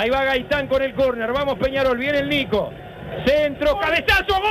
Ahí 0.00 0.08
va 0.08 0.24
Gaitán 0.24 0.66
con 0.66 0.80
el 0.80 0.94
córner. 0.94 1.30
Vamos 1.30 1.58
Peñarol, 1.58 1.98
viene 1.98 2.20
el 2.20 2.28
Nico. 2.30 2.72
Centro, 3.26 3.78
cabezazo, 3.78 4.40
gol. 4.40 4.50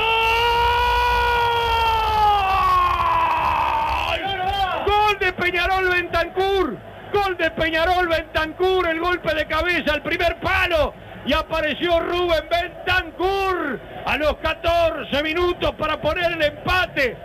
Gol 4.86 5.20
de 5.20 5.34
Peñarol 5.34 5.90
Bentancur. 5.90 6.78
Gol 7.12 7.36
de 7.36 7.50
Peñarol 7.50 8.08
Bentancur. 8.08 8.90
El 8.90 9.00
golpe 9.00 9.34
de 9.34 9.48
cabeza, 9.48 9.96
el 9.96 10.04
primer 10.04 10.40
palo. 10.40 10.94
Y 11.26 11.34
apareció 11.34 12.00
Rubén 12.00 12.48
Bentancur 12.48 13.80
a 14.06 14.18
los 14.18 14.36
14 14.36 15.24
minutos 15.24 15.74
para 15.80 16.00
poner 16.00 16.32
el 16.32 16.44
empate. 16.44 17.18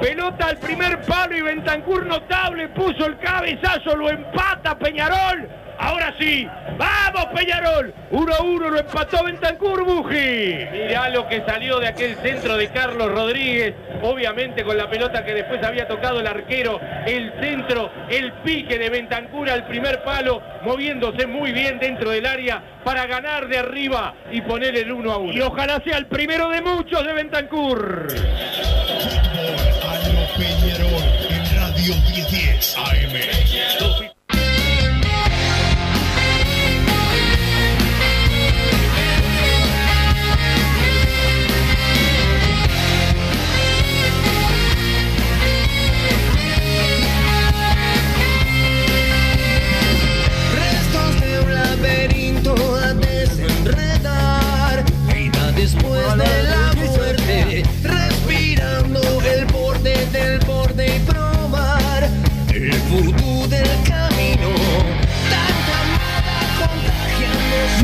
Pelota 0.00 0.46
al 0.46 0.58
primer 0.58 1.00
palo 1.02 1.36
y 1.36 1.42
Bentancur 1.42 2.06
notable 2.06 2.68
puso 2.68 3.06
el 3.06 3.18
cabezazo, 3.18 3.96
lo 3.96 4.10
empata 4.10 4.78
Peñarol. 4.78 5.48
Ahora 5.78 6.14
sí, 6.18 6.48
vamos 6.78 7.26
Peñarol. 7.34 7.92
1 8.10 8.34
a 8.34 8.42
1 8.42 8.70
lo 8.70 8.78
empató 8.78 9.24
Bentancur 9.24 9.84
Buji. 9.84 10.66
Mirá 10.72 11.10
lo 11.10 11.28
que 11.28 11.42
salió 11.46 11.78
de 11.78 11.88
aquel 11.88 12.16
centro 12.16 12.56
de 12.56 12.68
Carlos 12.68 13.10
Rodríguez. 13.12 13.74
Obviamente 14.02 14.64
con 14.64 14.76
la 14.76 14.88
pelota 14.88 15.24
que 15.24 15.34
después 15.34 15.62
había 15.62 15.86
tocado 15.86 16.20
el 16.20 16.26
arquero. 16.26 16.80
El 17.06 17.32
centro, 17.40 17.90
el 18.08 18.32
pique 18.44 18.78
de 18.78 18.88
Bentancur 18.88 19.50
al 19.50 19.66
primer 19.66 20.02
palo, 20.02 20.42
moviéndose 20.62 21.26
muy 21.26 21.52
bien 21.52 21.78
dentro 21.78 22.10
del 22.10 22.24
área 22.24 22.62
para 22.82 23.06
ganar 23.06 23.48
de 23.48 23.58
arriba 23.58 24.14
y 24.30 24.40
poner 24.40 24.76
el 24.76 24.90
1 24.92 25.12
a 25.12 25.18
1. 25.18 25.32
Y 25.32 25.40
ojalá 25.42 25.80
sea 25.84 25.98
el 25.98 26.06
primero 26.06 26.48
de 26.48 26.62
muchos 26.62 27.04
de 27.04 27.12
Bentancur. 27.12 28.06
En 31.86 31.92
Radio 31.92 32.26
1010 32.28 32.76
AM. 32.76 33.12
Restos 33.12 34.15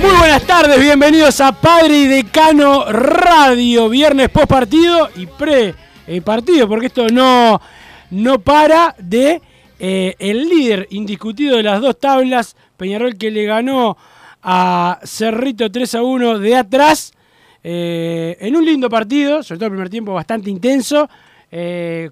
Muy 0.02 0.16
buenas 0.18 0.42
tardes, 0.42 0.80
bienvenidos 0.80 1.40
a 1.40 1.52
Padre 1.52 1.96
y 1.96 2.06
Decano 2.08 2.86
Radio, 2.90 3.88
viernes 3.88 4.30
post 4.30 4.48
partido 4.48 5.08
y 5.14 5.26
pre 5.26 5.76
eh, 6.08 6.20
partido, 6.20 6.68
porque 6.68 6.86
esto 6.86 7.08
no, 7.08 7.60
no 8.10 8.40
para 8.40 8.96
de 8.98 9.40
eh, 9.78 10.16
el 10.18 10.48
líder 10.48 10.88
indiscutido 10.90 11.56
de 11.56 11.62
las 11.62 11.80
dos 11.80 12.00
tablas, 12.00 12.56
Peñarol 12.76 13.16
que 13.16 13.30
le 13.30 13.44
ganó 13.44 13.96
a 14.42 14.98
Cerrito 15.04 15.70
3 15.70 15.94
a 15.94 16.02
1 16.02 16.40
de 16.40 16.56
atrás, 16.56 17.12
eh, 17.62 18.36
en 18.40 18.56
un 18.56 18.64
lindo 18.64 18.90
partido, 18.90 19.44
sobre 19.44 19.60
todo 19.60 19.66
el 19.66 19.72
primer 19.72 19.88
tiempo 19.88 20.14
bastante 20.14 20.50
intenso, 20.50 21.08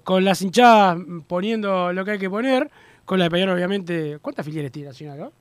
con 0.03 0.23
las 0.23 0.41
hinchadas 0.41 0.97
poniendo 1.27 1.91
lo 1.91 2.05
que 2.05 2.11
hay 2.11 2.19
que 2.19 2.29
poner, 2.29 2.71
con 3.03 3.19
la 3.19 3.25
de 3.25 3.31
Peñarol 3.31 3.55
obviamente, 3.55 4.17
¿cuántas 4.21 4.45
filiales 4.45 4.71
tiene 4.71 4.87
Nacional? 4.87 5.31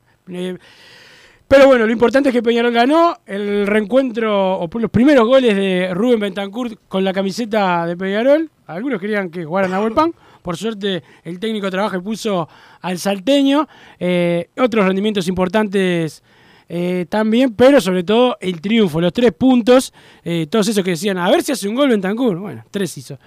Pero 1.50 1.66
bueno, 1.66 1.84
lo 1.84 1.90
importante 1.90 2.28
es 2.28 2.32
que 2.32 2.44
Peñarol 2.44 2.72
ganó 2.72 3.18
el 3.26 3.66
reencuentro, 3.66 4.60
o 4.60 4.70
los 4.78 4.88
primeros 4.88 5.26
goles 5.26 5.56
de 5.56 5.92
Rubén 5.92 6.20
Bentancur 6.20 6.78
con 6.86 7.02
la 7.02 7.12
camiseta 7.12 7.86
de 7.86 7.96
Peñarol. 7.96 8.48
Algunos 8.68 9.00
querían 9.00 9.30
que 9.30 9.44
jugaran 9.44 9.74
a 9.74 9.90
Pan. 9.92 10.14
Por 10.42 10.56
suerte, 10.56 11.02
el 11.24 11.40
técnico 11.40 11.68
trabaja 11.68 11.96
y 11.96 12.02
puso 12.02 12.48
al 12.80 13.00
salteño. 13.00 13.66
Eh, 13.98 14.48
otros 14.58 14.86
rendimientos 14.86 15.26
importantes 15.26 16.22
eh, 16.68 17.06
también, 17.08 17.52
pero 17.52 17.80
sobre 17.80 18.04
todo 18.04 18.36
el 18.40 18.60
triunfo, 18.60 19.00
los 19.00 19.12
tres 19.12 19.32
puntos. 19.32 19.92
eh, 20.22 20.46
todos 20.48 20.68
esos 20.68 20.84
que 20.84 20.90
decían, 20.90 21.18
a 21.18 21.28
ver 21.32 21.42
si 21.42 21.50
hace 21.50 21.68
un 21.68 21.74
gol 21.74 21.88
Bentancur. 21.88 22.38
Bueno, 22.38 22.62
tres 22.70 22.96
hizo. 22.96 23.18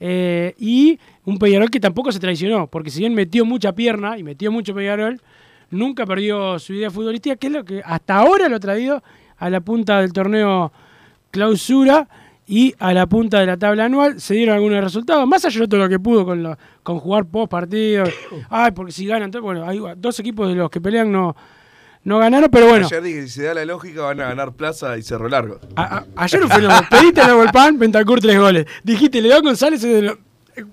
Y 0.00 0.98
un 1.24 1.38
Peñarol 1.38 1.70
que 1.70 1.78
tampoco 1.78 2.10
se 2.10 2.18
traicionó, 2.18 2.66
porque 2.66 2.90
si 2.90 2.98
bien 2.98 3.14
metió 3.14 3.44
mucha 3.44 3.72
pierna 3.72 4.18
y 4.18 4.24
metió 4.24 4.50
mucho 4.50 4.74
Peñarol, 4.74 5.20
nunca 5.70 6.06
perdió 6.06 6.58
su 6.58 6.72
idea 6.74 6.90
futbolística, 6.90 7.36
que 7.36 7.46
es 7.48 7.52
lo 7.52 7.64
que 7.64 7.82
hasta 7.84 8.16
ahora 8.16 8.48
lo 8.48 8.56
ha 8.56 8.60
traído 8.60 9.02
a 9.38 9.50
la 9.50 9.60
punta 9.60 10.00
del 10.00 10.12
torneo 10.12 10.72
clausura 11.30 12.08
y 12.46 12.74
a 12.78 12.94
la 12.94 13.06
punta 13.06 13.40
de 13.40 13.46
la 13.46 13.56
tabla 13.56 13.84
anual. 13.84 14.20
Se 14.20 14.34
dieron 14.34 14.54
algunos 14.56 14.82
resultados, 14.82 15.26
más 15.28 15.44
allá 15.44 15.60
de 15.60 15.68
todo 15.68 15.80
lo 15.80 15.88
que 15.88 15.98
pudo 15.98 16.24
con, 16.24 16.42
lo- 16.42 16.56
con 16.82 16.98
jugar 16.98 17.26
post 17.26 17.50
partido. 17.50 18.04
Ay, 18.50 18.70
porque 18.72 18.92
si 18.92 19.06
ganan, 19.06 19.24
entonces, 19.24 19.44
bueno, 19.44 19.66
hay 19.68 19.80
dos 19.96 20.18
equipos 20.20 20.48
de 20.48 20.54
los 20.54 20.70
que 20.70 20.80
pelean 20.80 21.12
no, 21.12 21.36
no 22.04 22.18
ganaron, 22.18 22.48
pero 22.50 22.68
bueno. 22.68 22.86
Ayer 22.86 23.02
dije, 23.02 23.22
si 23.24 23.28
se 23.28 23.42
da 23.44 23.54
la 23.54 23.64
lógica, 23.66 24.00
van 24.02 24.20
a 24.20 24.28
ganar 24.28 24.52
Plaza 24.54 24.96
y 24.96 25.02
Cerro 25.02 25.28
Largo. 25.28 25.60
A- 25.76 25.98
a- 25.98 26.06
ayer 26.16 26.40
fue 26.48 26.62
lo 26.62 26.70
pediste 26.90 27.20
el 27.20 27.50
pan, 27.52 27.78
Bentancur 27.78 28.20
tres 28.20 28.38
goles. 28.38 28.64
Dijiste, 28.82 29.20
León 29.20 29.42
González 29.44 29.84
es 29.84 29.92
de 29.92 30.02
lo- 30.02 30.18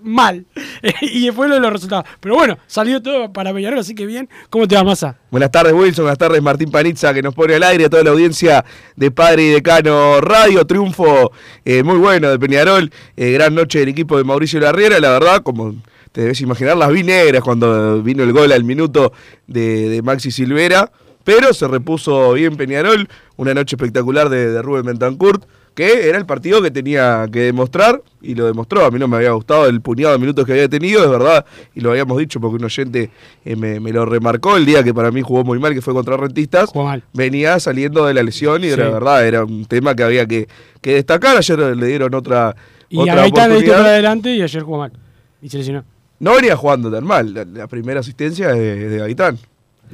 mal. 0.04 0.46
y 1.02 1.30
fue 1.32 1.48
lo 1.48 1.56
de 1.56 1.62
los 1.62 1.72
resultados. 1.72 2.06
Pero 2.20 2.36
bueno, 2.36 2.58
salió 2.68 3.02
todo 3.02 3.32
para 3.32 3.54
Peñarol, 3.54 3.80
así 3.80 3.96
que 3.96 4.06
bien. 4.06 4.30
¿Cómo 4.50 4.68
te 4.68 4.76
va, 4.76 4.84
Massa? 4.84 5.18
Buenas 5.32 5.52
tardes, 5.52 5.74
Wilson. 5.74 6.06
Buenas 6.06 6.18
tardes, 6.18 6.42
Martín 6.42 6.72
Panizza, 6.72 7.14
que 7.14 7.22
nos 7.22 7.34
pone 7.34 7.56
al 7.56 7.64
aire 7.64 7.86
a 7.86 7.90
toda 7.90 8.04
la 8.04 8.12
audiencia 8.12 8.64
de 8.96 9.12
Padre 9.12 9.44
y 9.44 9.50
Decano 9.50 10.22
Radio. 10.22 10.66
Triunfo 10.66 11.32
eh, 11.64 11.84
muy 11.84 11.98
bueno 11.98 12.30
de 12.30 12.40
Peñarol. 12.40 12.92
Eh, 13.16 13.32
gran 13.32 13.56
noche 13.56 13.80
del 13.80 13.90
equipo 13.90 14.18
de 14.18 14.24
Mauricio 14.24 14.60
Larriera. 14.60 15.00
La 15.00 15.12
verdad, 15.12 15.44
como 15.44 15.76
te 16.12 16.22
debes 16.22 16.42
imaginar, 16.42 16.78
las 16.78 16.92
vi 16.92 17.04
negras 17.04 17.44
cuando 17.44 18.02
vino 18.02 18.24
el 18.24 18.32
gol 18.32 18.52
al 18.52 18.64
minuto 18.64 19.14
de, 19.48 19.90
de 19.90 20.02
Maxi 20.02 20.32
Silvera. 20.32 20.92
Pero 21.24 21.54
se 21.54 21.68
repuso 21.68 22.34
bien 22.34 22.56
Peñarol. 22.56 23.08
Una 23.36 23.54
noche 23.54 23.76
espectacular 23.76 24.30
de, 24.30 24.52
de 24.52 24.62
Rubén 24.62 24.86
Bentancourt. 24.86 25.44
Que 25.76 26.08
era 26.08 26.18
el 26.18 26.26
partido 26.26 26.62
que 26.62 26.72
tenía 26.72 27.28
que 27.32 27.40
demostrar 27.42 28.02
y 28.22 28.34
lo 28.34 28.46
demostró. 28.48 28.86
A 28.86 28.92
mí 28.92 28.98
no 28.98 29.08
me 29.10 29.18
había 29.18 29.32
gustado 29.32 29.68
el 29.68 29.82
puñado 29.82 30.14
de 30.14 30.20
minutos 30.20 30.46
que 30.46 30.54
había 30.54 30.70
tenido, 30.70 31.04
es 31.04 31.10
verdad, 31.10 31.46
y 31.76 31.82
lo 31.82 31.92
habíamos 31.92 32.18
dicho 32.18 32.40
porque 32.40 32.56
un 32.56 32.64
oyente 32.64 33.10
eh, 33.44 33.56
me, 33.58 33.80
me 33.82 33.92
lo 33.92 34.06
remarcó 34.06 34.56
el 34.56 34.66
día 34.66 34.84
que 34.84 34.94
para 34.94 35.12
mí 35.12 35.22
jugó 35.22 35.44
muy 35.44 35.60
mal, 35.60 35.74
que 35.74 35.82
fue 35.82 35.94
contra 35.94 36.16
Rentistas. 36.16 36.72
Venía 37.14 37.60
saliendo 37.60 38.06
de 38.06 38.14
la 38.14 38.24
lesión 38.24 38.64
y 38.64 38.70
Sí. 38.72 38.78
la 38.78 38.90
verdad 38.90 39.28
era 39.28 39.44
un 39.44 39.66
tema 39.66 39.94
que 39.96 40.04
había 40.04 40.26
que, 40.26 40.48
que 40.82 40.94
destacar. 40.94 41.36
Ayer 41.38 41.60
le 41.60 41.88
dieron 41.88 42.16
otra, 42.16 42.56
Y 42.90 42.98
otra 42.98 43.14
a 43.14 43.16
Gaitán 43.18 43.50
le 43.60 43.62
para 43.68 43.86
adelante 43.86 44.34
y 44.34 44.42
ayer 44.42 44.64
jugó 44.64 44.78
mal. 44.78 44.94
Y 45.42 45.50
se 45.50 45.58
lesionó. 45.58 45.84
No 46.20 46.36
venía 46.36 46.56
jugando 46.56 46.90
tan 46.90 47.04
mal. 47.04 47.34
La, 47.34 47.44
la 47.44 47.68
primera 47.68 48.00
asistencia 48.00 48.52
es 48.52 48.58
de, 48.58 48.90
de 48.90 48.98
Gaitán. 49.00 49.38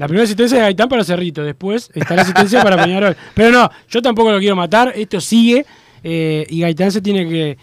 La 0.02 0.08
primera 0.08 0.24
asistencia 0.24 0.58
de 0.58 0.64
Gaitán 0.64 0.90
para 0.90 1.04
Cerrito, 1.04 1.44
después 1.44 1.92
está 1.94 2.16
la 2.16 2.24
asistencia 2.24 2.64
para 2.64 2.76
Peñarol. 2.76 3.16
Pero 3.36 3.52
no, 3.52 3.70
yo 3.88 4.02
tampoco 4.02 4.32
lo 4.32 4.40
quiero 4.40 4.56
matar, 4.56 4.92
esto 4.96 5.22
sigue 5.22 5.64
eh, 6.04 6.44
y 6.50 6.62
Gaitán 6.62 6.92
se 6.92 7.02
tiene 7.02 7.30
que, 7.30 7.56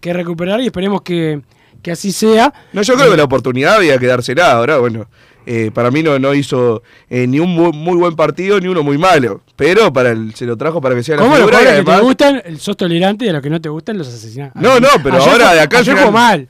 que 0.00 0.12
recuperar 0.12 0.60
y 0.60 0.66
esperemos 0.66 1.02
que, 1.02 1.42
que 1.82 1.92
así 1.92 2.10
sea. 2.10 2.52
No, 2.72 2.82
yo 2.82 2.96
creo 2.96 3.12
que 3.12 3.16
la 3.16 3.22
oportunidad 3.22 3.76
había 3.76 3.96
que 3.98 4.06
dársela. 4.06 4.50
Ahora, 4.50 4.78
bueno, 4.78 5.06
eh, 5.46 5.70
para 5.72 5.92
mí 5.92 6.02
no, 6.02 6.18
no 6.18 6.34
hizo 6.34 6.82
eh, 7.08 7.28
ni 7.28 7.38
un 7.38 7.50
muy, 7.50 7.70
muy 7.70 7.96
buen 7.96 8.16
partido 8.16 8.58
ni 8.58 8.66
uno 8.66 8.82
muy 8.82 8.98
malo. 8.98 9.42
Pero 9.54 9.92
para 9.92 10.10
el, 10.10 10.34
se 10.34 10.44
lo 10.44 10.56
trajo 10.56 10.80
para 10.80 10.96
que 10.96 11.04
sea 11.04 11.14
la 11.14 11.22
¿Cómo 11.22 11.36
los 11.36 11.48
figura 11.48 11.62
y 11.62 11.82
jugadores 11.82 11.84
que 11.84 12.24
te 12.24 12.40
gustan, 12.40 12.58
sos 12.58 12.76
tolerante 12.76 13.26
y 13.26 13.28
a 13.28 13.34
los 13.34 13.42
que 13.42 13.50
no 13.50 13.60
te 13.60 13.68
gustan 13.68 13.96
los 13.96 14.08
asesinás? 14.08 14.50
No, 14.56 14.80
no, 14.80 14.88
pero 15.04 15.18
Ayer 15.18 15.28
ahora 15.28 15.54
de 15.54 15.60
acá 15.60 15.78
Ayer 15.78 16.10
mal. 16.10 16.48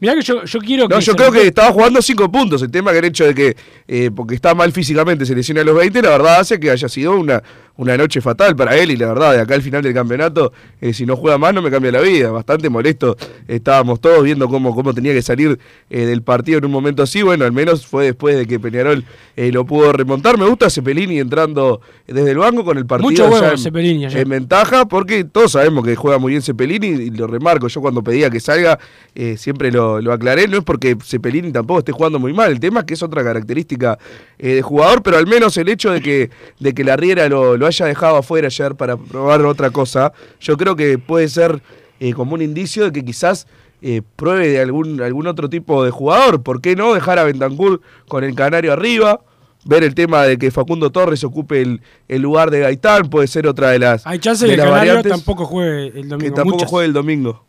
Mirá 0.00 0.14
que 0.14 0.22
yo, 0.22 0.44
yo 0.44 0.58
quiero 0.60 0.84
No, 0.88 0.98
que. 0.98 1.04
yo 1.04 1.12
se 1.12 1.16
creo 1.16 1.32
que 1.32 1.46
estaba 1.46 1.72
jugando 1.72 2.02
cinco 2.02 2.30
puntos. 2.30 2.62
El 2.62 2.70
tema 2.70 2.92
que 2.92 2.98
el 2.98 3.04
hecho 3.06 3.24
de 3.24 3.34
que, 3.34 3.56
eh, 3.88 4.10
porque 4.14 4.34
está 4.34 4.54
mal 4.54 4.72
físicamente, 4.72 5.24
se 5.24 5.34
lesiona 5.34 5.62
a 5.62 5.64
los 5.64 5.76
20, 5.76 6.02
la 6.02 6.10
verdad 6.10 6.40
hace 6.40 6.60
que 6.60 6.70
haya 6.70 6.88
sido 6.88 7.16
una, 7.18 7.42
una 7.78 7.96
noche 7.96 8.20
fatal 8.20 8.56
para 8.56 8.76
él. 8.76 8.90
Y 8.90 8.96
la 8.96 9.08
verdad, 9.08 9.32
de 9.34 9.40
acá 9.40 9.54
al 9.54 9.62
final 9.62 9.82
del 9.82 9.92
campeonato, 9.94 10.52
eh, 10.80 10.92
si 10.92 11.04
no 11.06 11.16
juega 11.16 11.38
más, 11.38 11.52
no 11.54 11.62
me 11.62 11.70
cambia 11.70 11.92
la 11.92 12.00
vida. 12.00 12.30
Bastante 12.30 12.68
molesto. 12.68 13.16
Estábamos 13.48 14.00
todos 14.00 14.22
viendo 14.24 14.48
cómo, 14.48 14.74
cómo 14.74 14.94
tenía 14.94 15.12
que 15.12 15.22
salir 15.22 15.58
eh, 15.90 16.06
del 16.06 16.22
partido 16.22 16.58
en 16.58 16.64
un 16.64 16.70
momento 16.70 17.02
así. 17.02 17.22
Bueno, 17.22 17.44
al 17.44 17.52
menos 17.52 17.86
fue 17.86 18.06
después 18.06 18.36
de 18.36 18.46
que 18.46 18.58
Peñarol 18.58 19.04
eh, 19.36 19.52
lo 19.52 19.64
pudo 19.66 19.92
remontar. 19.92 20.38
Me 20.38 20.46
gusta 20.46 20.70
Cepelini 20.70 21.18
entrando 21.18 21.80
desde 22.06 22.30
el 22.30 22.38
banco 22.38 22.64
con 22.64 22.78
el 22.78 22.86
partido 22.86 23.10
Mucho 23.10 23.40
ya 23.40 23.52
en- 23.52 23.58
Cepelini 23.58 24.04
en 24.06 24.28
ventaja, 24.28 24.86
porque 24.86 25.24
todos 25.24 25.52
sabemos 25.52 25.84
que 25.84 25.96
juega 25.96 26.18
muy 26.18 26.30
bien 26.32 26.42
Cepelini 26.42 26.86
y 26.86 27.10
lo 27.10 27.26
remarco. 27.26 27.68
Yo 27.68 27.80
cuando 27.80 28.02
pedía 28.02 28.30
que 28.30 28.40
salga, 28.40 28.78
siempre 29.36 29.70
lo, 29.70 30.00
lo 30.00 30.12
aclaré. 30.12 30.48
No 30.48 30.58
es 30.58 30.64
porque 30.64 30.96
Cepelini 31.04 31.52
tampoco 31.52 31.80
esté 31.80 31.92
jugando 31.92 32.18
muy 32.18 32.32
mal. 32.32 32.50
El 32.52 32.60
tema 32.60 32.80
es 32.80 32.86
que 32.86 32.94
es 32.94 33.02
otra 33.02 33.22
característica 33.22 33.98
de 34.38 34.62
jugador, 34.62 35.02
pero 35.02 35.16
al 35.18 35.26
menos 35.26 35.56
el 35.56 35.68
hecho 35.68 35.90
de 35.90 36.00
que, 36.00 36.30
de 36.58 36.74
que 36.74 36.84
la 36.84 36.96
Riera 36.96 37.28
lo, 37.28 37.56
lo 37.56 37.65
haya 37.66 37.86
dejado 37.86 38.16
afuera 38.16 38.46
ayer 38.46 38.74
para 38.74 38.96
probar 38.96 39.44
otra 39.44 39.70
cosa, 39.70 40.12
yo 40.40 40.56
creo 40.56 40.76
que 40.76 40.98
puede 40.98 41.28
ser 41.28 41.60
eh, 42.00 42.12
como 42.14 42.34
un 42.34 42.42
indicio 42.42 42.84
de 42.84 42.92
que 42.92 43.04
quizás. 43.04 43.46
eh, 43.82 44.00
pruebe 44.16 44.48
de 44.48 44.60
algún, 44.60 45.00
algún 45.02 45.26
otro 45.26 45.48
tipo 45.50 45.84
de 45.84 45.90
jugador. 45.90 46.42
¿Por 46.42 46.60
qué 46.62 46.74
no 46.74 46.94
dejar 46.94 47.18
a 47.18 47.24
Bentancur 47.24 47.80
con 48.08 48.24
el 48.24 48.34
Canario 48.34 48.72
arriba? 48.72 49.20
Ver 49.64 49.84
el 49.84 49.94
tema 49.94 50.22
de 50.24 50.38
que 50.38 50.50
Facundo 50.50 50.90
Torres 50.90 51.22
ocupe 51.24 51.60
el, 51.60 51.80
el 52.08 52.22
lugar 52.22 52.50
de 52.50 52.60
Gaitán, 52.60 53.10
puede 53.10 53.26
ser 53.26 53.46
otra 53.46 53.70
de 53.70 53.78
las. 53.80 54.06
Hay 54.06 54.18
chance 54.18 54.46
de 54.46 54.52
que 54.52 54.56
las 54.56 54.70
Canario 54.70 55.02
tampoco 55.02 55.44
juegue 55.44 55.88
el 56.00 56.08
domingo. 56.08 56.18
que 56.18 56.30
tampoco 56.30 56.56
muchas. 56.56 56.70
juegue 56.70 56.86
el 56.86 56.92
domingo. 56.94 57.44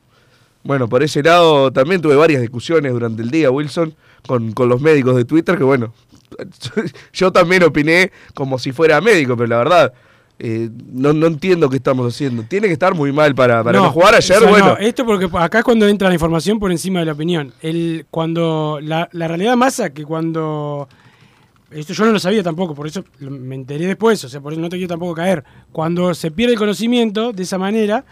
Bueno, 0.63 0.89
por 0.89 1.01
ese 1.01 1.23
lado 1.23 1.71
también 1.71 2.01
tuve 2.01 2.15
varias 2.15 2.41
discusiones 2.41 2.91
durante 2.91 3.21
el 3.21 3.31
día, 3.31 3.49
Wilson, 3.49 3.95
con, 4.27 4.51
con 4.51 4.67
los 4.67 4.81
médicos 4.81 5.15
de 5.15 5.23
Twitter, 5.23 5.57
que 5.57 5.63
bueno, 5.63 5.93
yo 7.13 7.31
también 7.31 7.63
opiné 7.63 8.11
como 8.33 8.59
si 8.59 8.71
fuera 8.73 8.99
médico, 8.99 9.37
pero 9.37 9.47
la 9.47 9.57
verdad, 9.59 9.93
eh, 10.39 10.69
no, 10.92 11.13
no 11.13 11.28
entiendo 11.28 11.69
qué 11.69 11.78
estamos 11.78 12.13
haciendo. 12.13 12.44
Tiene 12.44 12.68
que 12.68 12.74
estar 12.74 12.94
muy 12.94 13.12
mal 13.12 13.34
para, 13.34 13.63
para 13.63 13.80
no, 13.80 13.92
jugar 13.92 14.16
ayer, 14.16 14.39
bueno. 14.48 14.68
no, 14.68 14.78
esto 14.78 15.06
porque 15.06 15.28
acá 15.38 15.60
es 15.60 15.63
cuando 15.63 15.88
entra 15.88 16.07
la 16.07 16.13
información 16.13 16.60
por 16.60 16.72
encima 16.72 17.00
de 17.00 17.06
la 17.06 17.13
opinión. 17.13 17.54
El, 17.62 18.06
cuando 18.12 18.80
la, 18.81 19.10
la 19.13 19.28
realidad 19.28 19.56
masa 19.56 19.92
que 19.92 20.04
cuando 20.04 20.88
esto 21.72 21.94
yo 21.94 22.06
no 22.06 22.12
lo 22.12 22.19
sabía 22.19 22.44
tampoco, 22.44 22.74
por 22.74 22.88
eso 22.88 23.04
me 23.19 23.56
enteré 23.56 23.88
después, 23.88 24.24
o 24.24 24.30
sea, 24.30 24.39
por 24.39 24.54
eso 24.54 24.62
no 24.62 24.69
te 24.69 24.78
quiero 24.78 24.89
tampoco 24.89 25.16
caer. 25.16 25.44
Cuando 25.72 26.13
se 26.13 26.31
pierde 26.31 26.54
el 26.54 26.60
conocimiento 26.60 27.34
de 27.34 27.44
esa 27.44 27.57
manera, 27.57 28.06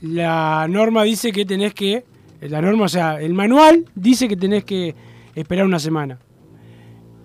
la 0.00 0.66
norma 0.68 1.02
dice 1.02 1.32
que 1.32 1.44
tenés 1.44 1.74
que, 1.74 2.04
la 2.40 2.62
norma, 2.62 2.84
o 2.84 2.88
sea, 2.88 3.20
el 3.20 3.34
manual 3.34 3.86
dice 3.94 4.28
que 4.28 4.36
tenés 4.36 4.64
que 4.64 4.94
esperar 5.34 5.66
una 5.66 5.80
semana. 5.80 6.18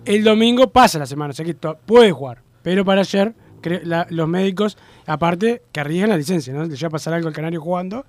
El 0.04 0.24
domingo 0.24 0.70
pasa 0.70 0.98
la 0.98 1.06
semana, 1.06 1.30
o 1.30 1.34
sea 1.34 1.44
que 1.44 1.54
puede 1.54 2.10
jugar. 2.10 2.42
Pero 2.62 2.84
para 2.84 3.02
ayer, 3.02 3.34
la- 3.84 4.06
los 4.10 4.28
médicos, 4.28 4.76
aparte, 5.06 5.62
que 5.72 5.80
arriesgan 5.80 6.10
la 6.10 6.16
licencia, 6.16 6.52
¿no? 6.52 6.64
Le 6.64 6.74
llega 6.74 6.88
a 6.88 6.90
pasar 6.90 7.14
algo 7.14 7.28
al 7.28 7.34
canario 7.34 7.60
jugando, 7.60 8.04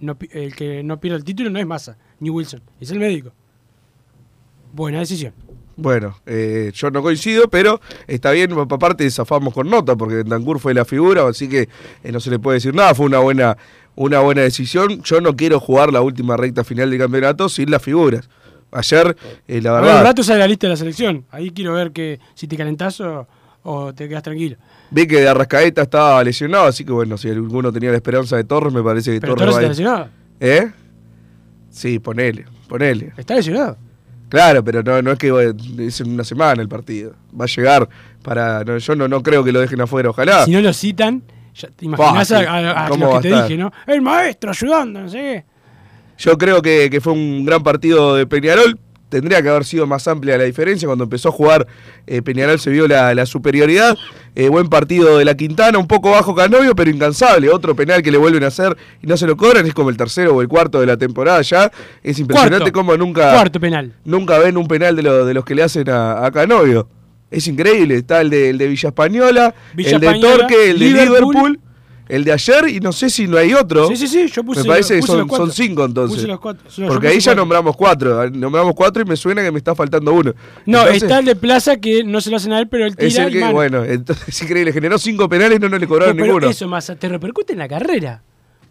no 0.00 0.16
el 0.32 0.54
que 0.54 0.82
no 0.82 1.00
pierde 1.00 1.18
el 1.18 1.24
título 1.24 1.50
no 1.50 1.58
es 1.58 1.66
Massa, 1.66 1.96
ni 2.20 2.30
Wilson, 2.30 2.60
es 2.80 2.90
el 2.90 2.98
médico. 2.98 3.32
Buena 4.72 4.98
decisión. 4.98 5.32
Bueno, 5.76 6.16
eh, 6.26 6.70
yo 6.74 6.90
no 6.90 7.02
coincido, 7.02 7.48
pero 7.48 7.80
está 8.06 8.30
bien, 8.30 8.52
aparte 8.52 9.08
zafamos 9.10 9.52
con 9.52 9.68
nota, 9.68 9.96
porque 9.96 10.16
Bentancur 10.16 10.60
fue 10.60 10.72
la 10.74 10.84
figura, 10.84 11.26
así 11.28 11.48
que 11.48 11.68
eh, 12.02 12.12
no 12.12 12.20
se 12.20 12.30
le 12.30 12.38
puede 12.38 12.56
decir 12.56 12.74
nada, 12.74 12.94
fue 12.94 13.06
una 13.06 13.18
buena, 13.18 13.56
una 13.96 14.20
buena 14.20 14.42
decisión. 14.42 15.02
Yo 15.02 15.20
no 15.20 15.34
quiero 15.34 15.58
jugar 15.58 15.92
la 15.92 16.00
última 16.00 16.36
recta 16.36 16.62
final 16.62 16.90
del 16.90 17.00
campeonato 17.00 17.48
sin 17.48 17.70
las 17.70 17.82
figuras. 17.82 18.28
Ayer, 18.70 19.16
eh, 19.48 19.60
la 19.60 19.72
verdad, 19.72 19.98
un 19.98 20.04
rato 20.04 20.22
sale 20.22 20.40
la 20.40 20.48
lista 20.48 20.66
de 20.66 20.72
la 20.72 20.76
selección. 20.76 21.24
Ahí 21.30 21.50
quiero 21.50 21.72
ver 21.74 21.90
que 21.92 22.18
si 22.34 22.46
te 22.48 22.56
calentás 22.56 23.00
o, 23.00 23.26
o 23.64 23.92
te 23.92 24.08
quedas 24.08 24.22
tranquilo. 24.22 24.56
vi 24.90 25.06
que 25.06 25.20
de 25.20 25.28
Arrascaeta 25.28 25.82
estaba 25.82 26.22
lesionado, 26.22 26.66
así 26.66 26.84
que 26.84 26.92
bueno, 26.92 27.18
si 27.18 27.28
alguno 27.30 27.72
tenía 27.72 27.90
la 27.90 27.96
esperanza 27.96 28.36
de 28.36 28.44
Torres, 28.44 28.72
me 28.72 28.82
parece 28.82 29.12
que 29.14 29.20
Pero 29.20 29.34
Torres 29.34 29.54
Torres 29.54 29.56
va 29.56 29.72
está 29.72 29.82
lesionado. 29.82 30.08
¿Eh? 30.40 30.70
Sí, 31.70 31.98
ponele, 31.98 32.44
ponele. 32.68 33.12
Está 33.16 33.34
lesionado. 33.34 33.76
Claro, 34.28 34.64
pero 34.64 34.82
no, 34.82 35.00
no 35.02 35.12
es 35.12 35.18
que 35.18 35.54
es 35.78 36.00
en 36.00 36.12
una 36.12 36.24
semana 36.24 36.60
el 36.62 36.68
partido. 36.68 37.14
Va 37.38 37.44
a 37.44 37.48
llegar 37.48 37.88
para. 38.22 38.64
no, 38.64 38.78
yo 38.78 38.94
no, 38.96 39.06
no 39.08 39.22
creo 39.22 39.44
que 39.44 39.52
lo 39.52 39.60
dejen 39.60 39.80
afuera, 39.80 40.10
ojalá. 40.10 40.44
Si 40.44 40.50
no 40.50 40.60
lo 40.60 40.72
citan, 40.72 41.22
ya 41.54 41.68
te 41.68 41.84
imaginás 41.84 42.30
Bah, 42.30 42.38
a, 42.38 42.58
a- 42.82 42.86
a 42.86 42.88
¿Cómo 42.88 43.06
los 43.06 43.14
va 43.16 43.20
que 43.22 43.28
te 43.30 43.42
dije, 43.42 43.56
¿no? 43.56 43.72
El 43.86 44.02
maestro 44.02 44.50
ayudando, 44.50 45.00
no 45.02 45.08
sé 45.08 45.18
qué. 45.18 45.44
Yo 46.18 46.36
creo 46.38 46.62
que, 46.62 46.88
que 46.90 47.00
fue 47.00 47.12
un 47.12 47.44
gran 47.44 47.62
partido 47.62 48.14
de 48.16 48.26
Peñarol. 48.26 48.78
Tendría 49.08 49.40
que 49.42 49.48
haber 49.48 49.64
sido 49.64 49.86
más 49.86 50.08
amplia 50.08 50.36
la 50.36 50.44
diferencia. 50.44 50.86
Cuando 50.88 51.04
empezó 51.04 51.28
a 51.28 51.32
jugar 51.32 51.66
eh, 52.06 52.20
Peñarol 52.22 52.58
se 52.58 52.70
vio 52.70 52.88
la, 52.88 53.14
la 53.14 53.26
superioridad. 53.26 53.96
Eh, 54.34 54.48
buen 54.48 54.68
partido 54.68 55.18
de 55.18 55.24
la 55.24 55.36
Quintana, 55.36 55.78
un 55.78 55.86
poco 55.86 56.10
bajo 56.10 56.34
Canovio, 56.34 56.74
pero 56.74 56.90
incansable. 56.90 57.48
Otro 57.50 57.76
penal 57.76 58.02
que 58.02 58.10
le 58.10 58.18
vuelven 58.18 58.42
a 58.42 58.48
hacer 58.48 58.76
y 59.02 59.06
no 59.06 59.16
se 59.16 59.26
lo 59.28 59.36
cobran. 59.36 59.66
Es 59.66 59.74
como 59.74 59.90
el 59.90 59.96
tercero 59.96 60.34
o 60.34 60.42
el 60.42 60.48
cuarto 60.48 60.80
de 60.80 60.86
la 60.86 60.96
temporada 60.96 61.40
ya. 61.42 61.70
Es 62.02 62.18
impresionante 62.18 62.72
Cuarto. 62.72 62.78
cómo 62.78 62.96
nunca, 62.96 63.32
Cuarto 63.34 63.60
penal. 63.60 63.92
nunca 64.04 64.38
ven 64.38 64.56
un 64.56 64.66
penal 64.66 64.96
de, 64.96 65.02
lo- 65.02 65.24
de 65.26 65.34
los 65.34 65.44
que 65.44 65.54
le 65.54 65.62
hacen 65.62 65.88
a, 65.90 66.24
a 66.26 66.32
Canovio. 66.32 66.88
Es 67.30 67.46
increíble. 67.46 67.96
Está 67.96 68.20
el 68.20 68.30
de, 68.30 68.50
el 68.50 68.58
de 68.58 68.66
Villa 68.68 68.88
Española, 68.88 69.54
Villa 69.74 69.90
el 69.96 70.00
de 70.00 70.06
Española, 70.06 70.36
Torque, 70.38 70.70
el 70.70 70.78
de 70.78 70.84
Liverpool. 70.86 71.34
Liverpool. 71.34 71.60
El 72.08 72.22
de 72.24 72.32
ayer 72.32 72.68
y 72.68 72.80
no 72.80 72.92
sé 72.92 73.08
si 73.08 73.26
no 73.26 73.38
hay 73.38 73.54
otro. 73.54 73.88
Sí, 73.88 73.96
sí, 73.96 74.08
sí, 74.08 74.26
yo 74.28 74.44
puse 74.44 74.62
Me 74.62 74.68
parece 74.68 74.96
que 74.96 75.02
son, 75.02 75.26
cinco 75.50 75.84
entonces. 75.86 76.16
Puse 76.16 76.28
los 76.28 76.38
cuatro. 76.38 76.68
Yo 76.70 76.86
Porque 76.88 77.08
ahí 77.08 77.18
ya 77.18 77.30
cuatro. 77.30 77.42
nombramos 77.42 77.76
cuatro. 77.76 78.30
Nombramos 78.30 78.74
cuatro 78.74 79.02
y 79.02 79.06
me 79.06 79.16
suena 79.16 79.42
que 79.42 79.50
me 79.50 79.58
está 79.58 79.74
faltando 79.74 80.12
uno. 80.12 80.34
No, 80.66 80.80
Entonces, 80.80 81.02
está 81.02 81.18
el 81.20 81.24
de 81.24 81.36
Plaza 81.36 81.78
que 81.78 82.04
no 82.04 82.20
se 82.20 82.28
lo 82.30 82.36
hacen 82.36 82.52
a 82.52 82.58
él, 82.58 82.68
pero 82.68 82.84
él 82.84 82.94
Es 82.98 83.14
tira 83.14 83.24
el 83.24 83.30
y 83.30 83.32
que, 83.34 83.40
mano. 83.40 83.52
bueno, 83.54 83.84
entonces 83.84 84.28
es 84.28 84.42
increíble. 84.42 84.72
Generó 84.72 84.98
cinco 84.98 85.28
penales 85.28 85.56
y 85.56 85.60
no, 85.60 85.68
no 85.70 85.78
le 85.78 85.86
cobraron 85.86 86.14
No, 86.16 86.20
pero 86.22 86.34
ninguno. 86.34 86.50
eso, 86.50 86.68
Massa, 86.68 86.94
te 86.96 87.08
repercute 87.08 87.54
en 87.54 87.58
la 87.60 87.68
carrera. 87.68 88.22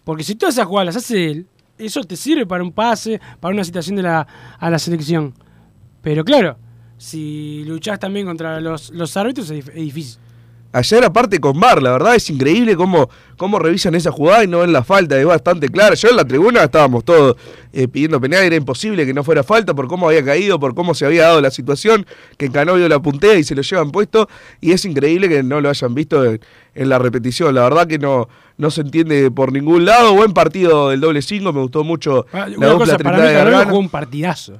Porque 0.04 0.24
si 0.24 0.36
todas 0.36 0.54
esas 0.56 0.68
jugadas 0.68 0.94
las 0.94 1.04
hace 1.04 1.32
él, 1.32 1.48
eso 1.80 2.04
te 2.04 2.16
sirve 2.16 2.46
para 2.46 2.64
un 2.64 2.72
pase, 2.72 3.20
para 3.40 3.54
una 3.56 3.64
citación 3.64 3.96
de 3.96 4.04
la, 4.04 4.28
a 4.60 4.70
la 4.70 4.78
selección. 4.78 5.34
Pero 6.04 6.24
claro, 6.24 6.58
si 6.98 7.64
luchás 7.66 7.98
también 8.00 8.28
contra 8.28 8.62
los, 8.62 8.92
los 8.92 9.18
árbitros 9.18 9.50
es, 9.50 9.68
es 9.70 9.74
difícil. 9.74 10.20
Ayer 10.74 11.04
aparte 11.06 11.40
con 11.40 11.60
Bar, 11.60 11.84
la 11.84 11.92
verdad 11.92 12.16
es 12.16 12.28
increíble 12.32 12.76
cómo, 12.76 13.08
cómo 13.38 13.60
revisan 13.60 13.94
esa 13.94 14.12
jugada 14.12 14.44
y 14.44 14.48
no 14.48 14.60
ven 14.60 14.74
la 14.74 14.84
falta, 14.84 15.20
es 15.20 15.26
bastante 15.26 15.70
clara. 15.70 15.94
Yo 15.94 16.10
en 16.10 16.16
la 16.18 16.26
tribuna 16.26 16.64
estábamos 16.64 17.06
todos 17.06 17.38
eh, 17.72 17.88
pidiendo 17.88 18.20
penal, 18.20 18.44
era 18.44 18.56
imposible 18.56 19.06
que 19.06 19.14
no 19.14 19.24
fuera 19.24 19.44
falta 19.44 19.76
por 19.76 19.88
cómo 19.88 20.08
había 20.10 20.26
caído, 20.26 20.60
por 20.60 20.74
cómo 20.74 20.96
se 20.96 21.06
había 21.06 21.24
dado 21.24 21.42
la 21.42 21.52
situación, 21.52 22.08
que 22.38 22.50
Canovio 22.50 22.90
la 22.90 23.00
puntea 23.00 23.36
y 23.36 23.44
se 23.44 23.54
lo 23.54 23.62
llevan 23.62 23.92
puesto 23.92 24.28
y 24.62 24.72
es 24.72 24.84
increíble 24.86 25.30
que 25.30 25.44
no 25.44 25.62
lo 25.62 25.70
hayan 25.70 25.94
visto 25.94 26.26
en, 26.26 26.42
en 26.74 26.90
la 26.90 26.98
repetición. 26.98 27.54
La 27.54 27.62
verdad 27.64 27.86
que 27.86 28.00
no, 28.00 28.28
no 28.58 28.72
se 28.72 28.82
entiende 28.82 29.30
por 29.30 29.52
ningún 29.54 29.86
lado. 29.86 30.16
Buen 30.16 30.34
partido 30.34 30.90
del 30.90 31.02
doble 31.02 31.22
5, 31.22 31.54
me 31.54 31.62
gustó 31.62 31.84
mucho 31.84 32.26
Ah, 32.34 32.48
la 32.50 32.58
Una 32.58 32.68
dupla 32.70 32.86
cosa, 32.86 32.98
para 32.98 33.18
mí 33.20 33.24
de 33.28 33.34
Gargano. 33.34 33.66
jugó 33.66 33.78
un 33.78 33.90
partidazo. 33.90 34.54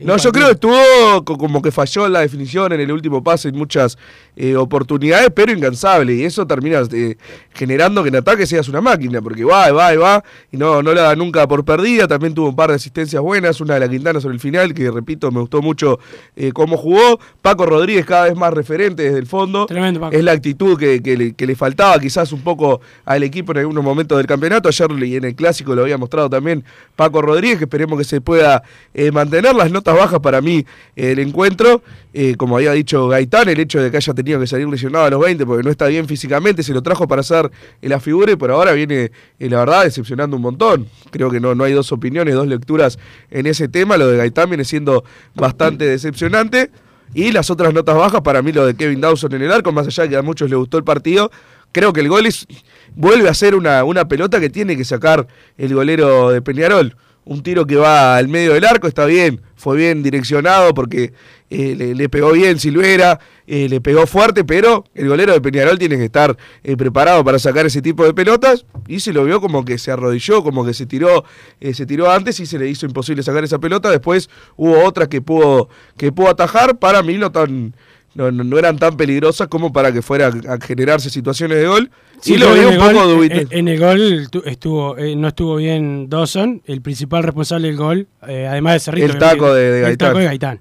No, 0.00 0.16
yo 0.16 0.30
creo 0.32 0.46
que 0.46 0.52
estuvo 0.52 1.24
co- 1.24 1.36
como 1.38 1.60
que 1.60 1.72
falló 1.72 2.06
en 2.06 2.12
la 2.12 2.20
definición 2.20 2.72
en 2.72 2.80
el 2.80 2.92
último 2.92 3.22
pase 3.22 3.48
en 3.48 3.56
muchas 3.56 3.98
eh, 4.36 4.54
oportunidades, 4.56 5.30
pero 5.34 5.50
incansable. 5.52 6.14
Y 6.14 6.24
eso 6.24 6.46
termina 6.46 6.82
eh, 6.92 7.16
generando 7.52 8.02
que 8.02 8.08
en 8.10 8.16
ataque 8.16 8.46
seas 8.46 8.68
una 8.68 8.80
máquina, 8.80 9.20
porque 9.20 9.44
va 9.44 9.68
y 9.68 9.72
va 9.72 9.94
y 9.94 9.96
va, 9.96 10.24
y 10.52 10.56
no, 10.56 10.82
no 10.82 10.94
la 10.94 11.02
da 11.02 11.16
nunca 11.16 11.46
por 11.48 11.64
perdida. 11.64 12.06
También 12.06 12.34
tuvo 12.34 12.50
un 12.50 12.56
par 12.56 12.70
de 12.70 12.76
asistencias 12.76 13.20
buenas, 13.22 13.60
una 13.60 13.74
de 13.74 13.80
la 13.80 13.88
Quintana 13.88 14.20
sobre 14.20 14.34
el 14.34 14.40
final, 14.40 14.72
que 14.74 14.90
repito, 14.90 15.30
me 15.32 15.40
gustó 15.40 15.60
mucho 15.62 15.98
eh, 16.36 16.52
cómo 16.52 16.76
jugó. 16.76 17.18
Paco 17.42 17.66
Rodríguez 17.66 18.06
cada 18.06 18.24
vez 18.24 18.36
más 18.36 18.52
referente 18.54 19.02
desde 19.02 19.18
el 19.18 19.26
fondo. 19.26 19.66
Tremendo, 19.66 20.00
Paco. 20.00 20.16
Es 20.16 20.22
la 20.22 20.32
actitud 20.32 20.78
que, 20.78 21.02
que 21.02 21.16
le, 21.16 21.32
que 21.34 21.46
le 21.46 21.56
faltaba 21.56 21.98
quizás 21.98 22.32
un 22.32 22.42
poco 22.42 22.80
al 23.04 23.22
equipo 23.22 23.52
en 23.52 23.58
algunos 23.58 23.82
momentos 23.82 24.16
del 24.18 24.26
campeonato. 24.26 24.68
Ayer 24.68 24.88
y 25.04 25.16
en 25.16 25.24
el 25.24 25.34
clásico 25.34 25.74
lo 25.74 25.82
había 25.82 25.98
mostrado 25.98 26.30
también 26.30 26.64
Paco 26.94 27.20
Rodríguez, 27.22 27.58
que 27.58 27.64
esperemos 27.64 27.98
que 27.98 28.04
se 28.04 28.20
pueda 28.20 28.62
eh, 28.94 29.10
mantener 29.10 29.54
las 29.54 29.70
notas 29.70 29.87
bajas 29.94 30.20
para 30.20 30.40
mí 30.40 30.64
el 30.96 31.18
encuentro. 31.18 31.82
Eh, 32.12 32.34
como 32.36 32.56
había 32.56 32.72
dicho 32.72 33.06
Gaitán, 33.08 33.48
el 33.48 33.60
hecho 33.60 33.80
de 33.80 33.90
que 33.90 33.98
haya 33.98 34.14
tenido 34.14 34.40
que 34.40 34.46
salir 34.46 34.66
lesionado 34.66 35.04
a 35.04 35.10
los 35.10 35.20
20 35.20 35.46
porque 35.46 35.62
no 35.62 35.70
está 35.70 35.86
bien 35.86 36.06
físicamente, 36.06 36.62
se 36.62 36.72
lo 36.72 36.82
trajo 36.82 37.06
para 37.06 37.20
hacer 37.20 37.50
la 37.82 38.00
figura 38.00 38.32
y 38.32 38.36
por 38.36 38.50
ahora 38.50 38.72
viene, 38.72 39.10
eh, 39.38 39.48
la 39.50 39.58
verdad, 39.58 39.84
decepcionando 39.84 40.36
un 40.36 40.42
montón. 40.42 40.86
Creo 41.10 41.30
que 41.30 41.40
no, 41.40 41.54
no 41.54 41.64
hay 41.64 41.72
dos 41.72 41.92
opiniones, 41.92 42.34
dos 42.34 42.46
lecturas 42.46 42.98
en 43.30 43.46
ese 43.46 43.68
tema. 43.68 43.96
Lo 43.96 44.08
de 44.08 44.16
Gaitán 44.16 44.48
viene 44.50 44.64
siendo 44.64 45.04
bastante 45.34 45.84
decepcionante. 45.84 46.70
Y 47.14 47.32
las 47.32 47.50
otras 47.50 47.72
notas 47.72 47.96
bajas, 47.96 48.20
para 48.20 48.42
mí 48.42 48.52
lo 48.52 48.66
de 48.66 48.74
Kevin 48.74 49.00
Dawson 49.00 49.32
en 49.34 49.42
el 49.42 49.52
arco, 49.52 49.72
más 49.72 49.86
allá 49.86 50.02
de 50.04 50.10
que 50.10 50.16
a 50.16 50.22
muchos 50.22 50.50
les 50.50 50.58
gustó 50.58 50.76
el 50.76 50.84
partido, 50.84 51.30
creo 51.72 51.92
que 51.92 52.00
el 52.00 52.08
gol 52.08 52.26
es, 52.26 52.46
vuelve 52.94 53.28
a 53.28 53.34
ser 53.34 53.54
una, 53.54 53.84
una 53.84 54.06
pelota 54.08 54.40
que 54.40 54.50
tiene 54.50 54.76
que 54.76 54.84
sacar 54.84 55.26
el 55.56 55.74
golero 55.74 56.30
de 56.30 56.42
Peñarol. 56.42 56.96
Un 57.24 57.42
tiro 57.42 57.66
que 57.66 57.76
va 57.76 58.16
al 58.16 58.28
medio 58.28 58.54
del 58.54 58.64
arco, 58.64 58.88
está 58.88 59.04
bien, 59.04 59.40
fue 59.58 59.76
bien 59.76 60.02
direccionado 60.02 60.72
porque 60.72 61.12
eh, 61.50 61.94
le, 61.94 62.08
pegó 62.08 62.32
bien 62.32 62.58
Silvera, 62.58 63.18
eh, 63.46 63.68
le 63.68 63.80
pegó 63.80 64.06
fuerte, 64.06 64.44
pero 64.44 64.84
el 64.94 65.08
golero 65.08 65.32
de 65.32 65.40
Peñarol 65.40 65.78
tiene 65.78 65.96
que 65.96 66.04
estar 66.04 66.36
eh, 66.62 66.76
preparado 66.76 67.24
para 67.24 67.38
sacar 67.38 67.66
ese 67.66 67.82
tipo 67.82 68.04
de 68.04 68.14
pelotas 68.14 68.66
y 68.86 69.00
se 69.00 69.12
lo 69.12 69.24
vio 69.24 69.40
como 69.40 69.64
que 69.64 69.76
se 69.76 69.90
arrodilló, 69.90 70.44
como 70.44 70.64
que 70.64 70.74
se 70.74 70.86
tiró, 70.86 71.24
eh, 71.60 71.74
se 71.74 71.86
tiró 71.86 72.10
antes 72.10 72.38
y 72.38 72.46
se 72.46 72.58
le 72.58 72.68
hizo 72.68 72.86
imposible 72.86 73.22
sacar 73.22 73.42
esa 73.42 73.58
pelota. 73.58 73.90
Después 73.90 74.30
hubo 74.56 74.84
otras 74.84 75.08
que 75.08 75.20
pudo, 75.20 75.68
que 75.96 76.12
pudo 76.12 76.28
atajar, 76.28 76.78
para 76.78 77.02
mí 77.02 77.18
no 77.18 77.32
tan. 77.32 77.74
No, 78.18 78.32
no- 78.32 78.42
no 78.42 78.58
eran 78.58 78.76
tan 78.78 78.96
peligrosas 78.96 79.46
como 79.46 79.72
para 79.72 79.92
que 79.92 80.02
fuera 80.02 80.26
a 80.26 80.58
generarse 80.60 81.08
situaciones 81.08 81.58
de 81.58 81.68
gol. 81.68 81.88
Sí, 82.20 82.34
y 82.34 82.38
lo 82.38 82.54
en 82.56 82.66
un 82.66 82.76
poco 82.92 83.06
dubitativo. 83.06 83.48
En, 83.52 83.58
en 83.60 83.68
el 83.68 83.78
gol 83.78 84.28
tu- 84.28 84.42
estuvo, 84.44 84.98
eh, 84.98 85.14
no 85.14 85.28
estuvo 85.28 85.54
bien 85.54 86.08
Dawson, 86.08 86.60
el 86.66 86.82
principal 86.82 87.22
responsable 87.22 87.68
del 87.68 87.76
gol, 87.76 88.08
eh, 88.26 88.48
además 88.50 88.72
de 88.74 88.80
Cerrito. 88.80 89.06
El 89.06 89.18
taco 89.18 89.54
de- 89.54 89.70
de 89.70 89.76
El 89.78 89.82
Gaitán. 89.84 90.08
taco 90.08 90.18
de 90.18 90.24
Gaitán. 90.24 90.60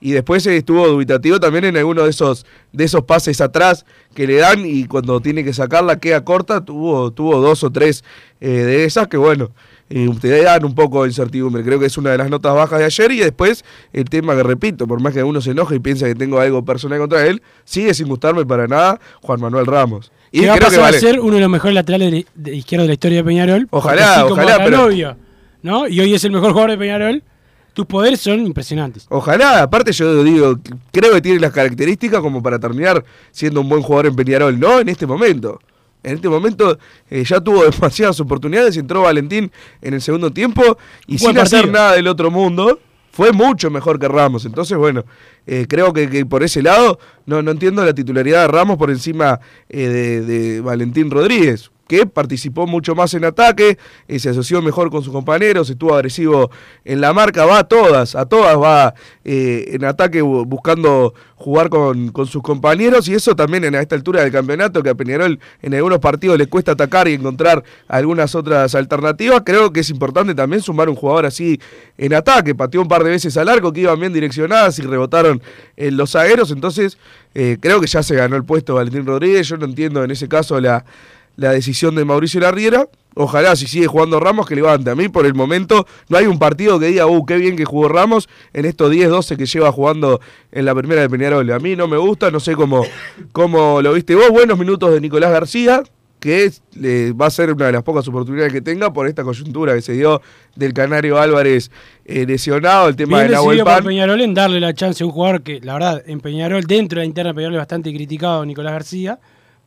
Y 0.00 0.12
después 0.12 0.46
eh, 0.46 0.56
estuvo 0.56 0.88
dubitativo 0.88 1.38
también 1.38 1.66
en 1.66 1.76
alguno 1.76 2.04
de 2.04 2.10
esos, 2.10 2.46
de 2.72 2.84
esos 2.84 3.04
pases 3.04 3.40
atrás 3.42 3.84
que 4.14 4.26
le 4.26 4.36
dan 4.36 4.64
y 4.64 4.86
cuando 4.86 5.20
tiene 5.20 5.44
que 5.44 5.52
sacarla 5.52 5.98
queda 6.00 6.24
corta, 6.24 6.64
tuvo, 6.64 7.10
tuvo 7.10 7.38
dos 7.42 7.62
o 7.64 7.70
tres 7.70 8.02
eh, 8.40 8.48
de 8.48 8.84
esas 8.86 9.08
que 9.08 9.18
bueno, 9.18 9.50
te 9.88 10.42
dan 10.42 10.64
un 10.64 10.74
poco 10.74 11.02
de 11.02 11.08
incertidumbre. 11.08 11.62
Creo 11.62 11.78
que 11.78 11.86
es 11.86 11.96
una 11.98 12.10
de 12.10 12.18
las 12.18 12.30
notas 12.30 12.54
bajas 12.54 12.78
de 12.78 12.84
ayer 12.86 13.12
y 13.12 13.18
después 13.18 13.64
el 13.92 14.04
tema 14.06 14.34
que 14.34 14.42
repito, 14.42 14.86
por 14.86 15.00
más 15.00 15.12
que 15.12 15.22
uno 15.22 15.40
se 15.40 15.50
enoje 15.50 15.76
y 15.76 15.78
piensa 15.78 16.06
que 16.06 16.14
tengo 16.14 16.40
algo 16.40 16.64
personal 16.64 16.98
contra 16.98 17.26
él, 17.26 17.42
sigue 17.64 17.92
sin 17.94 18.08
gustarme 18.08 18.44
para 18.46 18.66
nada 18.66 19.00
Juan 19.22 19.40
Manuel 19.40 19.66
Ramos. 19.66 20.10
Y 20.32 20.40
que 20.40 20.48
va 20.48 20.54
a 20.54 20.58
pasar 20.58 20.80
vale- 20.80 20.96
a 20.96 21.00
ser 21.00 21.20
uno 21.20 21.34
de 21.34 21.40
los 21.42 21.50
mejores 21.50 21.74
laterales 21.74 22.10
de, 22.10 22.26
de 22.34 22.86
la 22.86 22.92
historia 22.92 23.18
de 23.18 23.24
Peñarol. 23.24 23.68
Ojalá, 23.70 24.26
ojalá, 24.26 24.56
pero- 24.64 24.78
Canovio, 24.78 25.16
¿no? 25.62 25.86
Y 25.86 26.00
hoy 26.00 26.14
es 26.14 26.24
el 26.24 26.32
mejor 26.32 26.50
jugador 26.50 26.70
de 26.72 26.78
Peñarol. 26.78 27.22
Tus 27.74 27.86
poderes 27.86 28.20
son 28.20 28.46
impresionantes. 28.46 29.04
Ojalá, 29.10 29.62
aparte 29.62 29.92
yo 29.92 30.22
digo, 30.22 30.58
creo 30.92 31.12
que 31.12 31.20
tiene 31.20 31.40
las 31.40 31.50
características 31.52 32.20
como 32.20 32.40
para 32.42 32.58
terminar 32.58 33.04
siendo 33.32 33.60
un 33.60 33.68
buen 33.68 33.82
jugador 33.82 34.06
en 34.06 34.16
Peñarol, 34.16 34.58
no 34.58 34.78
en 34.78 34.88
este 34.88 35.06
momento. 35.06 35.60
En 36.04 36.16
este 36.16 36.28
momento 36.28 36.78
eh, 37.10 37.24
ya 37.24 37.40
tuvo 37.40 37.64
demasiadas 37.70 38.20
oportunidades, 38.20 38.76
entró 38.76 39.02
Valentín 39.02 39.50
en 39.82 39.94
el 39.94 40.00
segundo 40.00 40.30
tiempo 40.30 40.78
y 41.06 41.18
sin 41.18 41.36
hacer 41.38 41.70
nada 41.70 41.94
del 41.94 42.06
otro 42.06 42.30
mundo, 42.30 42.78
fue 43.10 43.32
mucho 43.32 43.70
mejor 43.70 43.98
que 43.98 44.08
Ramos. 44.08 44.44
Entonces, 44.44 44.76
bueno, 44.76 45.04
eh, 45.46 45.66
creo 45.68 45.92
que, 45.92 46.10
que 46.10 46.26
por 46.26 46.42
ese 46.42 46.62
lado 46.62 46.98
no, 47.26 47.42
no 47.42 47.50
entiendo 47.50 47.84
la 47.84 47.94
titularidad 47.94 48.42
de 48.42 48.48
Ramos 48.48 48.76
por 48.76 48.90
encima 48.90 49.40
eh, 49.68 49.88
de, 49.88 50.20
de 50.22 50.60
Valentín 50.60 51.10
Rodríguez 51.10 51.70
que 51.86 52.06
participó 52.06 52.66
mucho 52.66 52.94
más 52.94 53.12
en 53.14 53.24
ataque, 53.24 53.78
eh, 54.08 54.18
se 54.18 54.30
asoció 54.30 54.62
mejor 54.62 54.90
con 54.90 55.02
sus 55.02 55.12
compañeros, 55.12 55.68
estuvo 55.68 55.94
agresivo 55.94 56.50
en 56.84 57.00
la 57.00 57.12
marca, 57.12 57.44
va 57.44 57.58
a 57.58 57.64
todas, 57.64 58.14
a 58.14 58.24
todas 58.26 58.56
va 58.58 58.94
eh, 59.24 59.66
en 59.72 59.84
ataque 59.84 60.22
bu- 60.22 60.46
buscando 60.46 61.12
jugar 61.36 61.68
con, 61.68 62.08
con 62.10 62.26
sus 62.26 62.42
compañeros 62.42 63.06
y 63.08 63.14
eso 63.14 63.36
también 63.36 63.64
en 63.64 63.74
esta 63.74 63.94
altura 63.94 64.22
del 64.22 64.32
campeonato 64.32 64.82
que 64.82 64.88
a 64.88 64.94
Peñarol 64.94 65.38
en 65.60 65.74
algunos 65.74 65.98
partidos 65.98 66.38
le 66.38 66.46
cuesta 66.46 66.72
atacar 66.72 67.06
y 67.06 67.14
encontrar 67.14 67.62
algunas 67.86 68.34
otras 68.34 68.74
alternativas, 68.74 69.42
creo 69.44 69.70
que 69.70 69.80
es 69.80 69.90
importante 69.90 70.34
también 70.34 70.62
sumar 70.62 70.88
un 70.88 70.94
jugador 70.96 71.26
así 71.26 71.60
en 71.98 72.14
ataque, 72.14 72.54
pateó 72.54 72.80
un 72.80 72.88
par 72.88 73.04
de 73.04 73.10
veces 73.10 73.36
al 73.36 73.50
arco 73.50 73.72
que 73.74 73.82
iban 73.82 74.00
bien 74.00 74.12
direccionadas 74.14 74.78
y 74.78 74.82
rebotaron 74.82 75.42
en 75.76 75.96
los 75.98 76.12
zagueros, 76.12 76.50
entonces 76.50 76.96
eh, 77.34 77.58
creo 77.60 77.78
que 77.78 77.88
ya 77.88 78.02
se 78.02 78.14
ganó 78.14 78.36
el 78.36 78.44
puesto 78.44 78.76
Valentín 78.76 79.04
Rodríguez, 79.04 79.46
yo 79.46 79.58
no 79.58 79.66
entiendo 79.66 80.02
en 80.02 80.10
ese 80.12 80.28
caso 80.28 80.58
la 80.60 80.84
la 81.36 81.50
decisión 81.52 81.94
de 81.94 82.04
Mauricio 82.04 82.40
Larriera. 82.40 82.88
Ojalá 83.16 83.54
si 83.54 83.66
sigue 83.68 83.86
jugando 83.86 84.18
Ramos 84.18 84.46
que 84.46 84.56
levante. 84.56 84.90
A 84.90 84.94
mí 84.96 85.08
por 85.08 85.24
el 85.24 85.34
momento 85.34 85.86
no 86.08 86.16
hay 86.16 86.26
un 86.26 86.38
partido 86.38 86.80
que 86.80 86.86
diga, 86.86 87.06
uh, 87.06 87.24
qué 87.24 87.36
bien 87.36 87.56
que 87.56 87.64
jugó 87.64 87.88
Ramos 87.88 88.28
en 88.52 88.64
estos 88.64 88.90
10, 88.90 89.08
12 89.08 89.36
que 89.36 89.46
lleva 89.46 89.70
jugando 89.70 90.20
en 90.50 90.64
la 90.64 90.74
primera 90.74 91.00
de 91.02 91.08
Peñarol. 91.08 91.48
A 91.52 91.58
mí 91.60 91.76
no 91.76 91.86
me 91.86 91.96
gusta, 91.96 92.30
no 92.32 92.40
sé 92.40 92.54
cómo, 92.56 92.84
cómo 93.32 93.80
lo 93.82 93.92
viste 93.92 94.14
vos. 94.16 94.30
Buenos 94.30 94.58
minutos 94.58 94.92
de 94.92 95.00
Nicolás 95.00 95.30
García, 95.30 95.82
que 96.18 96.44
es- 96.44 96.60
le 96.74 97.12
va 97.12 97.26
a 97.26 97.30
ser 97.30 97.52
una 97.52 97.66
de 97.66 97.72
las 97.72 97.82
pocas 97.84 98.08
oportunidades 98.08 98.52
que 98.52 98.60
tenga 98.60 98.92
por 98.92 99.06
esta 99.06 99.22
coyuntura 99.22 99.74
que 99.74 99.82
se 99.82 99.92
dio 99.92 100.20
del 100.56 100.72
Canario 100.72 101.18
Álvarez 101.20 101.70
eh, 102.06 102.26
lesionado, 102.26 102.88
el 102.88 102.96
tema 102.96 103.18
Bien 103.18 103.28
de 103.28 103.34
Nahuel 103.34 103.58
decidido 103.58 103.64
por 103.66 103.74
Pan. 103.74 103.84
Peñarol 103.84 104.20
en 104.22 104.34
darle 104.34 104.58
la 104.58 104.74
chance 104.74 105.04
a 105.04 105.06
un 105.06 105.12
jugador 105.12 105.42
que, 105.42 105.60
la 105.60 105.74
verdad, 105.74 106.02
en 106.06 106.20
Peñarol, 106.20 106.64
dentro 106.64 106.98
de 106.98 107.04
la 107.04 107.06
interna 107.06 107.30
de 107.30 107.34
Peñarol 107.34 107.54
es 107.54 107.60
bastante 107.60 107.92
criticado, 107.94 108.44
Nicolás 108.44 108.72
García, 108.72 109.20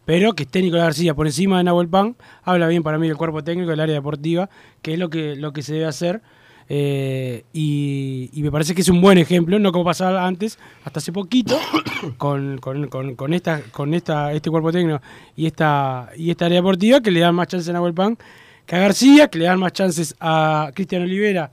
pero 0.07 0.31
que 0.31 0.43
esté 0.43 0.61
Nicolás 0.61 0.85
García 0.85 1.13
por 1.13 1.27
encima 1.27 1.57
de 1.57 1.65
Nahuel 1.65 1.89
Pan, 1.89 2.15
habla 2.43 2.69
bien 2.69 2.81
para 2.81 2.97
mí 2.97 3.09
del 3.09 3.17
cuerpo 3.17 3.43
técnico 3.43 3.71
del 3.71 3.81
área 3.81 3.95
deportiva, 3.95 4.49
que 4.81 4.93
es 4.93 4.99
lo 4.99 5.09
que, 5.09 5.35
lo 5.35 5.51
que 5.51 5.61
se 5.61 5.73
debe 5.73 5.85
hacer. 5.85 6.21
eh, 6.69 7.43
y, 7.51 8.29
me 8.35 8.49
parece 8.49 8.73
que 8.73 8.79
es 8.79 8.87
un 8.87 9.01
buen 9.01 9.17
ejemplo, 9.17 9.59
no 9.59 9.73
como 9.73 9.83
pasaba 9.83 10.25
antes, 10.25 10.59
hasta 10.85 10.99
hace 10.99 11.11
poquito, 11.11 11.59
con, 12.17 12.57
con, 12.59 12.87
con, 12.87 13.15
con 13.17 13.33
esta, 13.33 13.61
con 13.73 13.93
esta, 13.93 14.31
este 14.31 14.49
cuerpo 14.49 14.71
técnico 14.71 15.01
y 15.35 15.45
esta, 15.45 16.09
y 16.15 16.31
esta 16.31 16.45
área 16.45 16.59
deportiva, 16.59 17.01
que 17.01 17.11
le 17.11 17.19
dan 17.19 17.35
más 17.35 17.49
chances 17.49 17.67
a 17.67 17.73
Nahuel 17.73 17.93
Pan 17.93 18.17
que 18.65 18.77
a 18.77 18.79
García, 18.79 19.27
que 19.27 19.39
le 19.39 19.45
dan 19.45 19.59
más 19.59 19.73
chances 19.73 20.15
a 20.21 20.71
Cristian 20.73 21.01
Olivera 21.01 21.51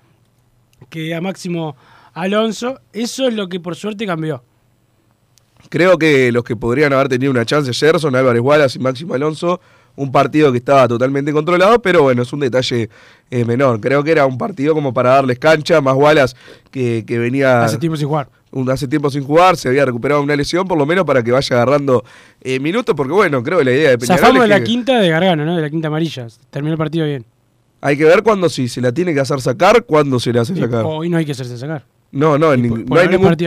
que 0.90 1.12
a 1.12 1.20
Máximo 1.20 1.74
Alonso. 2.12 2.80
Eso 2.92 3.26
es 3.26 3.34
lo 3.34 3.48
que 3.48 3.58
por 3.58 3.74
suerte 3.74 4.06
cambió. 4.06 4.44
Creo 5.68 5.98
que 5.98 6.30
los 6.32 6.44
que 6.44 6.56
podrían 6.56 6.92
haber 6.92 7.08
tenido 7.08 7.30
una 7.30 7.44
chance 7.44 7.70
ayer 7.70 7.98
son 8.00 8.14
Álvarez 8.16 8.42
Wallace 8.42 8.78
y 8.78 8.82
Máximo 8.82 9.14
Alonso. 9.14 9.60
Un 9.96 10.10
partido 10.10 10.50
que 10.50 10.58
estaba 10.58 10.88
totalmente 10.88 11.32
controlado, 11.32 11.80
pero 11.80 12.02
bueno, 12.02 12.22
es 12.22 12.32
un 12.32 12.40
detalle 12.40 12.90
eh, 13.30 13.44
menor. 13.44 13.80
Creo 13.80 14.02
que 14.02 14.10
era 14.10 14.26
un 14.26 14.36
partido 14.36 14.74
como 14.74 14.92
para 14.92 15.10
darles 15.10 15.38
cancha, 15.38 15.80
más 15.80 15.94
Wallace 15.94 16.34
que, 16.72 17.04
que 17.06 17.16
venía 17.18 17.62
Hace 17.62 17.78
tiempo 17.78 17.96
sin 17.96 18.08
jugar. 18.08 18.28
un- 18.50 18.68
hace 18.70 18.88
tiempo 18.88 19.08
sin 19.08 19.22
jugar, 19.22 19.56
se 19.56 19.68
había 19.68 19.84
recuperado 19.84 20.20
una 20.20 20.34
lesión, 20.34 20.66
por 20.66 20.76
lo 20.78 20.84
menos 20.84 21.04
para 21.04 21.22
que 21.22 21.30
vaya 21.30 21.54
agarrando 21.56 22.04
eh, 22.40 22.58
minutos, 22.58 22.92
porque 22.96 23.12
bueno, 23.12 23.40
creo 23.44 23.58
que 23.60 23.64
la 23.66 23.70
idea 23.70 23.90
de 23.90 23.98
Peñarol 23.98 24.18
Zafamos 24.20 24.42
de 24.42 24.48
la 24.48 24.58
que 24.58 24.64
quinta 24.64 24.98
de 24.98 25.08
Gargano, 25.10 25.44
¿no? 25.44 25.54
De 25.54 25.62
la 25.62 25.70
quinta 25.70 25.86
amarilla. 25.86 26.26
Terminó 26.50 26.72
el 26.72 26.78
partido 26.78 27.06
bien. 27.06 27.24
hay 27.80 27.96
que 27.96 28.04
ver 28.04 28.24
cuándo 28.24 28.48
si 28.48 28.66
se 28.66 28.80
la 28.80 28.90
tiene 28.90 29.14
que 29.14 29.20
hacer 29.20 29.40
sacar, 29.40 29.84
cuándo 29.84 30.18
se 30.18 30.32
la 30.32 30.40
hace 30.40 30.56
sacar. 30.56 30.82
Hoy 30.84 31.08
no 31.08 31.18
hay 31.18 31.24
que 31.24 31.32
hacerse 31.32 31.56
sacar. 31.56 31.84
No, 32.14 32.38
no, 32.38 32.46
no 32.46 32.50
hay 32.52 32.60
ningún 32.60 32.84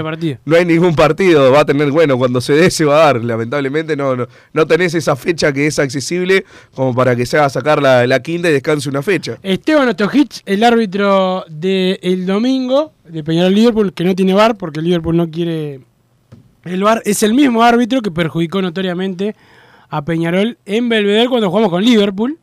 partido. 0.04 0.38
No 0.44 0.56
hay 0.58 0.66
ningún 0.66 0.94
partido, 0.94 1.52
va 1.54 1.62
a 1.62 1.66
tener, 1.66 1.90
bueno, 1.90 2.18
cuando 2.18 2.42
se 2.42 2.52
dé 2.52 2.70
se 2.70 2.84
va 2.84 3.02
a 3.02 3.06
dar. 3.06 3.24
Lamentablemente 3.24 3.96
no, 3.96 4.14
no, 4.14 4.28
no 4.52 4.68
tenés 4.68 4.94
esa 4.94 5.16
fecha 5.16 5.54
que 5.54 5.68
es 5.68 5.80
accesible 5.80 6.44
como 6.76 6.94
para 6.94 7.16
que 7.16 7.26
se 7.26 7.38
haga 7.38 7.50
sacar 7.50 7.82
la, 7.82 8.06
la 8.06 8.22
quinta 8.22 8.50
y 8.50 8.52
descanse 8.52 8.90
una 8.90 9.02
fecha. 9.02 9.38
Esteban 9.42 9.88
Ostojic, 9.88 10.42
el 10.46 10.66
árbitro 10.66 11.46
del 11.48 12.26
domingo 12.26 12.92
de 13.08 13.24
Peñarol 13.24 13.56
Liverpool, 13.56 13.94
que 13.94 14.04
no 14.04 14.14
tiene 14.16 14.34
VAR 14.34 14.58
porque 14.58 14.82
Liverpool 14.82 15.16
no 15.16 15.30
quiere 15.30 15.80
el 16.66 16.84
VAR, 16.84 17.02
es 17.06 17.24
el 17.24 17.34
mismo 17.34 17.64
árbitro 17.64 18.02
que 18.02 18.12
perjudicó 18.12 18.62
notoriamente 18.62 19.34
a 19.90 20.04
Peñarol 20.04 20.58
en 20.66 20.90
Belvedere 20.90 21.30
cuando 21.30 21.50
jugamos 21.50 21.70
con 21.70 21.86
Liverpool, 21.86 22.38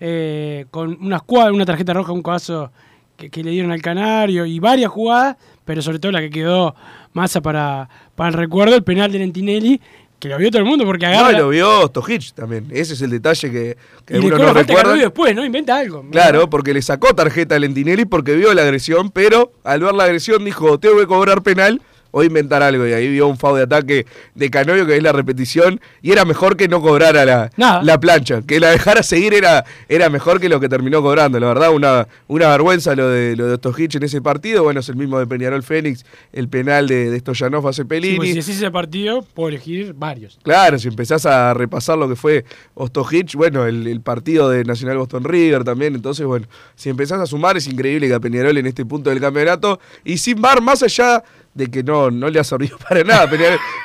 eh, 0.00 0.66
con 0.72 0.98
una 1.00 1.16
escuadra, 1.16 1.52
una 1.52 1.64
tarjeta 1.64 1.92
roja, 1.92 2.10
un 2.10 2.22
caso 2.22 2.72
que, 3.16 3.30
que 3.30 3.44
le 3.44 3.52
dieron 3.52 3.70
al 3.70 3.80
Canario 3.80 4.46
y 4.46 4.58
varias 4.58 4.90
jugadas, 4.90 5.36
pero 5.70 5.82
sobre 5.82 6.00
todo 6.00 6.10
la 6.10 6.20
que 6.20 6.30
quedó 6.30 6.74
masa 7.12 7.40
para, 7.40 7.88
para 8.16 8.30
el 8.30 8.34
recuerdo, 8.34 8.74
el 8.74 8.82
penal 8.82 9.12
de 9.12 9.20
Lentinelli, 9.20 9.80
que 10.18 10.28
lo 10.28 10.36
vio 10.36 10.50
todo 10.50 10.62
el 10.62 10.66
mundo 10.66 10.84
porque 10.84 11.06
No, 11.06 11.12
agarra 11.12 11.32
y 11.32 11.36
lo 11.36 11.48
vio 11.50 11.86
Stojic 11.86 12.32
también. 12.32 12.66
Ese 12.72 12.94
es 12.94 13.02
el 13.02 13.10
detalle 13.10 13.52
que, 13.52 13.76
que 14.04 14.18
y 14.18 14.20
cobra 14.20 14.38
no 14.38 14.44
falta 14.46 14.50
a 14.50 14.62
recuerdan. 14.62 14.82
Canovio 14.82 15.02
después, 15.04 15.36
¿no? 15.36 15.44
Inventa 15.44 15.76
algo. 15.76 16.04
Claro, 16.10 16.50
porque 16.50 16.74
le 16.74 16.82
sacó 16.82 17.14
tarjeta 17.14 17.54
a 17.54 17.60
Lentinelli 17.60 18.04
porque 18.04 18.34
vio 18.34 18.52
la 18.52 18.62
agresión, 18.62 19.12
pero 19.12 19.52
al 19.62 19.78
ver 19.78 19.94
la 19.94 20.02
agresión 20.02 20.44
dijo, 20.44 20.80
tengo 20.80 20.98
que 20.98 21.06
cobrar 21.06 21.40
penal 21.44 21.80
o 22.10 22.22
inventar 22.24 22.62
algo. 22.62 22.86
Y 22.86 22.92
ahí 22.92 23.08
vio 23.08 23.26
un 23.28 23.36
foul 23.38 23.56
de 23.58 23.62
ataque 23.64 24.06
de 24.34 24.50
Canovio, 24.50 24.86
que 24.86 24.96
es 24.96 25.02
la 25.02 25.12
repetición, 25.12 25.80
y 26.02 26.12
era 26.12 26.24
mejor 26.24 26.56
que 26.56 26.68
no 26.68 26.80
cobrara 26.80 27.24
la, 27.24 27.50
la 27.82 28.00
plancha. 28.00 28.42
Que 28.42 28.60
la 28.60 28.70
dejara 28.70 29.02
seguir 29.02 29.34
era, 29.34 29.64
era 29.88 30.10
mejor 30.10 30.40
que 30.40 30.48
lo 30.48 30.60
que 30.60 30.68
terminó 30.68 31.02
cobrando. 31.02 31.38
La 31.40 31.48
verdad, 31.48 31.72
una, 31.72 32.08
una 32.28 32.48
vergüenza 32.48 32.94
lo 32.94 33.08
de, 33.08 33.36
lo 33.36 33.46
de 33.46 33.56
Stojic 33.56 33.94
en 33.96 34.02
ese 34.04 34.20
partido. 34.22 34.62
Bueno, 34.62 34.80
es 34.80 34.88
el 34.88 34.96
mismo 34.96 35.18
de 35.18 35.26
Peñarol 35.26 35.62
Fénix, 35.62 36.04
el 36.32 36.48
penal 36.48 36.88
de, 36.88 37.10
de 37.10 37.18
Stoyanov 37.20 37.66
a 37.68 37.72
Sí, 37.72 37.82
Cepelini. 37.82 38.16
pues, 38.16 38.28
si 38.30 38.34
decís 38.34 38.56
ese 38.56 38.70
partido, 38.70 39.22
puedo 39.34 39.48
elegir 39.48 39.94
varios. 39.94 40.38
Claro, 40.42 40.78
si 40.78 40.88
empezás 40.88 41.26
a 41.26 41.54
repasar 41.54 41.98
lo 41.98 42.08
que 42.08 42.16
fue 42.16 42.44
Ostojic, 42.74 43.34
bueno, 43.34 43.66
el, 43.66 43.86
el 43.86 44.00
partido 44.00 44.48
de 44.50 44.64
Nacional 44.64 44.98
Boston 44.98 45.24
River 45.24 45.64
también, 45.64 45.94
entonces, 45.94 46.26
bueno, 46.26 46.46
si 46.74 46.88
empezás 46.88 47.20
a 47.20 47.26
sumar, 47.26 47.56
es 47.56 47.66
increíble 47.66 48.08
que 48.08 48.14
a 48.14 48.20
Peñarol 48.20 48.56
en 48.56 48.66
este 48.66 48.84
punto 48.84 49.10
del 49.10 49.20
campeonato, 49.20 49.80
y 50.04 50.18
sin 50.18 50.40
bar, 50.40 50.60
más 50.60 50.82
allá 50.82 51.22
de 51.54 51.66
que 51.68 51.82
no, 51.82 52.10
no 52.10 52.28
le 52.28 52.38
ha 52.40 52.44
servido 52.44 52.78
para 52.88 53.02
nada, 53.04 53.28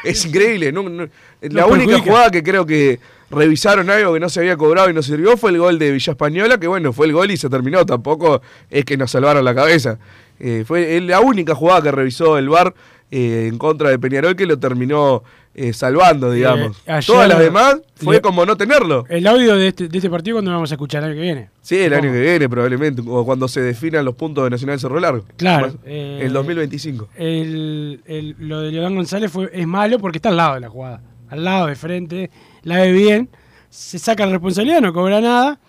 es 0.04 0.26
increíble. 0.26 0.72
no- 0.72 0.84
no- 0.90 1.08
la 1.42 1.62
No 1.62 1.68
única 1.68 1.86
perjudica. 1.92 2.02
jugada 2.12 2.32
que 2.32 2.44
creo 2.44 2.66
que 2.66 3.00
revisaron 3.30 3.90
algo 3.90 4.14
que 4.14 4.20
no 4.20 4.30
se 4.30 4.40
había 4.40 4.56
cobrado 4.56 4.90
y 4.90 4.94
no 4.94 5.02
sirvió 5.02 5.36
fue 5.36 5.52
el 5.52 5.58
gol 5.58 5.80
de 5.80 5.92
Villa 5.92 6.12
Española, 6.12 6.60
que 6.60 6.68
bueno, 6.68 6.94
fue 6.94 7.08
el 7.08 7.14
gol 7.14 7.32
y 7.32 7.38
se 7.38 7.50
terminó, 7.50 7.86
tampoco 7.86 8.42
es 8.70 8.86
que 8.86 8.98
nos 8.98 9.12
salvaron 9.12 9.44
la 9.44 9.54
cabeza. 9.56 9.98
Eh, 10.40 10.64
fue 10.68 11.00
la 11.02 11.20
única 11.22 11.56
jugada 11.56 11.82
que 11.82 11.92
revisó 11.92 12.38
el 12.38 12.50
VAR 12.50 12.74
eh, 13.12 13.48
en 13.50 13.58
contra 13.58 13.90
de 13.90 13.98
Peñarol 14.00 14.36
que 14.36 14.46
lo 14.46 14.60
terminó 14.60 15.24
eh, 15.56 15.74
salvando, 15.74 16.30
digamos. 16.32 16.78
ayer- 16.86 17.06
Todas 17.06 17.30
las 17.30 17.40
demás 17.40 17.78
fue 17.96 18.16
le- 18.16 18.22
como 18.22 18.46
no 18.46 18.58
tenerlo. 18.58 19.06
El 19.10 19.26
audio 19.26 19.56
de 19.56 19.70
este, 19.70 19.88
de 19.88 19.98
este 19.98 20.10
partido 20.10 20.36
cuando 20.36 20.52
lo 20.52 20.58
vamos 20.58 20.72
a 20.72 20.76
escuchar 20.76 21.02
el 21.04 21.10
año 21.12 21.16
que 21.16 21.22
viene. 21.22 21.50
Sí, 21.62 21.78
el 21.78 21.94
año 21.94 22.12
que 22.12 22.20
viene 22.22 22.50
probablemente, 22.50 23.02
o 23.08 23.26
cuando 23.26 23.48
se 23.48 23.62
definan 23.62 24.04
los 24.06 24.16
puntos 24.16 24.44
de 24.44 24.50
Nacional 24.50 24.80
Cerro 24.80 25.00
Largo. 25.00 25.24
Claro, 25.38 25.68
Más- 25.68 25.76
eh, 25.86 26.20
el 26.24 26.34
2025. 26.34 27.08
El, 27.16 28.02
el- 28.06 28.36
lo 28.40 28.62
de 28.62 28.72
Leodán 28.72 28.96
González 28.96 29.32
fue, 29.32 29.50
es 29.54 29.66
malo 29.66 29.98
porque 30.00 30.18
está 30.18 30.30
al 30.30 30.38
lado 30.38 30.56
de 30.56 30.60
la 30.60 30.70
jugada. 30.70 31.02
Al 31.30 31.44
lado, 31.44 31.68
de 31.68 31.76
frente, 31.76 32.30
la 32.64 32.78
ve 32.82 32.92
bien, 32.92 33.30
se 33.70 33.98
saca 33.98 34.26
la 34.26 34.34
responsabilidad, 34.34 34.82
no 34.82 34.94
cobra 34.94 35.22
nada, 35.22 35.60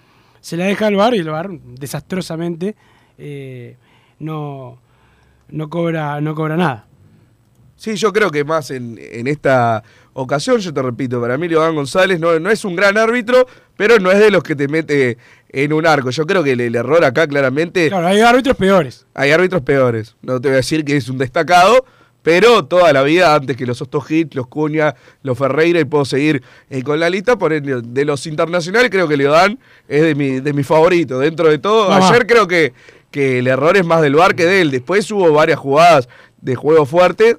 se 0.40 0.56
la 0.56 0.66
deja 0.66 0.86
al 0.88 0.96
bar 0.96 1.14
y 1.14 1.18
el 1.18 1.30
bar 1.30 1.48
desastrosamente 1.50 2.76
eh, 3.18 3.76
no, 4.18 4.78
no, 5.48 5.70
cobra, 5.70 6.20
no 6.20 6.34
cobra 6.34 6.56
nada. 6.56 6.86
Sí, 7.76 7.94
yo 7.96 8.12
creo 8.12 8.30
que 8.30 8.42
más 8.44 8.70
en, 8.70 8.98
en 8.98 9.26
esta 9.26 9.82
ocasión, 10.14 10.58
yo 10.60 10.72
te 10.72 10.80
repito, 10.80 11.20
para 11.20 11.36
mí 11.36 11.46
Leodán 11.46 11.74
González 11.74 12.18
no, 12.18 12.38
no 12.40 12.50
es 12.50 12.64
un 12.64 12.74
gran 12.74 12.96
árbitro, 12.96 13.46
pero 13.76 13.98
no 13.98 14.10
es 14.10 14.18
de 14.18 14.30
los 14.30 14.42
que 14.42 14.56
te 14.56 14.66
mete 14.66 15.18
en 15.50 15.72
un 15.74 15.86
arco. 15.86 16.08
Yo 16.10 16.26
creo 16.26 16.42
que 16.42 16.52
el, 16.52 16.60
el 16.62 16.74
error 16.74 17.04
acá 17.04 17.26
claramente... 17.26 17.88
Claro, 17.88 18.06
hay 18.06 18.20
árbitros 18.20 18.56
peores. 18.56 19.06
Hay 19.14 19.30
árbitros 19.30 19.60
peores. 19.62 20.16
No 20.22 20.40
te 20.40 20.48
voy 20.48 20.54
a 20.54 20.56
decir 20.56 20.84
que 20.86 20.96
es 20.96 21.08
un 21.10 21.18
destacado, 21.18 21.84
pero 22.22 22.64
toda 22.64 22.92
la 22.94 23.02
vida, 23.02 23.34
antes 23.34 23.56
que 23.58 23.66
los 23.66 23.80
Ostojit, 23.82 24.34
los 24.34 24.46
Cuña, 24.46 24.94
los 25.22 25.36
Ferreira, 25.36 25.78
y 25.78 25.84
puedo 25.84 26.04
seguir 26.06 26.42
eh, 26.70 26.82
con 26.82 26.98
la 26.98 27.10
lista, 27.10 27.36
por 27.38 27.52
el- 27.52 27.92
de 27.92 28.04
los 28.06 28.26
internacionales, 28.26 28.90
creo 28.90 29.06
que 29.06 29.18
Leodán 29.18 29.58
es 29.86 30.00
de 30.02 30.14
mi, 30.14 30.40
de 30.40 30.52
mi 30.54 30.64
favorito. 30.64 31.18
Dentro 31.18 31.48
de 31.50 31.58
todo, 31.58 31.92
ayer 32.08 32.26
creo 32.26 32.48
que, 32.48 32.72
que 33.10 33.38
el 33.40 33.46
error 33.46 33.76
es 33.76 33.84
más 33.84 34.00
del 34.00 34.14
bar 34.16 34.34
que 34.34 34.46
de 34.46 34.62
él. 34.62 34.70
Después 34.70 35.10
hubo 35.10 35.30
varias 35.32 35.58
jugadas 35.58 36.08
de 36.40 36.54
juego 36.56 36.86
fuerte 36.86 37.36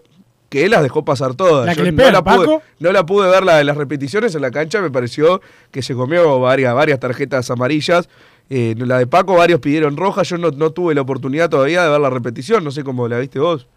que 0.50 0.64
él 0.66 0.72
las 0.72 0.82
dejó 0.84 1.04
pasar 1.04 1.36
todas. 1.36 1.66
La 1.66 1.76
que 1.76 1.84
le 1.84 1.92
no, 1.92 1.98
pega 1.98 2.12
la 2.12 2.18
a 2.20 2.24
pude, 2.24 2.38
Paco. 2.46 2.62
no 2.80 2.92
la 2.92 3.06
pude 3.06 3.30
ver 3.30 3.44
la 3.44 3.58
de 3.58 3.64
las 3.64 3.76
repeticiones 3.78 4.34
en 4.36 4.42
la 4.42 4.52
cancha, 4.52 4.82
me 4.82 4.90
pareció 4.92 5.42
que 5.72 5.82
se 5.82 5.94
comió 5.94 6.40
varias, 6.40 6.74
varias 6.74 7.00
tarjetas 7.00 7.50
amarillas. 7.52 8.08
Eh, 8.50 8.76
la 8.78 8.98
de 9.00 9.08
Paco, 9.08 9.36
varios 9.36 9.60
pidieron 9.60 9.98
roja, 9.98 10.24
yo 10.24 10.38
no, 10.38 10.52
no 10.52 10.70
tuve 10.72 10.96
la 10.96 11.02
oportunidad 11.02 11.50
todavía 11.50 11.84
de 11.84 11.90
ver 11.90 12.00
la 12.00 12.10
repetición, 12.10 12.64
no 12.64 12.72
sé 12.72 12.84
cómo 12.84 13.08
la 13.10 13.20
viste 13.20 13.40
vos. 13.40 13.68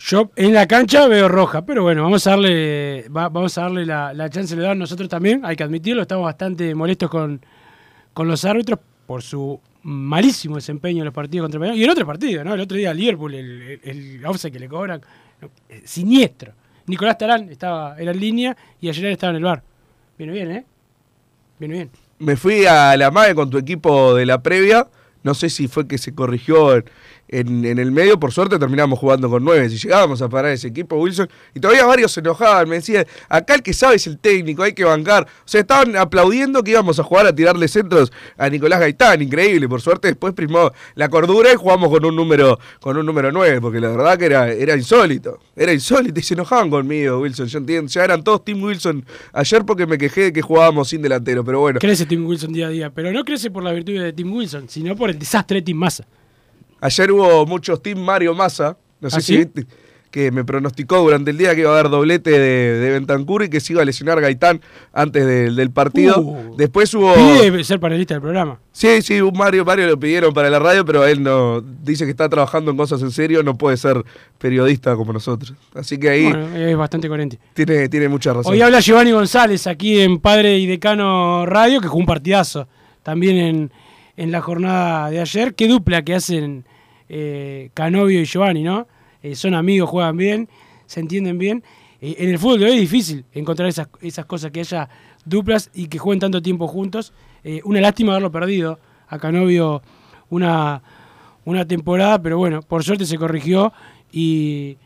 Yo 0.00 0.30
en 0.36 0.54
la 0.54 0.68
cancha 0.68 1.08
veo 1.08 1.26
roja, 1.26 1.64
pero 1.64 1.82
bueno, 1.82 2.02
vamos 2.02 2.24
a 2.26 2.30
darle, 2.30 3.06
va- 3.08 3.30
vamos 3.30 3.56
a 3.58 3.62
darle 3.62 3.84
la, 3.86 4.12
la 4.12 4.28
chance 4.30 4.54
de 4.54 4.62
dar 4.62 4.76
nosotros 4.76 5.08
también, 5.08 5.40
hay 5.44 5.56
que 5.56 5.64
admitirlo, 5.64 6.02
estamos 6.02 6.24
bastante 6.24 6.72
molestos 6.74 7.10
con, 7.10 7.40
con 8.12 8.28
los 8.28 8.44
árbitros 8.44 8.78
por 9.06 9.22
su 9.22 9.58
malísimo 9.82 10.56
desempeño 10.56 10.98
en 10.98 11.06
los 11.06 11.14
partidos 11.14 11.46
contra 11.46 11.58
Peñarol. 11.58 11.80
Y 11.80 11.84
en 11.84 11.90
otro 11.90 12.06
partido, 12.06 12.44
¿no? 12.44 12.54
El 12.54 12.60
otro 12.60 12.76
día 12.76 12.92
Liverpool, 12.94 13.34
el, 13.34 13.80
el, 13.82 14.20
el 14.24 14.52
que 14.52 14.58
le 14.60 14.68
cobran, 14.68 15.00
no, 15.00 15.06
siniestro. 15.84 16.52
Nicolás 16.86 17.18
Tarán 17.18 17.48
estaba, 17.50 17.96
era 17.98 18.12
en 18.12 18.20
línea 18.20 18.56
y 18.80 18.88
ayer 18.88 19.06
estaba 19.06 19.30
en 19.30 19.36
el 19.36 19.44
bar. 19.44 19.62
Viene 20.16 20.32
bien, 20.32 20.50
¿eh? 20.50 20.64
Viene 21.58 21.74
bien. 21.74 21.90
Me 22.18 22.36
fui 22.36 22.66
a 22.66 22.96
la 22.96 23.10
MAE 23.10 23.34
con 23.34 23.50
tu 23.50 23.58
equipo 23.58 24.14
de 24.14 24.26
la 24.26 24.42
previa, 24.42 24.88
no 25.22 25.34
sé 25.34 25.50
si 25.50 25.68
fue 25.68 25.86
que 25.86 25.98
se 25.98 26.14
corrigió 26.14 26.82
en- 27.28 27.64
el 27.78 27.92
medio, 27.92 28.18
por 28.18 28.32
suerte 28.32 28.58
terminamos 28.58 28.98
jugando 28.98 29.28
con 29.30 29.44
nueve. 29.44 29.68
Si 29.70 29.76
llegábamos 29.78 30.20
a 30.22 30.28
parar 30.28 30.52
ese 30.52 30.68
equipo, 30.68 30.96
Wilson, 30.96 31.28
y 31.54 31.60
todavía 31.60 31.84
varios 31.86 32.12
se 32.12 32.20
enojaban, 32.20 32.68
me 32.68 32.76
decían, 32.76 33.06
acá 33.28 33.54
el 33.54 33.62
que 33.62 33.72
sabe 33.72 33.96
es 33.96 34.06
el 34.06 34.18
técnico, 34.18 34.62
hay 34.62 34.72
que 34.72 34.84
bancar. 34.84 35.24
O 35.24 35.42
sea, 35.44 35.60
estaban 35.60 35.96
aplaudiendo 35.96 36.62
que 36.62 36.72
íbamos 36.72 36.98
a 36.98 37.02
jugar 37.02 37.26
a 37.26 37.34
tirarle 37.34 37.68
centros 37.68 38.12
a 38.36 38.48
Nicolás 38.48 38.80
Gaitán, 38.80 39.22
increíble. 39.22 39.68
Por 39.68 39.80
suerte 39.80 40.08
después 40.08 40.32
primó 40.34 40.72
la 40.94 41.08
cordura 41.08 41.52
y 41.52 41.56
jugamos 41.56 41.90
con 41.90 42.04
un 42.04 42.16
número 42.16 42.58
con 42.80 42.96
un 42.96 43.04
número 43.06 43.30
9, 43.32 43.60
porque 43.60 43.80
la 43.80 43.88
verdad 43.88 44.18
que 44.18 44.26
era, 44.26 44.48
era 44.52 44.76
insólito. 44.76 45.38
Era 45.56 45.72
insólito 45.72 46.18
y 46.20 46.22
se 46.22 46.34
enojaban 46.34 46.70
conmigo, 46.70 47.18
Wilson. 47.20 47.46
Yo 47.46 47.58
entiendo, 47.58 47.90
ya 47.90 48.04
eran 48.04 48.22
todos 48.24 48.44
Team 48.44 48.62
Wilson 48.62 49.04
ayer 49.32 49.64
porque 49.64 49.86
me 49.86 49.98
quejé 49.98 50.22
de 50.24 50.32
que 50.32 50.42
jugábamos 50.42 50.88
sin 50.88 51.02
delantero, 51.02 51.44
pero 51.44 51.60
bueno. 51.60 51.78
Crece 51.80 52.06
Tim 52.06 52.26
Wilson 52.26 52.52
día 52.52 52.66
a 52.68 52.70
día, 52.70 52.90
pero 52.90 53.12
no 53.12 53.24
crece 53.24 53.50
por 53.50 53.62
la 53.62 53.72
virtud 53.72 53.92
de 54.00 54.12
Tim 54.12 54.32
Wilson, 54.32 54.68
sino 54.68 54.96
por 54.96 55.10
el 55.10 55.18
desastre 55.18 55.56
de 55.56 55.62
Tim 55.62 55.76
Massa. 55.76 56.06
Ayer 56.80 57.10
hubo 57.12 57.44
muchos 57.46 57.82
Team 57.82 57.98
Mario 57.98 58.34
Massa, 58.34 58.76
no 59.00 59.10
sé 59.10 59.16
¿Ah, 59.16 59.20
si 59.20 59.32
sí? 59.32 59.38
viste, 59.38 59.66
que 60.10 60.30
me 60.30 60.42
pronosticó 60.42 60.98
durante 61.00 61.30
el 61.32 61.36
día 61.36 61.54
que 61.54 61.60
iba 61.60 61.70
a 61.70 61.78
haber 61.78 61.90
doblete 61.90 62.30
de, 62.30 62.78
de 62.78 62.90
Bentancur 62.92 63.42
y 63.42 63.50
que 63.50 63.60
se 63.60 63.74
iba 63.74 63.82
a 63.82 63.84
lesionar 63.84 64.18
Gaitán 64.22 64.62
antes 64.94 65.26
del- 65.26 65.54
del 65.54 65.70
partido. 65.70 66.18
Uh. 66.20 66.56
Después 66.56 66.94
hubo... 66.94 67.12
Pide 67.14 67.62
ser 67.62 67.78
panelista 67.78 68.14
del 68.14 68.22
programa. 68.22 68.58
Sí, 68.72 69.02
sí, 69.02 69.20
un 69.20 69.36
Mario, 69.36 69.66
Mario 69.66 69.86
lo 69.86 70.00
pidieron 70.00 70.32
para 70.32 70.48
la 70.48 70.58
radio, 70.58 70.82
pero 70.86 71.04
él 71.04 71.22
no 71.22 71.60
dice 71.60 72.06
que 72.06 72.10
está 72.10 72.26
trabajando 72.28 72.70
en 72.70 72.78
cosas 72.78 73.02
en 73.02 73.10
serio, 73.10 73.42
no 73.42 73.58
puede 73.58 73.76
ser 73.76 74.02
periodista 74.38 74.96
como 74.96 75.12
nosotros. 75.12 75.52
Así 75.74 75.98
que 75.98 76.08
ahí 76.08 76.24
Bueno, 76.24 76.56
es 76.56 76.76
bastante 76.76 77.06
coherente. 77.08 77.38
tiene, 77.52 77.88
tiene 77.90 78.08
mucha 78.08 78.32
razón. 78.32 78.50
Hoy 78.52 78.62
habla 78.62 78.80
Giovanni 78.80 79.10
González 79.12 79.66
aquí 79.66 80.00
en 80.00 80.20
Padre 80.20 80.56
y 80.58 80.66
Decano 80.66 81.44
Radio, 81.44 81.82
que 81.82 81.88
jugó 81.88 82.00
un 82.00 82.06
partidazo 82.06 82.66
también 83.02 83.36
en, 83.36 83.72
en 84.18 84.30
la 84.32 84.42
jornada 84.42 85.08
de 85.10 85.20
ayer. 85.20 85.54
Qué 85.54 85.66
dupla 85.68 86.02
que 86.02 86.14
hacen 86.14 86.64
eh, 87.08 87.70
Canovio 87.72 88.20
y 88.20 88.24
Giovanni, 88.26 88.62
¿no? 88.62 88.86
Eh, 89.22 89.34
son 89.34 89.54
amigos, 89.54 89.88
juegan 89.88 90.16
bien, 90.16 90.48
se 90.86 91.00
entienden 91.00 91.38
bien. 91.38 91.62
Eh, 92.02 92.16
en 92.18 92.28
el 92.28 92.38
fútbol 92.38 92.60
de 92.60 92.66
hoy 92.66 92.72
es 92.72 92.80
difícil 92.80 93.24
encontrar 93.32 93.68
esas, 93.68 93.88
esas 94.02 94.26
cosas, 94.26 94.50
que 94.50 94.60
haya 94.60 94.88
duplas 95.24 95.70
y 95.74 95.86
que 95.88 95.98
jueguen 95.98 96.20
tanto 96.20 96.42
tiempo 96.42 96.66
juntos. 96.68 97.12
Una 97.64 97.80
lástima 97.80 98.12
haberlo 98.12 98.30
perdido 98.30 98.78
a 99.08 99.18
Canovio 99.18 99.80
una, 100.28 100.82
una 101.46 101.66
temporada, 101.66 102.20
pero 102.20 102.36
bueno, 102.36 102.60
por 102.60 102.84
suerte 102.84 103.06
se 103.06 103.16
corrigió 103.16 103.72
y, 104.12 104.76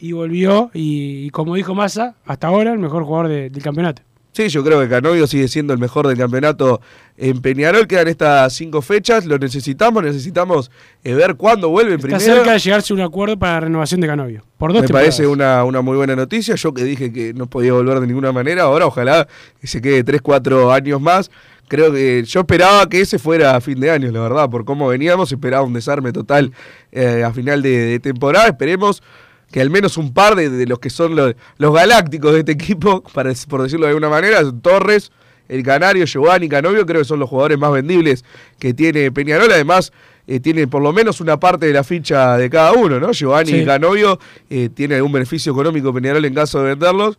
y 0.00 0.12
volvió. 0.12 0.70
Y, 0.74 1.30
como 1.30 1.54
dijo 1.54 1.74
Massa, 1.74 2.16
hasta 2.24 2.48
ahora 2.48 2.72
el 2.72 2.78
mejor 2.80 3.04
jugador 3.04 3.28
de- 3.28 3.50
del 3.50 3.62
campeonato. 3.62 4.02
Sí, 4.38 4.48
yo 4.50 4.62
creo 4.62 4.80
que 4.80 4.88
Canovio 4.88 5.26
sigue 5.26 5.48
siendo 5.48 5.72
el 5.72 5.80
mejor 5.80 6.06
del 6.06 6.16
campeonato 6.16 6.80
en 7.16 7.40
Peñarol. 7.40 7.88
Quedan 7.88 8.06
estas 8.06 8.52
cinco 8.52 8.82
fechas, 8.82 9.26
lo 9.26 9.36
necesitamos, 9.36 10.00
necesitamos 10.04 10.70
eh, 11.02 11.12
ver 11.14 11.34
cuándo 11.34 11.70
vuelve 11.70 11.96
Está 11.96 12.06
primero. 12.06 12.24
cerca 12.36 12.52
de 12.52 12.58
llegarse 12.60 12.92
a 12.92 12.94
un 12.94 13.02
acuerdo 13.02 13.36
para 13.36 13.54
la 13.54 13.60
renovación 13.62 14.00
de 14.00 14.06
Canovio. 14.06 14.44
Por 14.56 14.72
dos 14.72 14.82
Me 14.82 14.86
temporadas. 14.86 15.16
parece 15.16 15.26
una, 15.26 15.64
una 15.64 15.80
muy 15.82 15.96
buena 15.96 16.14
noticia. 16.14 16.54
Yo 16.54 16.72
que 16.72 16.84
dije 16.84 17.12
que 17.12 17.34
no 17.34 17.48
podía 17.48 17.72
volver 17.72 17.98
de 17.98 18.06
ninguna 18.06 18.30
manera, 18.30 18.62
ahora 18.62 18.86
ojalá 18.86 19.26
que 19.60 19.66
se 19.66 19.82
quede 19.82 20.04
3, 20.04 20.20
4 20.22 20.72
años 20.72 21.00
más. 21.00 21.32
Creo 21.66 21.92
que 21.92 22.22
yo 22.22 22.38
esperaba 22.38 22.88
que 22.88 23.00
ese 23.00 23.18
fuera 23.18 23.56
a 23.56 23.60
fin 23.60 23.80
de 23.80 23.90
año, 23.90 24.12
la 24.12 24.20
verdad, 24.20 24.48
por 24.48 24.64
cómo 24.64 24.86
veníamos, 24.86 25.32
esperaba 25.32 25.64
un 25.64 25.72
desarme 25.72 26.12
total 26.12 26.52
eh, 26.92 27.24
a 27.26 27.32
final 27.32 27.60
de, 27.60 27.70
de 27.76 27.98
temporada. 27.98 28.46
Esperemos 28.46 29.02
que 29.50 29.60
al 29.60 29.70
menos 29.70 29.96
un 29.96 30.12
par 30.12 30.34
de, 30.36 30.50
de 30.50 30.66
los 30.66 30.78
que 30.78 30.90
son 30.90 31.16
los, 31.16 31.34
los 31.56 31.74
galácticos 31.74 32.32
de 32.32 32.40
este 32.40 32.52
equipo, 32.52 33.02
para, 33.14 33.32
por 33.48 33.62
decirlo 33.62 33.86
de 33.86 33.90
alguna 33.90 34.08
manera, 34.08 34.40
Torres, 34.62 35.10
el 35.48 35.62
Canario, 35.62 36.04
Giovanni, 36.04 36.48
Canovio, 36.48 36.84
creo 36.84 37.00
que 37.00 37.06
son 37.06 37.18
los 37.20 37.28
jugadores 37.30 37.58
más 37.58 37.72
vendibles 37.72 38.24
que 38.58 38.74
tiene 38.74 39.10
Peñarol. 39.10 39.50
Además, 39.50 39.92
eh, 40.26 40.40
tiene 40.40 40.66
por 40.68 40.82
lo 40.82 40.92
menos 40.92 41.22
una 41.22 41.40
parte 41.40 41.64
de 41.64 41.72
la 41.72 41.82
ficha 41.84 42.36
de 42.36 42.50
cada 42.50 42.72
uno, 42.72 43.00
¿no? 43.00 43.12
Giovanni 43.12 43.52
Sí. 43.52 43.56
y 43.60 43.64
Canovio 43.64 44.18
eh, 44.50 44.68
tiene 44.68 44.96
algún 44.96 45.12
beneficio 45.12 45.52
económico 45.52 45.92
Peñarol 45.94 46.22
en 46.26 46.34
caso 46.34 46.58
de 46.60 46.70
venderlos. 46.74 47.18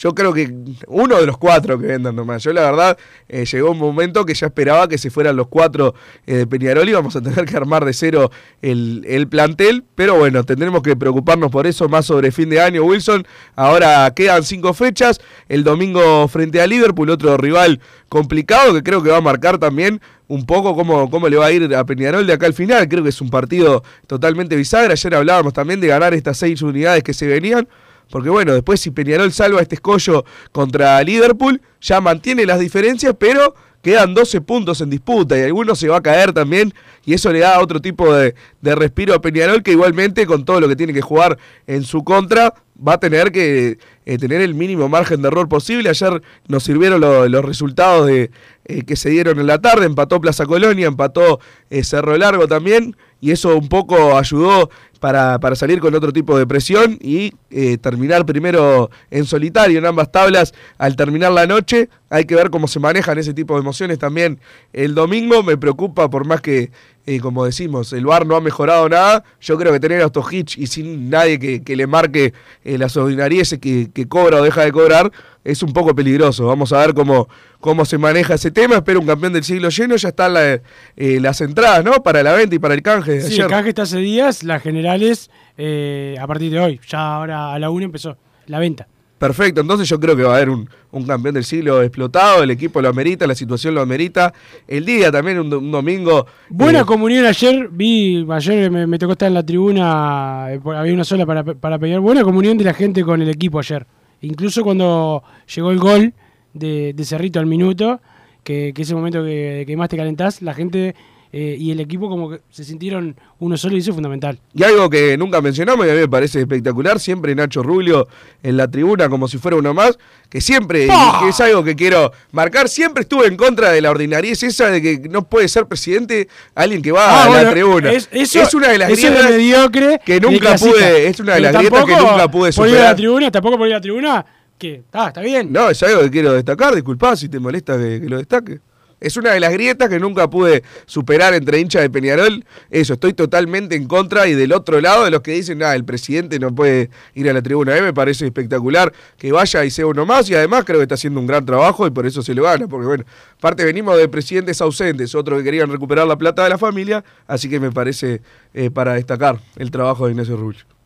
Yo 0.00 0.14
creo 0.14 0.32
que 0.32 0.50
uno 0.88 1.20
de 1.20 1.26
los 1.26 1.36
cuatro 1.36 1.78
que 1.78 1.86
vendan 1.86 2.16
nomás. 2.16 2.42
Yo 2.42 2.54
la 2.54 2.62
verdad 2.62 2.98
eh, 3.28 3.44
llegó 3.44 3.72
un 3.72 3.78
momento 3.78 4.24
que 4.24 4.32
ya 4.32 4.46
esperaba 4.46 4.88
que 4.88 4.96
se 4.96 5.10
fueran 5.10 5.36
los 5.36 5.48
cuatro 5.48 5.94
eh, 6.26 6.36
de 6.36 6.46
Peñarol 6.46 6.88
y 6.88 6.92
vamos 6.94 7.14
a 7.16 7.20
tener 7.20 7.44
que 7.44 7.54
armar 7.54 7.84
de 7.84 7.92
cero 7.92 8.30
el, 8.62 9.04
el 9.06 9.28
plantel. 9.28 9.84
Pero 9.94 10.16
bueno, 10.16 10.42
tendremos 10.44 10.82
que 10.82 10.96
preocuparnos 10.96 11.50
por 11.50 11.66
eso 11.66 11.86
más 11.90 12.06
sobre 12.06 12.32
fin 12.32 12.48
de 12.48 12.62
año, 12.62 12.82
Wilson. 12.82 13.26
Ahora 13.56 14.10
quedan 14.16 14.42
cinco 14.42 14.72
fechas. 14.72 15.20
El 15.50 15.64
domingo 15.64 16.26
frente 16.28 16.62
a 16.62 16.66
Liverpool, 16.66 17.10
otro 17.10 17.36
rival 17.36 17.78
complicado 18.08 18.72
que 18.72 18.82
creo 18.82 19.02
que 19.02 19.10
va 19.10 19.18
a 19.18 19.20
marcar 19.20 19.58
también 19.58 20.00
un 20.28 20.46
poco 20.46 20.74
cómo, 20.74 21.10
cómo 21.10 21.28
le 21.28 21.36
va 21.36 21.46
a 21.46 21.52
ir 21.52 21.74
a 21.74 21.84
Peñarol 21.84 22.26
de 22.26 22.32
acá 22.32 22.46
al 22.46 22.54
final. 22.54 22.88
Creo 22.88 23.02
que 23.02 23.10
es 23.10 23.20
un 23.20 23.28
partido 23.28 23.84
totalmente 24.06 24.56
bisagra. 24.56 24.92
Ayer 24.92 25.14
hablábamos 25.14 25.52
también 25.52 25.78
de 25.78 25.88
ganar 25.88 26.14
estas 26.14 26.38
seis 26.38 26.62
unidades 26.62 27.02
que 27.02 27.12
se 27.12 27.26
venían. 27.26 27.68
Porque 28.10 28.28
bueno, 28.30 28.52
después 28.52 28.80
si 28.80 28.90
Peñarol 28.90 29.32
salva 29.32 29.60
este 29.62 29.76
escollo 29.76 30.24
contra 30.52 31.02
Liverpool, 31.02 31.60
ya 31.80 32.00
mantiene 32.00 32.44
las 32.46 32.58
diferencias, 32.60 33.14
pero 33.18 33.54
quedan 33.82 34.12
12 34.12 34.42
puntos 34.42 34.80
en 34.82 34.90
disputa 34.90 35.38
y 35.38 35.42
alguno 35.42 35.74
se 35.74 35.88
va 35.88 35.96
a 35.98 36.02
caer 36.02 36.34
también 36.34 36.74
y 37.06 37.14
eso 37.14 37.32
le 37.32 37.38
da 37.38 37.60
otro 37.60 37.80
tipo 37.80 38.12
de, 38.12 38.34
de 38.60 38.74
respiro 38.74 39.14
a 39.14 39.22
Peñarol 39.22 39.62
que 39.62 39.70
igualmente 39.72 40.26
con 40.26 40.44
todo 40.44 40.60
lo 40.60 40.68
que 40.68 40.76
tiene 40.76 40.92
que 40.92 41.00
jugar 41.00 41.38
en 41.66 41.82
su 41.84 42.04
contra 42.04 42.52
va 42.86 42.94
a 42.94 43.00
tener 43.00 43.32
que 43.32 43.78
eh, 44.04 44.18
tener 44.18 44.42
el 44.42 44.54
mínimo 44.54 44.88
margen 44.90 45.22
de 45.22 45.28
error 45.28 45.48
posible. 45.48 45.88
Ayer 45.88 46.20
nos 46.48 46.62
sirvieron 46.64 47.00
lo- 47.00 47.26
los 47.28 47.42
resultados 47.44 48.06
de, 48.06 48.30
eh, 48.66 48.82
que 48.84 48.96
se 48.96 49.08
dieron 49.10 49.38
en 49.40 49.46
la 49.46 49.58
tarde, 49.60 49.86
empató 49.86 50.20
Plaza 50.20 50.44
Colonia, 50.46 50.86
empató 50.86 51.40
eh, 51.70 51.82
Cerro 51.84 52.16
Largo 52.18 52.48
también 52.48 52.96
y 53.20 53.30
eso 53.30 53.56
un 53.56 53.68
poco 53.68 54.16
ayudó 54.16 54.70
para, 55.00 55.40
para 55.40 55.56
salir 55.56 55.80
con 55.80 55.94
otro 55.94 56.12
tipo 56.12 56.38
de 56.38 56.46
presión 56.46 56.98
y 57.00 57.32
eh, 57.50 57.78
terminar 57.78 58.24
primero 58.26 58.90
en 59.10 59.24
solitario 59.24 59.78
en 59.78 59.86
ambas 59.86 60.12
tablas 60.12 60.54
al 60.78 60.94
terminar 60.94 61.32
la 61.32 61.46
noche. 61.46 61.88
Hay 62.10 62.26
que 62.26 62.34
ver 62.34 62.50
cómo 62.50 62.68
se 62.68 62.78
manejan 62.80 63.18
ese 63.18 63.34
tipo 63.34 63.54
de 63.54 63.60
emociones 63.60 63.98
también 63.98 64.38
el 64.72 64.94
domingo. 64.94 65.42
Me 65.42 65.56
preocupa 65.56 66.08
por 66.10 66.26
más 66.26 66.40
que 66.40 66.70
como 67.18 67.44
decimos, 67.44 67.92
el 67.92 68.04
VAR 68.06 68.24
no 68.26 68.36
ha 68.36 68.40
mejorado 68.40 68.88
nada. 68.88 69.24
Yo 69.40 69.58
creo 69.58 69.72
que 69.72 69.80
tener 69.80 70.02
a 70.02 70.10
Hitch 70.30 70.58
y 70.58 70.66
sin 70.68 71.10
nadie 71.10 71.38
que, 71.38 71.62
que 71.64 71.74
le 71.74 71.86
marque 71.86 72.32
eh, 72.64 72.78
las 72.78 72.96
ordinarieces 72.96 73.58
que, 73.58 73.90
que 73.92 74.06
cobra 74.06 74.36
o 74.40 74.44
deja 74.44 74.62
de 74.64 74.70
cobrar 74.70 75.10
es 75.42 75.62
un 75.62 75.72
poco 75.72 75.94
peligroso. 75.94 76.46
Vamos 76.46 76.72
a 76.72 76.78
ver 76.78 76.94
cómo, 76.94 77.28
cómo 77.58 77.84
se 77.84 77.96
maneja 77.98 78.34
ese 78.34 78.50
tema. 78.50 78.76
Espero 78.76 79.00
un 79.00 79.06
campeón 79.06 79.32
del 79.32 79.42
siglo 79.42 79.70
lleno. 79.70 79.96
Ya 79.96 80.10
están 80.10 80.34
la- 80.34 80.60
eh, 80.96 81.18
las 81.20 81.40
entradas, 81.40 81.82
¿no? 81.84 81.94
Para 82.02 82.22
la 82.22 82.34
venta 82.34 82.54
y 82.54 82.58
para 82.58 82.74
el 82.74 82.82
canje 82.82 83.20
Sí, 83.22 83.32
ayer. 83.32 83.44
el 83.46 83.50
canje 83.50 83.68
está 83.70 83.82
hace 83.82 83.98
días, 83.98 84.44
las 84.44 84.62
generales 84.62 85.30
eh, 85.58 86.16
a 86.20 86.26
partir 86.26 86.52
de 86.52 86.60
hoy. 86.60 86.80
Ya 86.88 87.16
ahora 87.16 87.52
a 87.54 87.58
la 87.58 87.70
1 87.70 87.86
empezó 87.86 88.16
la 88.46 88.58
venta. 88.58 88.86
Perfecto, 89.20 89.60
entonces 89.60 89.86
yo 89.86 90.00
creo 90.00 90.16
que 90.16 90.22
va 90.22 90.32
a 90.32 90.36
haber 90.36 90.48
un, 90.48 90.66
un 90.92 91.06
campeón 91.06 91.34
del 91.34 91.44
siglo 91.44 91.82
explotado, 91.82 92.42
el 92.42 92.50
equipo 92.50 92.80
lo 92.80 92.88
amerita, 92.88 93.26
la 93.26 93.34
situación 93.34 93.74
lo 93.74 93.82
amerita. 93.82 94.32
El 94.66 94.86
día 94.86 95.12
también, 95.12 95.38
un, 95.38 95.52
un 95.52 95.70
domingo. 95.70 96.26
Buena 96.48 96.80
eh, 96.80 96.84
comunión 96.86 97.26
ayer, 97.26 97.68
vi, 97.70 98.26
ayer 98.30 98.70
me, 98.70 98.86
me 98.86 98.98
tocó 98.98 99.12
estar 99.12 99.28
en 99.28 99.34
la 99.34 99.44
tribuna, 99.44 100.46
eh, 100.48 100.60
había 100.74 100.94
una 100.94 101.04
sola 101.04 101.26
para, 101.26 101.44
para 101.44 101.78
pelear. 101.78 102.00
Buena 102.00 102.22
comunión 102.22 102.56
de 102.56 102.64
la 102.64 102.72
gente 102.72 103.04
con 103.04 103.20
el 103.20 103.28
equipo 103.28 103.58
ayer. 103.58 103.86
Incluso 104.22 104.64
cuando 104.64 105.22
llegó 105.54 105.70
el 105.70 105.78
gol 105.78 106.14
de, 106.54 106.94
de 106.94 107.04
Cerrito 107.04 107.40
al 107.40 107.46
minuto, 107.46 108.00
que, 108.42 108.72
que 108.74 108.80
ese 108.80 108.94
momento 108.94 109.22
que, 109.22 109.64
que 109.66 109.76
más 109.76 109.90
te 109.90 109.98
calentás, 109.98 110.40
la 110.40 110.54
gente 110.54 110.94
eh, 111.32 111.56
y 111.58 111.70
el 111.70 111.78
equipo 111.80 112.08
como 112.08 112.28
que 112.30 112.40
se 112.50 112.64
sintieron 112.64 113.14
uno 113.38 113.56
solo 113.56 113.76
y 113.76 113.78
eso 113.78 113.90
es 113.90 113.94
fundamental. 113.94 114.38
Y 114.54 114.64
algo 114.64 114.90
que 114.90 115.16
nunca 115.16 115.40
mencionamos 115.40 115.86
y 115.86 115.90
a 115.90 115.92
mí 115.94 116.00
me 116.00 116.08
parece 116.08 116.40
espectacular, 116.40 116.98
siempre 116.98 117.34
Nacho 117.34 117.62
Rubio 117.62 118.08
en 118.42 118.56
la 118.56 118.68
tribuna 118.68 119.08
como 119.08 119.28
si 119.28 119.38
fuera 119.38 119.56
uno 119.56 119.72
más, 119.72 119.96
que 120.28 120.40
siempre, 120.40 120.86
que 120.86 121.28
es 121.28 121.40
algo 121.40 121.62
que 121.62 121.76
quiero 121.76 122.12
marcar, 122.32 122.68
siempre 122.68 123.02
estuve 123.02 123.26
en 123.26 123.36
contra 123.36 123.70
de 123.70 123.80
la 123.80 123.90
ordinariez 123.90 124.42
esa 124.42 124.70
de 124.70 124.82
que 124.82 125.08
no 125.08 125.22
puede 125.28 125.46
ser 125.48 125.66
presidente 125.66 126.28
alguien 126.54 126.82
que 126.82 126.90
va 126.92 127.00
Ah, 127.08 127.24
a 127.24 127.28
bueno, 127.28 127.42
la 127.44 127.50
tribuna. 127.50 127.92
es- 127.92 128.08
eso- 128.12 128.56
una 128.58 128.68
de 128.68 128.78
las 128.78 128.90
es 128.90 128.98
grietas 128.98 129.30
mediocre 129.30 130.00
que 130.04 130.20
nunca 130.20 130.56
pude, 130.56 131.06
es 131.08 131.20
una 131.20 131.34
de 131.34 131.40
las 131.40 131.52
grietas 131.54 131.84
que 131.84 131.96
nunca 131.96 132.28
pude 132.30 132.52
por 132.52 132.66
ir 132.68 132.74
a 132.74 132.76
la 132.76 132.78
superar. 132.80 132.96
tribuna, 132.96 133.30
tampoco 133.30 133.56
por 133.58 133.66
ir 133.68 133.74
a 133.74 133.76
la 133.76 133.80
tribuna, 133.82 134.26
que 134.58 134.82
ah, 134.92 135.06
está 135.08 135.20
bien. 135.22 135.52
No, 135.52 135.70
es 135.70 135.82
algo 135.82 136.02
que 136.02 136.10
quiero 136.10 136.32
destacar, 136.34 136.74
disculpá 136.74 137.16
si 137.16 137.28
te 137.28 137.38
molesta 137.38 137.78
que, 137.78 138.00
que 138.00 138.08
lo 138.08 138.18
destaque. 138.18 138.58
Es 139.00 139.16
una 139.16 139.32
de 139.32 139.40
las 139.40 139.52
grietas 139.52 139.88
que 139.88 139.98
nunca 139.98 140.28
pude 140.28 140.62
superar 140.86 141.32
entre 141.34 141.58
hinchas 141.58 141.82
de 141.82 141.90
Peñarol. 141.90 142.44
Eso, 142.70 142.94
estoy 142.94 143.14
totalmente 143.14 143.74
en 143.74 143.86
contra 143.86 144.28
y 144.28 144.34
del 144.34 144.52
otro 144.52 144.80
lado 144.80 145.04
de 145.04 145.10
los 145.10 145.22
que 145.22 145.32
dicen, 145.32 145.58
nada, 145.58 145.74
el 145.74 145.84
presidente 145.84 146.38
no 146.38 146.54
puede 146.54 146.90
ir 147.14 147.28
a 147.30 147.32
la 147.32 147.42
tribuna. 147.42 147.74
A 147.74 147.80
me 147.80 147.94
parece 147.94 148.26
espectacular 148.26 148.92
que 149.16 149.32
vaya 149.32 149.64
y 149.64 149.70
sea 149.70 149.86
uno 149.86 150.04
más 150.04 150.28
y 150.28 150.34
además 150.34 150.64
creo 150.64 150.78
que 150.78 150.82
está 150.82 150.96
haciendo 150.96 151.18
un 151.18 151.26
gran 151.26 151.46
trabajo 151.46 151.86
y 151.86 151.90
por 151.90 152.06
eso 152.06 152.22
se 152.22 152.34
lo 152.34 152.42
gana. 152.42 152.68
Porque 152.68 152.86
bueno, 152.86 153.04
aparte 153.36 153.64
venimos 153.64 153.96
de 153.96 154.08
presidentes 154.08 154.60
ausentes, 154.60 155.14
otros 155.14 155.38
que 155.38 155.44
querían 155.44 155.70
recuperar 155.70 156.06
la 156.06 156.18
plata 156.18 156.44
de 156.44 156.50
la 156.50 156.58
familia, 156.58 157.02
así 157.26 157.48
que 157.48 157.58
me 157.58 157.72
parece 157.72 158.20
eh, 158.52 158.70
para 158.70 158.94
destacar 158.94 159.38
el 159.56 159.70
trabajo 159.70 160.06
de 160.06 160.12
Ignacio 160.12 160.36
Rubio. 160.36 160.79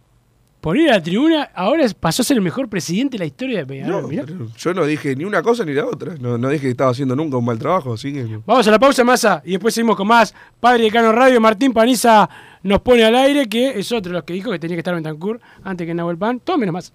Por 0.64 0.78
ir 0.78 0.88
a 0.88 0.94
la 0.94 1.02
tribuna, 1.02 1.50
ahora 1.54 1.84
pasó 2.00 2.22
a 2.22 2.24
ser 2.24 2.38
el 2.38 2.42
mejor 2.42 2.70
presidente 2.70 3.16
de 3.16 3.18
la 3.18 3.26
historia 3.26 3.58
de 3.58 3.66
Peñarol. 3.66 4.16
No, 4.16 4.48
yo 4.56 4.72
no 4.72 4.86
dije 4.86 5.14
ni 5.14 5.26
una 5.26 5.42
cosa 5.42 5.62
ni 5.62 5.74
la 5.74 5.84
otra. 5.84 6.14
No, 6.18 6.38
no 6.38 6.48
dije 6.48 6.62
que 6.62 6.70
estaba 6.70 6.90
haciendo 6.90 7.14
nunca 7.14 7.36
un 7.36 7.44
mal 7.44 7.58
trabajo, 7.58 7.92
así 7.92 8.14
que... 8.14 8.38
Vamos 8.46 8.66
a 8.66 8.70
la 8.70 8.78
pausa, 8.78 9.04
Massa, 9.04 9.42
y 9.44 9.50
después 9.50 9.74
seguimos 9.74 9.94
con 9.94 10.08
más. 10.08 10.34
Padre 10.60 10.84
de 10.84 10.90
Cano 10.90 11.12
Radio, 11.12 11.38
Martín 11.38 11.74
Paniza 11.74 12.30
nos 12.62 12.80
pone 12.80 13.04
al 13.04 13.14
aire, 13.14 13.46
que 13.46 13.78
es 13.78 13.92
otro 13.92 14.12
de 14.12 14.14
los 14.14 14.24
que 14.24 14.32
dijo 14.32 14.50
que 14.50 14.58
tenía 14.58 14.76
que 14.76 14.80
estar 14.80 14.94
en 14.94 15.02
Bentancur 15.02 15.38
antes 15.62 15.84
que 15.84 15.90
en 15.90 15.98
Nahuel 15.98 16.16
Pan. 16.16 16.40
Todo 16.40 16.56
menos 16.56 16.72
más. 16.72 16.94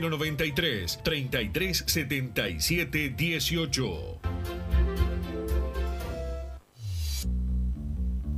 093 0.00 0.98
33 1.02 1.82
77 1.86 3.14
18. 3.16 4.57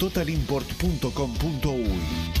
www.totalimport.com.uy. 0.00 2.40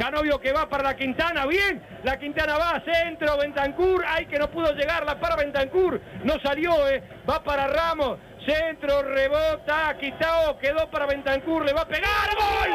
Canovio 0.00 0.40
que 0.40 0.50
va 0.50 0.66
para 0.66 0.82
la 0.82 0.96
Quintana, 0.96 1.44
bien, 1.44 1.82
la 2.04 2.18
Quintana 2.18 2.56
va, 2.56 2.82
centro, 2.82 3.36
Bentancur, 3.36 4.02
ay 4.08 4.24
que 4.24 4.38
no 4.38 4.50
pudo 4.50 4.72
llegarla 4.72 5.20
para 5.20 5.36
Bentancur, 5.36 6.00
no 6.24 6.40
salió, 6.42 6.88
eh. 6.88 7.02
va 7.28 7.44
para 7.44 7.66
Ramos, 7.66 8.18
centro, 8.46 9.02
rebota, 9.02 9.94
quitado, 10.00 10.56
quedó 10.56 10.90
para 10.90 11.04
Bentancur, 11.04 11.66
le 11.66 11.74
va 11.74 11.82
a 11.82 11.86
pegar, 11.86 12.30
¡gol! 12.34 12.70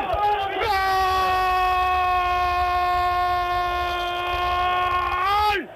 ¡Gol! 5.47 5.67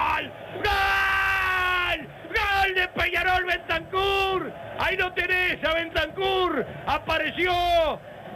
¡Gol! 0.00 0.32
¡Gol! 0.64 2.08
¡Gol 2.32 2.74
de 2.74 2.88
Peñarol 2.88 3.44
Bentancur! 3.44 4.62
Ahí 4.92 4.98
lo 4.98 5.10
tenés 5.14 5.64
a 5.64 5.72
Bentancur. 5.72 6.66
Apareció 6.86 7.50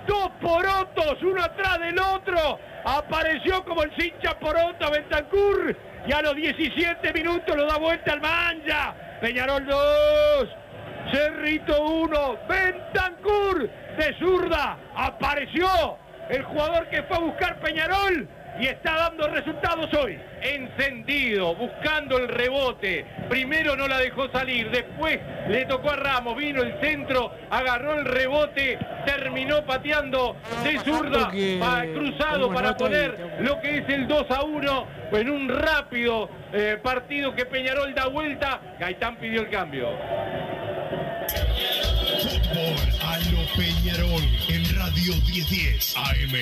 dos 0.07 0.31
porotos, 0.41 1.23
uno 1.23 1.43
atrás 1.43 1.79
del 1.81 1.99
otro. 1.99 2.59
Apareció 2.83 3.63
como 3.63 3.83
el 3.83 3.93
cincha 3.95 4.39
poroto 4.39 4.91
Bentancur. 4.91 5.77
Y 6.07 6.13
a 6.13 6.23
los 6.23 6.35
17 6.35 7.13
minutos 7.13 7.55
lo 7.55 7.67
da 7.67 7.77
vuelta 7.77 8.15
al 8.15 8.23
Manja. 8.23 8.95
Peñarol 9.21 9.67
2. 9.67 10.49
Cerrito 11.13 11.79
1. 11.83 12.39
Bentancur 12.49 13.69
de 13.99 14.19
zurda. 14.19 14.79
Apareció 14.95 15.69
el 16.31 16.43
jugador 16.43 16.89
que 16.89 17.03
fue 17.03 17.19
a 17.19 17.21
buscar 17.21 17.61
Peñarol 17.61 18.27
y 18.61 18.67
está 18.67 18.97
dando 18.97 19.29
resultados 19.29 19.93
hoy. 19.95 20.19
Encendido, 20.43 21.55
buscando 21.55 22.19
el 22.19 22.29
rebote. 22.29 23.05
Primero 23.29 23.77
no 23.77 23.87
la 23.89 23.99
dejó 23.99 24.31
salir, 24.31 24.71
después 24.71 25.19
le 25.49 25.65
tocó 25.67 25.91
a 25.91 25.97
Ramos, 25.97 26.37
vino 26.37 26.63
el 26.63 26.79
centro, 26.81 27.33
agarró 27.51 27.99
el 27.99 28.05
rebote, 28.05 28.79
terminó 29.05 29.65
pateando 29.65 30.37
de 30.65 30.79
zurda, 30.81 31.31
que- 31.31 31.59
cruzado 31.95 32.53
para 32.53 32.69
ahí, 32.71 32.75
poner 32.79 33.37
lo 33.41 33.61
que 33.61 33.79
es 33.79 33.89
el 33.89 34.07
2 34.09 34.31
a 34.31 34.43
1 34.43 34.87
en 35.13 35.31
un 35.31 35.49
rápido 35.49 36.29
eh, 36.53 36.79
partido 36.83 37.35
que 37.35 37.45
Peñarol 37.47 37.95
da 37.95 38.07
vuelta. 38.07 38.61
Gaitán 38.79 39.17
pidió 39.17 39.41
el 39.43 39.51
cambio. 39.51 39.89
Fútbol 42.21 42.77
a 43.03 43.19
lo 43.31 43.47
Peñarol 43.57 44.23
en 44.49 44.77
Radio 44.79 45.13
1010 45.27 45.97
AM. 45.97 46.33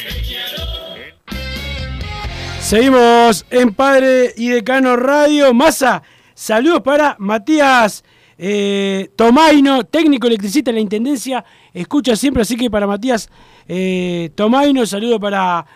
Seguimos 2.64 3.44
en 3.50 3.74
Padre 3.74 4.33
y 4.38 4.48
Decano 4.48 4.96
Radio. 4.96 5.53
Massa, 5.53 6.03
saludos 6.33 6.81
para 6.81 7.14
Matías 7.18 8.03
eh, 8.38 9.11
Tomaino, 9.16 9.85
técnico 9.85 10.29
electricista 10.29 10.70
en 10.70 10.77
la 10.77 10.81
Intendencia. 10.81 11.44
Escucha 11.74 12.16
siempre, 12.16 12.40
así 12.40 12.57
que 12.57 12.70
para 12.70 12.87
Matías 12.87 13.29
eh, 13.68 14.31
Tomaino, 14.35 14.87
saludo 14.87 15.20
para, 15.20 15.66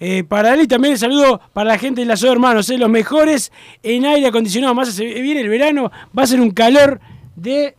eh, 0.00 0.24
para 0.24 0.54
él 0.54 0.62
y 0.62 0.66
también 0.66 0.96
saludo 0.96 1.38
para 1.52 1.68
la 1.68 1.78
gente 1.78 2.00
de 2.00 2.06
la 2.06 2.16
Ciudad 2.16 2.32
Hermanos, 2.32 2.70
eh, 2.70 2.78
los 2.78 2.88
mejores 2.88 3.52
en 3.82 4.06
aire 4.06 4.26
acondicionado. 4.26 4.74
Massa, 4.74 4.92
se 4.92 5.04
viene 5.04 5.42
el 5.42 5.50
verano, 5.50 5.92
va 6.18 6.22
a 6.22 6.26
ser 6.26 6.40
un 6.40 6.50
calor 6.50 6.98
de 7.36 7.76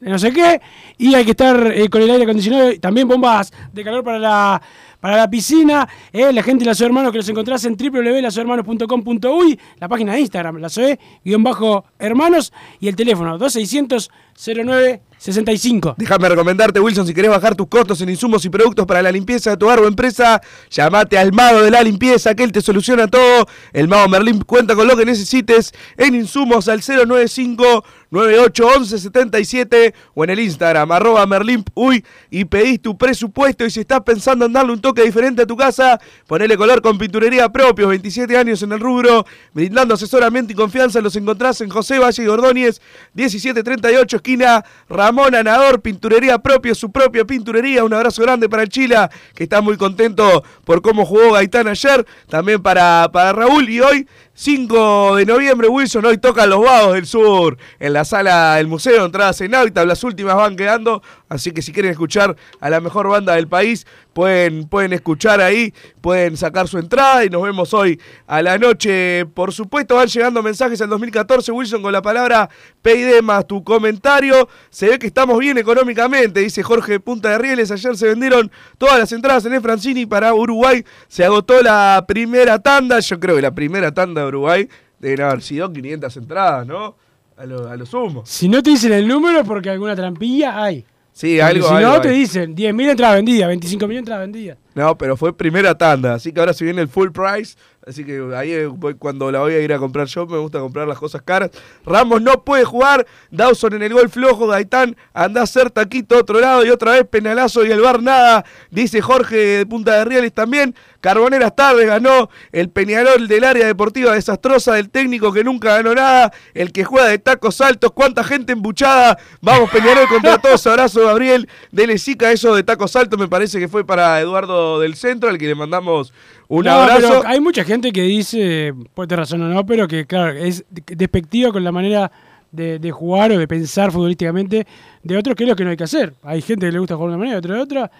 de 0.00 0.10
no 0.10 0.18
sé 0.18 0.32
qué, 0.32 0.60
y 0.96 1.14
hay 1.14 1.24
que 1.24 1.32
estar 1.32 1.72
eh, 1.72 1.88
con 1.88 2.02
el 2.02 2.10
aire 2.10 2.24
acondicionado, 2.24 2.72
y 2.72 2.78
también 2.78 3.06
bombas 3.06 3.52
de 3.72 3.84
calor 3.84 4.02
para 4.02 4.18
la, 4.18 4.62
para 5.00 5.16
la 5.16 5.30
piscina, 5.30 5.88
eh, 6.12 6.32
la 6.32 6.42
gente 6.42 6.64
de 6.64 6.70
la 6.72 6.76
Hermanos 6.80 7.12
que 7.12 7.18
los 7.18 7.28
encontrás 7.28 7.64
en 7.64 7.76
www.lasohermanos.com.uy, 7.76 9.58
la 9.78 9.88
página 9.88 10.14
de 10.14 10.20
Instagram, 10.20 10.58
la 10.58 10.68
Soe-hermanos, 10.68 12.52
y 12.80 12.88
el 12.88 12.96
teléfono 12.96 13.36
2600 13.38 14.10
09 14.36 15.02
65. 15.18 15.96
Déjame 15.98 16.30
recomendarte, 16.30 16.80
Wilson, 16.80 17.06
si 17.06 17.12
querés 17.12 17.30
bajar 17.30 17.54
tus 17.54 17.68
costos 17.68 18.00
en 18.00 18.08
insumos 18.08 18.42
y 18.46 18.48
productos 18.48 18.86
para 18.86 19.02
la 19.02 19.12
limpieza 19.12 19.50
de 19.50 19.56
tu 19.58 19.66
hogar 19.66 19.80
empresa, 19.80 20.40
llamate 20.70 21.18
al 21.18 21.32
mago 21.32 21.60
de 21.60 21.70
la 21.70 21.82
limpieza, 21.82 22.34
que 22.34 22.44
él 22.44 22.52
te 22.52 22.62
soluciona 22.62 23.06
todo. 23.06 23.46
El 23.74 23.86
mago 23.86 24.08
Merlín 24.08 24.40
cuenta 24.40 24.74
con 24.74 24.88
lo 24.88 24.96
que 24.96 25.04
necesites 25.04 25.72
en 25.98 26.14
insumos 26.14 26.68
al 26.68 26.80
095 26.80 27.84
981177 28.10 29.94
o 30.14 30.24
en 30.24 30.30
el 30.30 30.40
Instagram, 30.40 30.90
arroba 30.90 31.24
Merlin 31.26 31.64
Uy, 31.74 32.04
y 32.30 32.44
pedís 32.44 32.82
tu 32.82 32.98
presupuesto. 32.98 33.64
Y 33.64 33.70
si 33.70 33.80
estás 33.80 34.00
pensando 34.00 34.46
en 34.46 34.52
darle 34.52 34.72
un 34.72 34.80
toque 34.80 35.02
diferente 35.02 35.42
a 35.42 35.46
tu 35.46 35.56
casa, 35.56 36.00
ponele 36.26 36.56
color 36.56 36.82
con 36.82 36.98
pinturería 36.98 37.48
propio, 37.48 37.88
27 37.88 38.36
años 38.36 38.62
en 38.62 38.72
el 38.72 38.80
rubro, 38.80 39.24
brindando 39.52 39.94
asesoramiento 39.94 40.52
y 40.52 40.56
confianza. 40.56 41.00
Los 41.00 41.16
encontrás 41.16 41.60
en 41.60 41.70
José 41.70 41.98
Valle 41.98 42.22
y 42.22 42.26
Ordóñez, 42.26 42.80
1738, 43.14 44.16
esquina 44.16 44.64
Ramón 44.88 45.34
Anador, 45.34 45.80
pinturería 45.80 46.38
propio, 46.38 46.74
su 46.74 46.90
propia 46.90 47.24
pinturería. 47.24 47.84
Un 47.84 47.94
abrazo 47.94 48.22
grande 48.22 48.48
para 48.48 48.66
Chila, 48.66 49.10
que 49.34 49.44
está 49.44 49.60
muy 49.60 49.76
contento 49.76 50.42
por 50.64 50.82
cómo 50.82 51.06
jugó 51.06 51.32
Gaitán 51.32 51.68
ayer. 51.68 52.04
También 52.28 52.62
para, 52.62 53.08
para 53.12 53.32
Raúl 53.32 53.68
y 53.68 53.80
hoy. 53.80 54.08
5 54.40 55.16
de 55.16 55.26
noviembre, 55.26 55.68
Wilson, 55.68 56.06
hoy 56.06 56.16
tocan 56.16 56.48
los 56.48 56.64
Vagos 56.64 56.94
del 56.94 57.04
Sur 57.04 57.58
en 57.78 57.92
la 57.92 58.06
sala 58.06 58.54
del 58.54 58.68
museo, 58.68 59.04
entradas 59.04 59.38
en 59.42 59.54
hábitat, 59.54 59.86
las 59.86 60.02
últimas 60.02 60.34
van 60.34 60.56
quedando, 60.56 61.02
así 61.28 61.52
que 61.52 61.60
si 61.60 61.74
quieren 61.74 61.90
escuchar 61.90 62.34
a 62.58 62.70
la 62.70 62.80
mejor 62.80 63.06
banda 63.06 63.34
del 63.34 63.48
país, 63.48 63.86
pueden, 64.20 64.68
pueden 64.68 64.92
escuchar 64.92 65.40
ahí, 65.40 65.72
pueden 66.02 66.36
sacar 66.36 66.68
su 66.68 66.76
entrada 66.76 67.24
y 67.24 67.30
nos 67.30 67.42
vemos 67.42 67.72
hoy 67.72 67.98
a 68.26 68.42
la 68.42 68.58
noche. 68.58 69.24
Por 69.24 69.50
supuesto, 69.50 69.94
van 69.94 70.08
llegando 70.08 70.42
mensajes 70.42 70.78
al 70.82 70.90
2014, 70.90 71.50
Wilson, 71.50 71.80
con 71.80 71.90
la 71.90 72.02
palabra 72.02 72.50
PID 72.82 73.22
más 73.22 73.46
tu 73.46 73.64
comentario. 73.64 74.46
Se 74.68 74.90
ve 74.90 74.98
que 74.98 75.06
estamos 75.06 75.38
bien 75.38 75.56
económicamente, 75.56 76.40
dice 76.40 76.62
Jorge 76.62 77.00
Punta 77.00 77.30
de 77.30 77.38
Rieles. 77.38 77.70
Ayer 77.70 77.96
se 77.96 78.08
vendieron 78.08 78.50
todas 78.76 78.98
las 78.98 79.10
entradas 79.12 79.46
en 79.46 79.54
el 79.54 79.62
Francini 79.62 80.04
para 80.04 80.34
Uruguay. 80.34 80.84
Se 81.08 81.24
agotó 81.24 81.62
la 81.62 82.04
primera 82.06 82.58
tanda, 82.58 83.00
yo 83.00 83.18
creo 83.18 83.36
que 83.36 83.42
la 83.42 83.54
primera 83.54 83.90
tanda 83.90 84.20
de 84.20 84.28
Uruguay 84.28 84.68
deben 84.98 85.22
haber 85.22 85.40
sido 85.40 85.72
500 85.72 86.14
entradas, 86.18 86.66
¿no? 86.66 86.94
A 87.38 87.46
lo, 87.46 87.70
a 87.70 87.74
lo 87.74 87.86
sumo. 87.86 88.22
Si 88.26 88.50
no 88.50 88.62
te 88.62 88.68
dicen 88.68 88.92
el 88.92 89.08
número, 89.08 89.44
porque 89.44 89.70
alguna 89.70 89.96
trampilla 89.96 90.62
hay. 90.62 90.84
Sí, 91.20 91.36
Porque 91.36 91.42
algo, 91.42 91.68
Si 91.68 91.74
algo 91.74 91.92
no, 91.92 92.00
te 92.00 92.08
dicen 92.08 92.56
10.000 92.56 92.90
entradas 92.92 93.16
vendidas, 93.16 93.50
25.000 93.50 93.98
entradas 93.98 94.22
vendidas. 94.22 94.56
No, 94.74 94.96
pero 94.96 95.18
fue 95.18 95.36
primera 95.36 95.76
tanda, 95.76 96.14
así 96.14 96.32
que 96.32 96.40
ahora 96.40 96.54
se 96.54 96.64
viene 96.64 96.80
el 96.80 96.88
full 96.88 97.10
price. 97.10 97.58
Así 97.86 98.04
que 98.04 98.22
ahí 98.36 98.52
eh, 98.52 98.68
cuando 98.98 99.32
la 99.32 99.40
voy 99.40 99.54
a 99.54 99.60
ir 99.60 99.72
a 99.72 99.78
comprar 99.78 100.06
yo, 100.06 100.26
me 100.26 100.36
gusta 100.36 100.60
comprar 100.60 100.86
las 100.86 100.98
cosas 100.98 101.22
caras. 101.22 101.50
Ramos 101.86 102.20
no 102.20 102.44
puede 102.44 102.64
jugar, 102.64 103.06
Dawson 103.30 103.72
en 103.72 103.82
el 103.82 103.94
gol 103.94 104.10
flojo, 104.10 104.46
Gaitán 104.46 104.96
anda 105.14 105.40
a 105.40 105.44
hacer 105.44 105.70
taquito 105.70 106.18
otro 106.18 106.40
lado 106.40 106.64
y 106.64 106.68
otra 106.68 106.92
vez 106.92 107.06
penalazo 107.06 107.64
y 107.64 107.70
el 107.70 107.80
bar 107.80 108.02
nada, 108.02 108.44
dice 108.70 109.00
Jorge 109.00 109.36
de 109.36 109.66
Punta 109.66 109.94
de 109.94 110.04
Rieles 110.04 110.34
también. 110.34 110.74
Carboneras 111.00 111.56
tarde 111.56 111.86
ganó 111.86 112.28
el 112.52 112.68
Peñarol 112.68 113.26
del 113.26 113.44
área 113.44 113.66
deportiva 113.66 114.12
desastrosa 114.12 114.74
del 114.74 114.90
técnico 114.90 115.32
que 115.32 115.42
nunca 115.42 115.76
ganó 115.76 115.94
nada, 115.94 116.30
el 116.52 116.72
que 116.72 116.84
juega 116.84 117.08
de 117.08 117.18
tacos 117.18 117.62
altos, 117.62 117.92
cuánta 117.92 118.22
gente 118.22 118.52
embuchada. 118.52 119.16
Vamos 119.40 119.70
Peñarol 119.70 120.06
contra 120.08 120.36
todos, 120.36 120.66
abrazo 120.66 121.06
Gabriel 121.06 121.48
de 121.72 121.86
Lesica, 121.86 122.30
eso 122.30 122.54
de 122.54 122.62
tacos 122.62 122.94
altos 122.96 123.18
me 123.18 123.28
parece 123.28 123.58
que 123.58 123.68
fue 123.68 123.86
para 123.86 124.20
Eduardo 124.20 124.78
del 124.78 124.94
Centro, 124.94 125.30
al 125.30 125.38
que 125.38 125.46
le 125.46 125.54
mandamos 125.54 126.12
un 126.58 126.64
No, 126.64 126.70
abrazo. 126.72 127.22
hay 127.26 127.40
mucha 127.40 127.64
gente 127.64 127.92
que 127.92 128.02
dice, 128.02 128.74
puede 128.94 129.06
tener 129.08 129.20
razón 129.20 129.42
o 129.42 129.48
no, 129.48 129.64
pero 129.64 129.86
que, 129.88 130.04
claro, 130.06 130.32
es 130.32 130.64
despectiva 130.70 131.52
con 131.52 131.62
la 131.64 131.72
manera 131.72 132.10
de, 132.52 132.78
de 132.78 132.90
jugar 132.90 133.30
o 133.32 133.38
de 133.38 133.46
pensar 133.46 133.92
futbolísticamente 133.92 134.66
de 135.02 135.16
otros, 135.16 135.36
que 135.36 135.44
es 135.44 135.48
lo 135.48 135.54
que 135.56 135.64
no 135.64 135.70
hay 135.70 135.76
que 135.76 135.84
hacer. 135.84 136.14
Hay 136.22 136.42
gente 136.42 136.66
que 136.66 136.72
le 136.72 136.78
gusta 136.80 136.96
jugar 136.96 137.10
de 137.10 137.16
una 137.16 137.18
manera 137.24 137.36
y 137.36 137.38
otra 137.38 137.54
de 137.54 137.60
otra. 137.60 137.90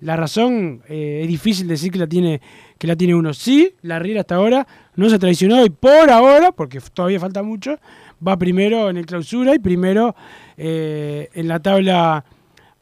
La 0.00 0.16
razón 0.16 0.82
eh, 0.88 1.20
es 1.22 1.28
difícil 1.28 1.68
decir 1.68 1.92
que 1.92 1.98
la 1.98 2.06
tiene 2.06 2.40
que 2.78 2.86
la 2.86 2.96
tiene 2.96 3.14
uno. 3.14 3.34
Sí, 3.34 3.74
la 3.82 3.98
Riera 3.98 4.20
hasta 4.22 4.36
ahora 4.36 4.66
no 4.96 5.08
se 5.10 5.16
ha 5.16 5.18
traicionado 5.18 5.64
y 5.66 5.70
por 5.70 6.10
ahora, 6.10 6.50
porque 6.52 6.80
todavía 6.94 7.20
falta 7.20 7.42
mucho, 7.42 7.76
va 8.26 8.36
primero 8.38 8.88
en 8.88 8.96
el 8.96 9.04
clausura 9.04 9.54
y 9.54 9.58
primero 9.58 10.16
eh, 10.56 11.28
en 11.34 11.46
la 11.48 11.60
tabla 11.60 12.24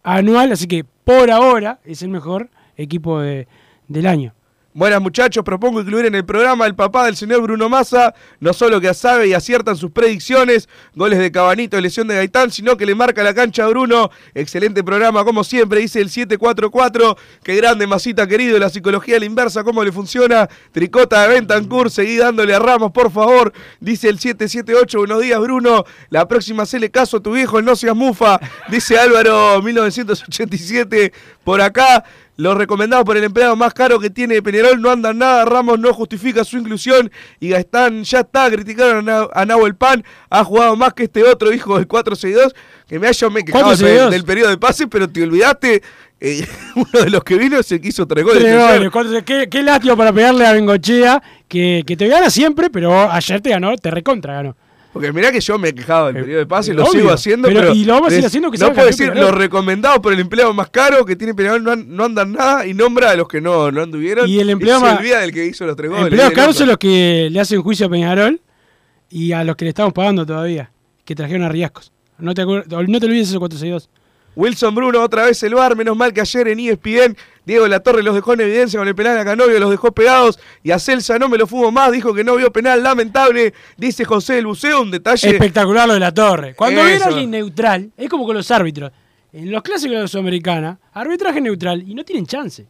anual, 0.05 0.52
así 0.52 0.66
que 0.68 0.84
por 1.05 1.30
ahora 1.30 1.80
es 1.84 2.02
el 2.02 2.09
mejor 2.11 2.48
equipo 2.76 3.20
de- 3.20 3.48
del 3.88 4.07
año. 4.07 4.32
Buenas 4.78 5.02
muchachos, 5.02 5.42
propongo 5.42 5.80
incluir 5.80 6.06
en 6.06 6.14
el 6.14 6.24
programa 6.24 6.64
el 6.64 6.76
papá 6.76 7.04
del 7.06 7.16
señor 7.16 7.42
Bruno 7.42 7.68
Massa, 7.68 8.14
no 8.38 8.52
solo 8.52 8.80
que 8.80 8.94
sabe 8.94 9.26
y 9.26 9.34
aciertan 9.34 9.76
sus 9.76 9.90
predicciones, 9.90 10.68
goles 10.94 11.18
de 11.18 11.32
Cabanito, 11.32 11.80
lesión 11.80 12.06
de 12.06 12.14
Gaitán, 12.14 12.52
sino 12.52 12.76
que 12.76 12.86
le 12.86 12.94
marca 12.94 13.24
la 13.24 13.34
cancha 13.34 13.64
a 13.64 13.68
Bruno. 13.70 14.12
Excelente 14.34 14.84
programa, 14.84 15.24
como 15.24 15.42
siempre, 15.42 15.80
dice 15.80 16.00
el 16.00 16.10
744. 16.10 17.16
Qué 17.42 17.56
grande, 17.56 17.88
Masita 17.88 18.28
querido, 18.28 18.56
la 18.60 18.68
psicología 18.68 19.16
a 19.16 19.18
la 19.18 19.24
inversa, 19.24 19.64
cómo 19.64 19.82
le 19.82 19.90
funciona. 19.90 20.48
Tricota 20.70 21.22
de 21.22 21.34
Bentancur, 21.34 21.90
seguí 21.90 22.16
dándole 22.16 22.54
a 22.54 22.60
Ramos, 22.60 22.92
por 22.92 23.10
favor. 23.10 23.52
Dice 23.80 24.08
el 24.08 24.20
778, 24.20 24.96
buenos 24.96 25.20
días 25.20 25.40
Bruno. 25.40 25.86
La 26.10 26.28
próxima 26.28 26.62
hacele 26.62 26.88
caso 26.88 27.16
a 27.16 27.20
tu 27.20 27.32
viejo, 27.32 27.60
no 27.62 27.74
seas 27.74 27.96
mufa. 27.96 28.38
Dice 28.68 28.96
Álvaro 28.96 29.60
1987 29.60 31.12
por 31.42 31.60
acá. 31.62 32.04
Los 32.39 32.57
recomendados 32.57 33.05
por 33.05 33.16
el 33.16 33.24
empleado 33.24 33.57
más 33.57 33.74
caro 33.74 33.99
que 33.99 34.11
tiene 34.11 34.41
Peñarol 34.41 34.80
no 34.80 34.91
andan 34.91 35.18
nada. 35.18 35.45
Ramos 35.45 35.78
no 35.80 35.93
justifica 35.93 36.45
su 36.45 36.57
inclusión. 36.57 37.11
Y 37.41 37.49
Gastán 37.49 38.05
ya 38.05 38.20
está. 38.20 38.49
Criticaron 38.49 39.09
a, 39.11 39.26
a 39.34 39.45
Nahuel 39.45 39.74
Pan. 39.74 40.05
Ha 40.30 40.45
jugado 40.45 40.76
más 40.76 40.95
que 40.95 41.03
este 41.03 41.24
otro 41.24 41.53
hijo 41.53 41.76
del 41.76 41.89
462. 41.89 42.55
Que 42.86 43.01
me 43.01 43.09
haya 43.09 43.28
me 43.28 43.45
quejado 43.45 43.70
del, 43.70 43.78
462. 43.78 44.11
del 44.12 44.24
periodo 44.24 44.51
de 44.51 44.57
pase, 44.59 44.86
pero 44.86 45.09
te 45.11 45.20
olvidaste. 45.24 45.82
eh, 46.20 46.47
uno 46.76 47.05
de 47.05 47.11
los 47.11 47.24
que 47.24 47.34
vino 47.36 47.61
se 47.64 47.80
quiso 47.80 48.07
tres 48.07 48.24
goles. 48.24 48.41
Tres 48.43 48.91
goles, 48.91 49.22
qué, 49.24 49.49
qué 49.51 49.62
lástima 49.64 49.97
para 49.97 50.12
pegarle 50.12 50.47
a 50.47 50.53
Bengochea, 50.53 51.20
que, 51.49 51.82
que 51.84 51.97
te 51.97 52.07
gana 52.07 52.30
siempre, 52.30 52.70
pero 52.70 53.11
ayer 53.11 53.41
te 53.41 53.51
ganó, 53.51 53.76
te 53.76 53.91
recontra 53.91 54.34
ganó. 54.34 54.57
Porque 54.93 55.12
mirá 55.12 55.30
que 55.30 55.41
yo 55.41 55.59
me 55.59 55.68
he 55.68 55.74
quejado 55.74 56.07
del 56.07 56.16
periodo 56.16 56.39
de 56.41 56.47
pase, 56.47 56.72
lo 56.72 56.82
obvio. 56.84 56.93
sigo 56.93 57.11
haciendo, 57.12 57.47
Pero- 57.49 57.61
pero, 57.61 57.74
y 57.74 57.84
lo 57.84 57.93
vamos 57.95 58.09
a 58.09 58.11
seguir 58.11 58.26
haciendo, 58.26 58.51
que 58.51 58.59
no 58.59 58.72
puedo 58.72 58.86
decir 58.86 59.14
los 59.14 59.32
recomendados 59.32 59.99
por 60.01 60.12
el 60.14 60.20
empleado 60.20 60.53
más 60.55 60.70
caro 60.70 61.05
que 61.05 61.14
tiene 61.14 61.34
Peñarol 61.34 61.62
no, 61.62 61.76
no 61.76 62.05
andan 62.05 62.32
nada 62.32 62.66
y 62.66 62.72
nombra 62.74 63.11
a 63.11 63.16
los 63.16 63.28
que 63.28 63.41
no, 63.41 63.70
no 63.70 63.82
anduvieron 63.82 64.28
Y 64.28 64.41
el 64.41 64.49
empleado 64.51 64.80
se 64.80 64.86
más- 64.86 64.99
olvida 64.99 65.20
del 65.20 65.32
que 65.32 65.45
hizo 65.45 65.66
los 65.66 65.76
tres 65.76 65.91
goles. 65.91 66.18
Caros 66.18 66.36
loco. 66.36 66.53
son 66.55 66.68
los 66.68 66.78
que 66.78 67.28
le 67.30 67.39
hacen 67.39 67.61
juicio 67.62 67.86
a 67.86 67.91
Peñarol 67.91 68.41
y 69.11 69.32
a 69.32 69.45
los 69.45 69.57
que 69.57 69.66
le 69.66 69.68
estamos 69.70 69.93
pagando 69.93 70.24
todavía, 70.24 70.70
que 71.05 71.14
trajeron 71.14 71.43
a 71.43 71.49
Riascos. 71.51 71.93
No 72.18 72.34
te, 72.34 72.45
no 72.45 72.62
te 72.64 72.74
olvides 73.07 73.28
esos 73.28 73.39
462. 73.39 73.89
Wilson 74.39 74.72
Bruno 74.72 75.03
otra 75.03 75.24
vez 75.24 75.43
el 75.43 75.57
bar, 75.57 75.74
menos 75.74 75.97
mal 75.97 76.12
que 76.12 76.20
ayer 76.20 76.47
en 76.47 76.61
ESPN 76.61 77.16
Diego 77.45 77.66
La 77.66 77.80
Torre 77.80 78.05
los 78.05 78.14
dejó 78.14 78.34
en 78.34 78.43
evidencia 78.43 78.78
con 78.78 78.86
el 78.86 78.95
penal 78.95 79.18
a 79.18 79.24
Canovio, 79.24 79.59
los 79.59 79.68
dejó 79.68 79.91
pegados 79.91 80.39
y 80.62 80.70
a 80.70 80.78
Celsa 80.78 81.18
no 81.18 81.28
me 81.28 81.36
lo 81.36 81.49
fumo 81.49 81.72
más, 81.72 81.91
dijo 81.91 82.14
que 82.14 82.22
no 82.22 82.36
vio 82.36 82.53
penal, 82.53 82.80
lamentable, 82.80 83.53
dice 83.76 84.05
José 84.05 84.34
del 84.34 84.47
Buceo, 84.47 84.82
un 84.82 84.93
detalle 84.93 85.30
Espectacular 85.30 85.89
lo 85.89 85.95
de 85.95 86.01
la 86.01 86.14
torre. 86.14 86.55
Cuando 86.55 86.84
viene 86.84 87.03
alguien 87.03 87.32
neutral, 87.32 87.91
es 87.97 88.09
como 88.09 88.24
con 88.24 88.36
los 88.36 88.49
árbitros. 88.53 88.93
En 89.32 89.51
los 89.51 89.61
clásicos 89.61 89.97
de 89.97 90.03
la 90.03 90.09
Sudamericana, 90.09 90.78
arbitraje 90.93 91.41
neutral 91.41 91.82
y 91.84 91.95
no 91.97 92.05
tienen 92.05 92.24
chance. 92.24 92.64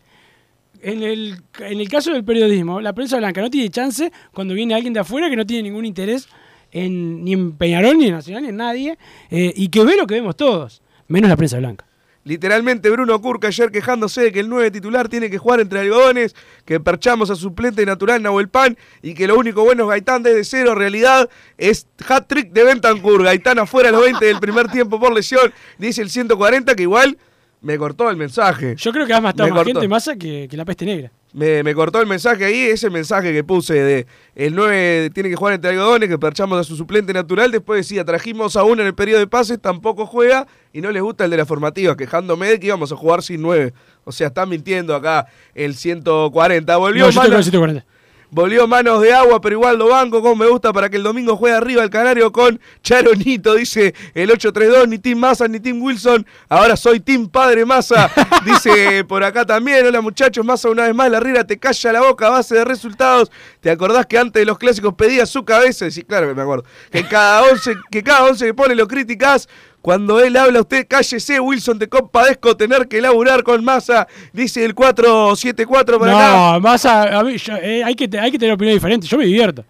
En 0.80 1.02
el, 1.02 1.36
en 1.58 1.80
el 1.80 1.88
caso 1.90 2.12
del 2.14 2.24
periodismo, 2.24 2.80
la 2.80 2.94
prensa 2.94 3.18
blanca 3.18 3.42
no 3.42 3.50
tiene 3.50 3.68
chance 3.68 4.10
cuando 4.32 4.54
viene 4.54 4.74
alguien 4.74 4.94
de 4.94 5.00
afuera 5.00 5.28
que 5.28 5.36
no 5.36 5.44
tiene 5.44 5.64
ningún 5.64 5.84
interés 5.84 6.28
en, 6.72 7.24
ni 7.24 7.34
en 7.34 7.52
Peñarol, 7.52 7.98
ni 7.98 8.06
en 8.06 8.12
Nacional, 8.12 8.42
ni 8.42 8.48
en 8.48 8.56
nadie, 8.56 8.98
eh, 9.30 9.52
y 9.54 9.68
que 9.68 9.84
ve 9.84 9.96
lo 9.98 10.06
que 10.06 10.14
vemos 10.14 10.34
todos, 10.34 10.80
menos 11.08 11.28
la 11.28 11.36
prensa 11.36 11.58
blanca. 11.58 11.84
Literalmente 12.24 12.90
Bruno 12.90 13.18
Curca 13.22 13.48
ayer 13.48 13.70
quejándose 13.70 14.20
de 14.20 14.32
que 14.32 14.40
el 14.40 14.50
9 14.50 14.70
titular 14.70 15.08
tiene 15.08 15.30
que 15.30 15.38
jugar 15.38 15.60
entre 15.60 15.80
algodones, 15.80 16.34
que 16.66 16.78
perchamos 16.78 17.30
a 17.30 17.36
suplente 17.36 17.86
natural 17.86 18.22
Nahuel 18.22 18.48
Pan 18.50 18.76
y 19.00 19.14
que 19.14 19.26
lo 19.26 19.38
único 19.38 19.64
bueno 19.64 19.84
es 19.84 19.88
Gaitán 19.88 20.22
desde 20.22 20.44
cero. 20.44 20.74
Realidad 20.74 21.30
es 21.56 21.86
hat-trick 22.06 22.52
de 22.52 22.64
Bentancur. 22.64 23.22
Gaitán 23.22 23.58
afuera 23.58 23.88
a 23.88 23.92
los 23.92 24.02
20 24.02 24.22
del 24.26 24.40
primer 24.40 24.68
tiempo 24.68 25.00
por 25.00 25.14
lesión. 25.14 25.52
Dice 25.78 26.02
el 26.02 26.10
140 26.10 26.74
que 26.74 26.82
igual 26.82 27.16
me 27.62 27.78
cortó 27.78 28.10
el 28.10 28.16
mensaje. 28.16 28.74
Yo 28.76 28.92
creo 28.92 29.06
que 29.06 29.14
has 29.14 29.22
matado 29.22 29.48
Me 29.48 29.54
más 29.54 29.64
cortó. 29.64 29.80
gente 29.80 29.88
masa 29.88 30.16
que, 30.16 30.48
que 30.50 30.56
la 30.56 30.66
peste 30.66 30.84
negra. 30.84 31.10
Me, 31.38 31.62
me 31.62 31.72
cortó 31.72 32.00
el 32.00 32.08
mensaje 32.08 32.44
ahí, 32.44 32.62
ese 32.62 32.90
mensaje 32.90 33.32
que 33.32 33.44
puse 33.44 33.74
de 33.74 34.06
el 34.34 34.56
9 34.56 35.10
tiene 35.14 35.28
que 35.28 35.36
jugar 35.36 35.54
entre 35.54 35.70
algodones, 35.70 36.08
que 36.08 36.18
perchamos 36.18 36.58
a 36.58 36.64
su 36.64 36.74
suplente 36.74 37.12
natural. 37.12 37.52
Después 37.52 37.86
decía, 37.86 38.04
trajimos 38.04 38.56
a 38.56 38.64
uno 38.64 38.82
en 38.82 38.88
el 38.88 38.94
periodo 38.96 39.20
de 39.20 39.28
pases, 39.28 39.60
tampoco 39.60 40.04
juega 40.04 40.48
y 40.72 40.80
no 40.80 40.90
les 40.90 41.00
gusta 41.00 41.26
el 41.26 41.30
de 41.30 41.36
la 41.36 41.46
formativa, 41.46 41.96
quejándome 41.96 42.48
de 42.48 42.58
que 42.58 42.66
íbamos 42.66 42.90
a 42.90 42.96
jugar 42.96 43.22
sin 43.22 43.40
9. 43.42 43.72
O 44.02 44.10
sea, 44.10 44.26
están 44.26 44.48
mintiendo 44.48 44.96
acá 44.96 45.28
el 45.54 45.76
140. 45.76 46.76
Volvió 46.76 47.04
No, 47.04 47.10
yo 47.12 47.20
tengo 47.22 47.36
el 47.36 47.44
140. 47.44 47.86
Volvió 48.30 48.68
manos 48.68 49.00
de 49.00 49.14
agua, 49.14 49.40
pero 49.40 49.54
igual 49.54 49.78
lo 49.78 49.88
banco 49.88 50.20
como 50.20 50.36
me 50.36 50.46
gusta 50.46 50.70
para 50.70 50.90
que 50.90 50.98
el 50.98 51.02
domingo 51.02 51.34
juegue 51.34 51.56
arriba 51.56 51.82
el 51.82 51.88
Canario 51.88 52.30
con 52.30 52.60
Charonito, 52.82 53.54
dice 53.54 53.94
el 54.12 54.30
832, 54.30 54.86
ni 54.86 54.98
Team 54.98 55.18
Massa 55.18 55.48
ni 55.48 55.60
Team 55.60 55.80
Wilson. 55.80 56.26
Ahora 56.50 56.76
soy 56.76 57.00
Team 57.00 57.28
Padre 57.28 57.64
Massa, 57.64 58.10
dice 58.44 59.02
por 59.04 59.24
acá 59.24 59.46
también. 59.46 59.86
Hola 59.86 60.02
muchachos, 60.02 60.44
Massa 60.44 60.68
una 60.68 60.84
vez 60.84 60.94
más, 60.94 61.10
la 61.10 61.20
Riera 61.20 61.44
te 61.44 61.58
calla 61.58 61.92
la 61.92 62.00
boca 62.02 62.26
a 62.26 62.30
base 62.30 62.54
de 62.54 62.66
resultados. 62.66 63.30
¿Te 63.60 63.70
acordás 63.70 64.04
que 64.04 64.18
antes 64.18 64.42
de 64.42 64.44
los 64.44 64.58
clásicos 64.58 64.92
pedía 64.92 65.24
su 65.24 65.46
cabeza? 65.46 65.90
Sí, 65.90 66.02
claro 66.02 66.28
que 66.28 66.34
me 66.34 66.42
acuerdo. 66.42 66.64
Que 66.90 67.04
cada 67.04 67.44
11 67.44 67.76
que, 67.90 68.02
cada 68.02 68.24
once 68.24 68.44
que 68.44 68.52
pone 68.52 68.74
lo 68.74 68.86
criticás. 68.86 69.48
Cuando 69.88 70.20
él 70.20 70.36
habla, 70.36 70.60
usted 70.60 70.86
cállese, 70.86 71.40
Wilson, 71.40 71.78
te 71.78 71.88
compadezco 71.88 72.54
tener 72.54 72.88
que 72.88 73.00
laburar 73.00 73.42
con 73.42 73.64
Massa, 73.64 74.06
dice 74.34 74.62
el 74.62 74.74
474 74.74 75.98
para 75.98 76.12
acá. 76.12 76.52
No, 76.52 76.60
masa, 76.60 77.18
a 77.18 77.24
mí, 77.24 77.38
yo- 77.38 77.56
eh, 77.56 77.82
hay, 77.82 77.94
que, 77.94 78.06
hay 78.18 78.30
que 78.30 78.38
tener 78.38 78.54
opinión 78.54 78.74
diferente. 78.76 79.06
Yo 79.06 79.16
me 79.16 79.24
divierto. 79.24 79.64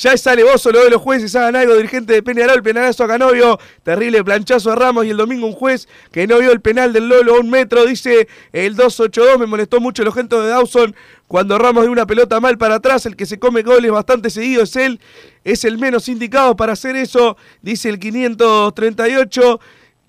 Ya 0.00 0.14
es 0.14 0.26
alevoso 0.26 0.72
lo 0.72 0.82
de 0.82 0.88
los 0.88 1.02
jueces, 1.02 1.36
hagan 1.36 1.56
algo, 1.56 1.76
dirigente 1.76 2.14
de 2.14 2.22
Peñarol, 2.22 2.62
penalazo 2.62 3.04
a 3.04 3.06
Canovio, 3.06 3.60
terrible 3.82 4.24
planchazo 4.24 4.72
a 4.72 4.74
Ramos 4.74 5.04
y 5.04 5.10
el 5.10 5.18
domingo 5.18 5.46
un 5.46 5.52
juez 5.52 5.88
que 6.10 6.26
no 6.26 6.38
vio 6.38 6.52
el 6.52 6.62
penal 6.62 6.94
del 6.94 7.06
Lolo 7.06 7.34
a 7.34 7.40
un 7.40 7.50
metro, 7.50 7.84
dice 7.84 8.26
el 8.54 8.76
282, 8.76 9.38
me 9.38 9.44
molestó 9.44 9.78
mucho 9.78 10.00
el 10.00 10.08
ojento 10.08 10.40
de 10.40 10.48
Dawson 10.48 10.96
cuando 11.28 11.58
Ramos 11.58 11.84
dio 11.84 11.92
una 11.92 12.06
pelota 12.06 12.40
mal 12.40 12.56
para 12.56 12.76
atrás, 12.76 13.04
el 13.04 13.14
que 13.14 13.26
se 13.26 13.38
come 13.38 13.60
goles 13.60 13.90
bastante 13.90 14.30
seguido 14.30 14.62
es 14.62 14.74
él, 14.74 15.00
es 15.44 15.66
el 15.66 15.76
menos 15.76 16.08
indicado 16.08 16.56
para 16.56 16.72
hacer 16.72 16.96
eso, 16.96 17.36
dice 17.60 17.90
el 17.90 17.98
538. 17.98 19.60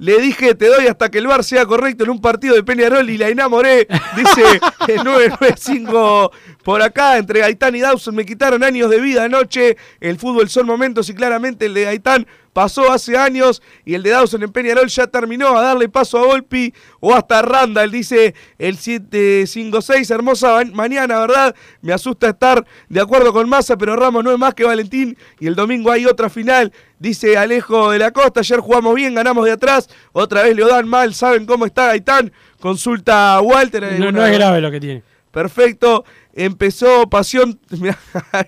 Le 0.02 0.18
dije, 0.18 0.56
te 0.56 0.66
doy 0.66 0.88
hasta 0.88 1.12
que 1.12 1.20
el 1.20 1.28
bar 1.28 1.44
sea 1.44 1.64
correcto 1.68 2.04
en 2.04 2.10
un 2.10 2.20
partido 2.20 2.56
de 2.56 2.64
Peñarol 2.64 3.08
y 3.12 3.20
la 3.20 3.30
enamoré. 3.30 3.88
Dice 4.16 4.42
el 4.88 5.04
995 5.04 6.32
por 6.64 6.82
acá. 6.82 7.20
Entre 7.20 7.42
Gaitán 7.42 7.76
y 7.76 7.82
Dawson 7.82 8.16
me 8.16 8.26
quitaron 8.26 8.64
años 8.64 8.90
de 8.90 9.00
vida 9.00 9.26
anoche. 9.26 9.78
El 10.00 10.18
fútbol 10.18 10.50
son 10.50 10.66
momentos 10.66 11.08
y 11.10 11.14
claramente 11.14 11.68
el 11.68 11.76
de 11.76 11.84
Gaitán 11.84 12.26
pasó 12.54 12.92
hace 12.92 13.18
años 13.18 13.62
y 13.86 13.94
el 13.94 14.04
de 14.04 14.10
Dawson 14.12 14.44
en 14.44 14.52
Peñarol 14.52 14.88
ya 14.88 15.08
terminó 15.08 15.58
a 15.58 15.62
darle 15.64 15.88
paso 15.90 16.18
a 16.20 16.26
Volpi 16.26 16.74
o 17.00 17.14
hasta 17.14 17.42
Randall, 17.42 17.90
dice 17.92 18.36
el 18.58 18.78
756. 18.78 20.10
Hermosa 20.12 20.56
ma- 20.66 20.72
mañana, 20.74 21.20
¿verdad? 21.20 21.56
Me 21.82 21.94
asusta 21.94 22.30
estar 22.30 22.66
de 22.90 23.00
acuerdo 23.02 23.32
con 23.34 23.48
Massa, 23.50 23.78
pero 23.78 23.96
Ramos 23.96 24.24
no 24.24 24.32
es 24.32 24.38
más 24.38 24.54
que 24.54 24.64
Valentín 24.64 25.18
y 25.40 25.48
el 25.48 25.56
domingo 25.56 25.92
hay 25.92 26.06
otra 26.06 26.30
final. 26.30 26.72
Dice 27.00 27.38
Alejo 27.38 27.92
de 27.92 28.00
la 28.00 28.12
Costa, 28.12 28.42
ayer 28.42 28.60
jugamos 28.60 28.94
bien, 28.96 29.16
ganamos 29.16 29.46
de 29.46 29.52
atrás, 29.54 29.90
otra 30.12 30.44
vez 30.44 30.56
le 30.56 30.66
dan 30.66 30.88
mal, 30.88 31.14
¿saben 31.14 31.46
cómo 31.46 31.66
está 31.66 31.88
Gaitán? 31.88 32.32
Consulta 32.60 33.36
a 33.36 33.42
Walter. 33.42 33.82
No, 33.84 33.88
¿alguna- 33.90 34.12
no 34.12 34.26
es 34.28 34.34
grave 34.38 34.62
lo 34.62 34.70
que 34.72 34.80
tiene. 34.80 35.04
Perfecto. 35.32 36.04
Empezó 36.34 37.10
pasión. 37.10 37.60
Mirá, 37.80 37.98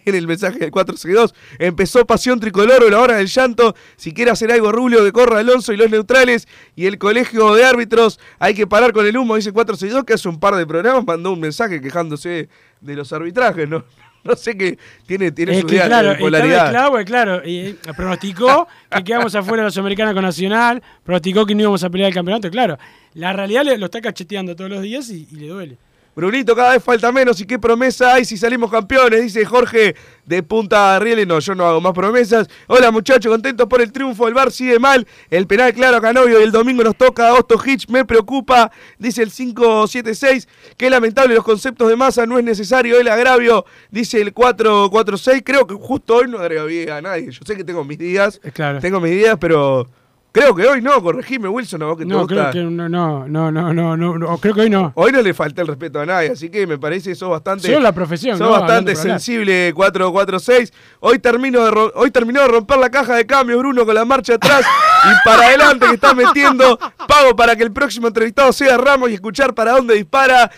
en 0.06 0.16
el 0.16 0.28
mensaje 0.28 0.60
del 0.60 0.72
462. 0.72 1.34
Empezó 1.60 2.06
pasión 2.06 2.40
tricolor 2.40 2.90
la 2.90 3.00
hora 3.00 3.18
del 3.18 3.28
llanto. 3.28 3.76
Si 3.96 4.14
quiere 4.14 4.32
hacer 4.32 4.52
algo 4.52 4.72
rubio, 4.72 5.04
que 5.04 5.12
corra 5.12 5.40
Alonso 5.40 5.74
y 5.74 5.78
los 5.78 5.90
neutrales. 5.90 6.48
Y 6.76 6.86
el 6.86 6.98
colegio 6.98 7.54
de 7.56 7.66
árbitros. 7.66 8.20
Hay 8.40 8.54
que 8.54 8.68
parar 8.68 8.94
con 8.94 9.06
el 9.06 9.18
humo, 9.18 9.36
dice 9.36 9.52
462, 9.52 10.06
que 10.06 10.14
hace 10.14 10.30
un 10.30 10.40
par 10.40 10.56
de 10.56 10.66
programas 10.66 11.06
mandó 11.06 11.32
un 11.32 11.40
mensaje 11.40 11.82
quejándose 11.82 12.50
de 12.82 12.96
los 12.96 13.12
arbitrajes. 13.14 13.68
No, 13.68 13.84
no 14.24 14.36
sé 14.36 14.58
qué. 14.58 14.78
Tiene, 15.06 15.32
tiene 15.32 15.54
Es 15.54 15.62
su 15.62 15.68
que 15.68 15.76
día 15.76 15.86
claro, 15.86 16.18
polaridad. 16.20 16.70
claro, 16.70 17.06
claro. 17.06 17.48
Y, 17.48 17.58
eh, 17.60 17.76
pronosticó 17.96 18.68
que 18.90 19.04
quedamos 19.04 19.36
afuera 19.36 19.64
de 19.64 19.68
la 19.68 19.72
Sudamericana 19.72 20.14
con 20.14 20.24
Nacional, 20.24 20.82
pronosticó 21.04 21.46
que 21.46 21.56
no 21.56 21.62
íbamos 21.62 21.84
a 21.84 21.90
pelear 21.90 22.10
el 22.10 22.14
campeonato, 22.14 22.50
claro. 22.50 22.78
La 23.14 23.32
realidad 23.34 23.64
lo 23.78 23.86
está 23.86 24.02
cacheteando 24.02 24.56
todos 24.56 24.70
los 24.70 24.82
días 24.82 25.10
y, 25.10 25.28
y 25.32 25.36
le 25.36 25.48
duele. 25.48 25.78
Brunito, 26.16 26.56
cada 26.56 26.74
vez 26.74 26.84
falta 26.84 27.12
menos. 27.12 27.42
¿Y 27.42 27.46
qué 27.46 27.58
promesa 27.58 28.14
hay 28.14 28.26
si 28.26 28.38
salimos 28.38 28.70
campeones? 28.70 29.24
Dice 29.24 29.44
Jorge 29.46 29.96
de 30.26 30.44
Punta 30.44 31.00
Rieles. 31.00 31.26
No, 31.26 31.40
yo 31.40 31.56
no 31.56 31.66
hago 31.66 31.82
más 31.82 31.94
promesas. 31.94 32.48
Hola 32.68 32.92
muchachos, 32.92 33.32
contentos 33.32 33.68
por 33.68 33.82
el 33.82 33.92
triunfo. 33.92 34.28
El 34.28 34.36
bar 34.36 34.52
sigue 34.52 34.78
mal. 34.78 35.08
El 35.32 35.48
penal 35.48 35.74
claro 35.74 35.98
a 35.98 36.02
Canovio 36.02 36.40
y 36.40 36.44
el 36.44 36.52
domingo 36.52 36.84
nos 36.84 36.96
toca 36.96 37.30
a 37.30 37.34
Osto 37.34 37.60
Hitch. 37.64 37.88
Me 37.90 38.06
preocupa. 38.06 38.72
Dice 39.00 39.24
el 39.24 39.32
576. 39.32 40.48
Qué 40.78 40.90
lamentable 40.90 41.34
los 41.34 41.44
conceptos 41.44 41.90
de 41.90 41.96
masa. 41.96 42.28
No 42.28 42.38
es 42.38 42.46
necesario 42.46 43.00
el 43.00 43.08
agravio. 43.08 43.66
Dice 43.90 44.22
el 44.22 44.34
446. 44.34 45.42
Creo 45.44 45.66
que 45.66 45.74
justo 45.74 46.18
hoy 46.18 46.30
no 46.30 46.38
agravié 46.38 46.92
a 46.92 47.02
nadie. 47.02 47.32
Yo 47.32 47.42
sé 47.44 47.58
que 47.58 47.64
tengo 47.64 47.84
mis 47.84 47.98
días. 47.98 48.40
Claro. 48.54 48.80
Tengo 48.80 49.00
mis 49.00 49.14
días, 49.14 49.38
pero 49.40 49.90
creo 50.34 50.54
que 50.54 50.68
hoy 50.68 50.82
no. 50.82 51.02
Corregime, 51.02 51.48
Wilson, 51.48 51.82
a 51.84 51.86
vos 51.86 51.98
que 51.98 52.04
te 52.04 52.10
No, 52.10 52.20
gusta. 52.20 52.50
creo 52.52 52.52
que 52.52 52.60
no, 52.70 52.90
no, 52.90 53.26
no, 53.30 53.50
no, 53.52 53.74
no, 53.74 53.96
no, 53.96 54.38
creo 54.40 54.54
que 54.54 54.62
hoy 54.62 54.70
no. 54.70 54.92
Hoy 54.96 55.14
no 55.14 55.22
le 55.22 55.34
falta 55.34 55.62
el 55.62 55.68
respeto 55.70 56.02
a 56.02 56.06
nadie, 56.06 56.32
así 56.32 56.50
que 56.50 56.68
me 56.68 56.78
parece 56.78 57.12
que 57.12 57.16
sos 57.16 57.30
bastante. 57.30 57.68
Solo 57.68 57.80
la 57.80 57.94
profesión, 57.94 58.38
Sos 58.38 58.48
¿no? 58.48 58.52
bastante 58.54 58.96
sensible, 58.98 59.72
446. 59.74 60.74
Hoy 61.00 61.20
termino 61.20 61.64
de 61.64 61.92
hoy 61.96 62.12
terminó 62.12 62.42
de 62.42 62.48
romper 62.50 62.78
la 62.80 62.90
caja 62.90 63.16
de 63.16 63.26
cambio, 63.26 63.58
Bruno, 63.60 63.86
con 63.86 63.96
la 63.96 64.04
marcha 64.04 64.34
atrás 64.34 64.66
y 65.06 65.28
para 65.30 65.48
adelante 65.48 65.86
que 65.88 65.94
está 65.94 66.14
metiendo. 66.14 66.78
Pago 67.08 67.36
para 67.36 67.56
que 67.56 67.64
el 67.64 67.72
próximo 67.72 68.08
entrevistado 68.08 68.52
sea 68.52 68.78
Ramos 68.78 69.10
y 69.12 69.14
escuchar 69.14 69.54
para 69.54 69.72
dónde 69.74 69.94
dispara. 69.96 70.52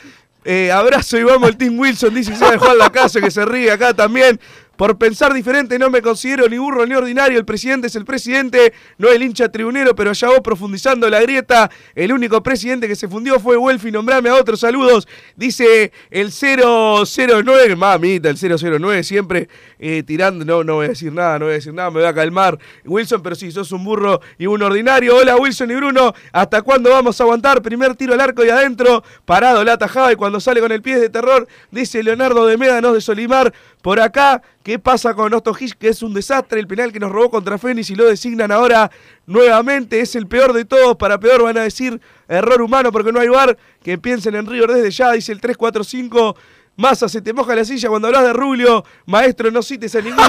Eh, 0.47 0.71
abrazo 0.71 1.17
y 1.17 1.23
vamos 1.23 1.49
el 1.49 1.57
Team 1.57 1.79
Wilson, 1.79 2.13
dice 2.13 2.35
Seba 2.35 2.51
de 2.51 2.57
Juan 2.59 2.77
Lacaso, 2.77 3.19
que 3.19 3.31
se 3.31 3.43
ríe 3.45 3.71
acá 3.71 3.95
también. 3.95 4.39
Por 4.75 4.97
pensar 4.97 5.33
diferente 5.33 5.79
no 5.79 5.89
me 5.89 6.01
considero 6.01 6.47
ni 6.49 6.57
burro 6.57 6.85
ni 6.85 6.95
ordinario. 6.95 7.39
El 7.39 7.45
presidente 7.45 7.87
es 7.87 7.95
el 7.95 8.05
presidente, 8.05 8.73
no 8.97 9.09
el 9.09 9.23
hincha 9.23 9.49
tribunero, 9.49 9.95
pero 9.95 10.11
ya 10.11 10.27
vos 10.27 10.41
profundizando 10.41 11.09
la 11.09 11.21
grieta. 11.21 11.71
El 11.93 12.11
único 12.11 12.43
presidente 12.43 12.87
que 12.87 12.95
se 12.95 13.07
fundió 13.07 13.39
fue 13.39 13.57
Welfi. 13.57 13.91
Nombrame 13.91 14.29
a 14.29 14.35
otros 14.35 14.59
saludos. 14.59 15.07
Dice 15.35 15.91
el 16.09 16.31
009, 16.31 17.75
mamita, 17.75 18.29
el 18.29 18.37
009 18.37 19.03
siempre 19.03 19.47
eh, 19.79 20.03
tirando. 20.05 20.43
No, 20.43 20.63
no 20.63 20.75
voy 20.75 20.85
a 20.87 20.89
decir 20.89 21.13
nada, 21.13 21.39
no 21.39 21.45
voy 21.45 21.53
a 21.53 21.55
decir 21.55 21.73
nada, 21.73 21.89
me 21.89 21.99
voy 21.99 22.09
a 22.09 22.13
calmar. 22.13 22.59
Wilson, 22.83 23.21
pero 23.23 23.35
sí, 23.35 23.51
sos 23.51 23.71
un 23.71 23.83
burro 23.83 24.19
y 24.37 24.45
un 24.45 24.61
ordinario. 24.61 25.15
Hola 25.15 25.37
Wilson 25.37 25.71
y 25.71 25.75
Bruno, 25.75 26.13
¿hasta 26.33 26.61
cuándo 26.61 26.89
vamos 26.89 27.19
a 27.19 27.23
aguantar? 27.23 27.61
Primer 27.61 27.95
tiro 27.95 28.13
al 28.13 28.21
arco 28.21 28.43
y 28.43 28.49
adentro, 28.49 29.03
parado 29.25 29.63
la 29.63 29.77
tajada 29.77 30.11
y 30.11 30.15
cuando 30.15 30.39
sale 30.39 30.59
con 30.59 30.71
el 30.71 30.81
pie 30.81 30.99
de 30.99 31.09
terror, 31.09 31.47
dice 31.71 32.03
Leonardo 32.03 32.45
de 32.45 32.57
Médanos 32.57 32.93
de 32.93 33.01
Solimar. 33.01 33.53
Por 33.81 33.99
acá, 33.99 34.41
¿qué 34.65 34.79
pasa 34.79 35.13
con 35.13 35.31
Otto 35.31 35.55
Hitch? 35.57 35.75
Que 35.75 35.89
es 35.89 36.01
un 36.01 36.13
desastre. 36.13 36.59
El 36.59 36.67
penal 36.67 36.91
que 36.91 36.99
nos 36.99 37.11
robó 37.11 37.29
contra 37.29 37.57
Fénix 37.59 37.91
y 37.91 37.95
lo 37.95 38.05
designan 38.05 38.51
ahora 38.51 38.91
nuevamente. 39.27 40.01
Es 40.01 40.15
el 40.15 40.27
peor 40.27 40.51
de 40.53 40.65
todos. 40.65 40.97
Para 40.97 41.19
peor 41.19 41.43
van 41.43 41.57
a 41.57 41.61
decir 41.61 42.01
error 42.27 42.61
humano 42.61 42.91
porque 42.91 43.13
no 43.13 43.19
hay 43.19 43.29
bar. 43.29 43.55
Que 43.83 43.99
piensen 43.99 44.33
en 44.35 44.47
River 44.47 44.71
desde 44.71 44.89
ya, 44.89 45.11
dice 45.11 45.31
el 45.31 45.39
345. 45.39 46.35
Massa, 46.77 47.07
se 47.07 47.21
te 47.21 47.31
moja 47.31 47.55
la 47.55 47.63
silla 47.63 47.87
cuando 47.87 48.07
hablas 48.07 48.23
de 48.23 48.33
Rubio. 48.33 48.83
Maestro, 49.05 49.51
no 49.51 49.61
cites 49.61 49.95
a 49.95 50.01
ninguno 50.01 50.27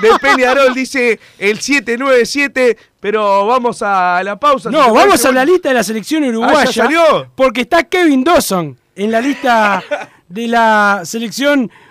de 0.00 0.10
Peñarol, 0.20 0.74
dice 0.74 1.18
el 1.38 1.58
797. 1.58 2.76
Pero 3.00 3.46
vamos 3.46 3.82
a 3.82 4.22
la 4.22 4.38
pausa. 4.38 4.70
No, 4.70 4.92
vamos 4.92 5.24
a 5.24 5.32
la 5.32 5.44
lista 5.44 5.70
de 5.70 5.76
la 5.76 5.82
selección 5.82 6.22
uruguaya. 6.22 6.60
Ah, 6.60 6.64
¿ya 6.66 6.72
salió? 6.84 7.32
Porque 7.34 7.62
está 7.62 7.82
Kevin 7.84 8.22
Dawson 8.22 8.78
en 8.94 9.10
la 9.10 9.22
lista 9.22 9.82
de 10.28 10.48
la 10.48 11.00
selección 11.04 11.60
uruguaya. 11.60 11.89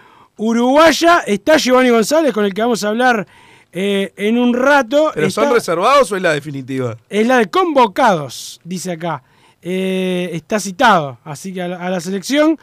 Está 1.27 1.57
Giovanni 1.57 1.89
González, 1.89 2.33
con 2.33 2.45
el 2.45 2.53
que 2.53 2.61
vamos 2.61 2.83
a 2.83 2.87
hablar 2.89 3.27
eh, 3.71 4.13
en 4.15 4.37
un 4.37 4.53
rato. 4.53 5.11
¿Pero 5.13 5.27
Está- 5.27 5.43
son 5.43 5.53
reservados 5.53 6.11
o 6.11 6.15
es 6.15 6.21
la 6.21 6.33
definitiva? 6.33 6.97
Es 7.09 7.27
la 7.27 7.37
de 7.37 7.49
convocados, 7.49 8.59
dice 8.63 8.93
acá. 8.93 9.21
Eh, 9.61 10.29
está 10.33 10.59
citado, 10.59 11.17
así 11.25 11.53
que 11.53 11.61
a 11.61 11.67
la, 11.67 11.77
a 11.85 11.89
la 11.89 11.99
selección. 11.99 12.57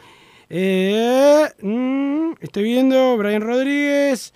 eh, 0.49 1.45
mm, 1.61 2.31
estoy 2.41 2.63
viendo, 2.63 3.15
Brian 3.17 3.41
Rodríguez, 3.41 4.33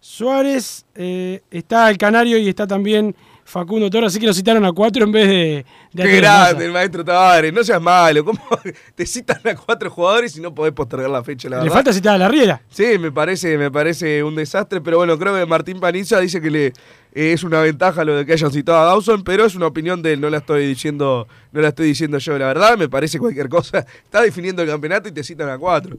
Suárez, 0.00 0.84
está 0.94 1.88
el 1.90 1.96
Canario 1.98 2.36
y 2.38 2.48
está 2.48 2.66
también 2.66 3.16
Facundo 3.46 3.88
Toro, 3.88 4.08
así 4.08 4.18
que 4.18 4.26
lo 4.26 4.34
citaron 4.34 4.64
a 4.64 4.72
cuatro 4.72 5.04
en 5.04 5.12
vez 5.12 5.28
de, 5.28 5.64
de 5.92 6.02
Qué 6.02 6.16
grande 6.16 6.66
el 6.66 6.72
maestro 6.72 7.04
Tavares, 7.04 7.52
no 7.52 7.62
seas 7.62 7.80
malo. 7.80 8.24
¿Cómo 8.24 8.40
te 8.96 9.06
citan 9.06 9.40
a 9.44 9.54
cuatro 9.54 9.88
jugadores 9.88 10.36
y 10.36 10.40
no 10.40 10.52
podés 10.52 10.72
postergar 10.72 11.08
la 11.08 11.22
fecha, 11.22 11.48
la 11.48 11.58
Le 11.58 11.62
verdad? 11.62 11.74
falta 11.76 11.92
citar 11.92 12.16
a 12.16 12.18
la 12.18 12.28
Riera. 12.28 12.60
Sí, 12.68 12.98
me 12.98 13.12
parece, 13.12 13.56
me 13.56 13.70
parece 13.70 14.24
un 14.24 14.34
desastre, 14.34 14.80
pero 14.80 14.96
bueno, 14.98 15.16
creo 15.16 15.32
que 15.36 15.46
Martín 15.46 15.78
Paniza 15.78 16.18
dice 16.18 16.40
que 16.40 16.50
le 16.50 16.66
eh, 16.66 17.32
es 17.32 17.44
una 17.44 17.60
ventaja 17.60 18.04
lo 18.04 18.16
de 18.16 18.26
que 18.26 18.32
hayan 18.32 18.50
citado 18.50 18.78
a 18.80 18.84
Dawson, 18.84 19.22
pero 19.22 19.46
es 19.46 19.54
una 19.54 19.68
opinión 19.68 20.02
de 20.02 20.14
él, 20.14 20.20
no 20.20 20.28
la 20.28 20.38
estoy 20.38 20.66
diciendo, 20.66 21.28
no 21.52 21.60
la 21.60 21.68
estoy 21.68 21.86
diciendo 21.86 22.18
yo, 22.18 22.36
la 22.36 22.48
verdad, 22.48 22.76
me 22.76 22.88
parece 22.88 23.20
cualquier 23.20 23.48
cosa. 23.48 23.78
Está 24.04 24.22
definiendo 24.22 24.60
el 24.62 24.68
campeonato 24.68 25.08
y 25.08 25.12
te 25.12 25.22
citan 25.22 25.48
a 25.48 25.56
cuatro. 25.56 25.96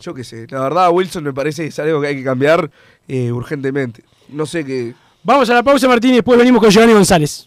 Yo 0.00 0.14
qué 0.14 0.22
sé, 0.22 0.46
la 0.48 0.60
verdad, 0.60 0.90
Wilson 0.92 1.24
me 1.24 1.32
parece 1.32 1.62
que 1.62 1.68
es 1.70 1.78
algo 1.80 2.00
que 2.00 2.06
hay 2.06 2.16
que 2.16 2.22
cambiar 2.22 2.70
eh, 3.08 3.32
urgentemente. 3.32 4.04
No 4.28 4.46
sé 4.46 4.64
qué. 4.64 4.94
Vamos 5.28 5.50
a 5.50 5.52
la 5.52 5.62
pausa, 5.62 5.86
Martín, 5.86 6.12
y 6.12 6.14
después 6.14 6.38
venimos 6.38 6.58
con 6.58 6.70
Giovanni 6.70 6.94
González. 6.94 7.46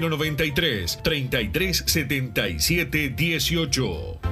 093 0.00 0.96
3377 1.02 3.14
18. 3.14 4.31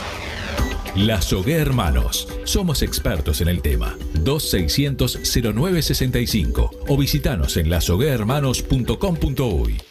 Lazogué 0.95 1.55
Hermanos. 1.55 2.27
Somos 2.43 2.81
expertos 2.81 3.39
en 3.41 3.47
el 3.47 3.61
tema. 3.61 3.95
2600-0965 4.15 6.71
o 6.87 6.97
visitanos 6.97 7.55
en 7.57 7.69
lazoguehermanos.com.uy. 7.69 9.90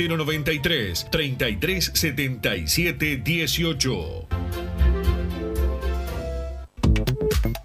093 0.07 1.05
33 1.11 1.91
77 1.93 3.21
18. 3.23 4.60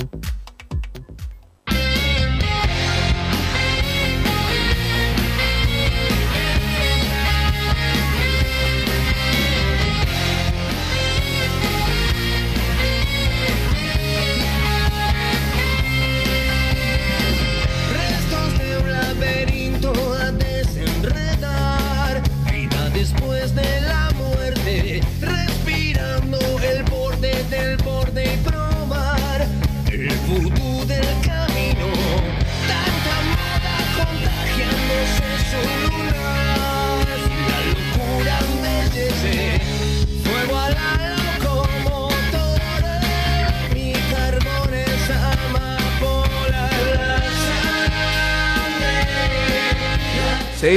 you 0.00 0.39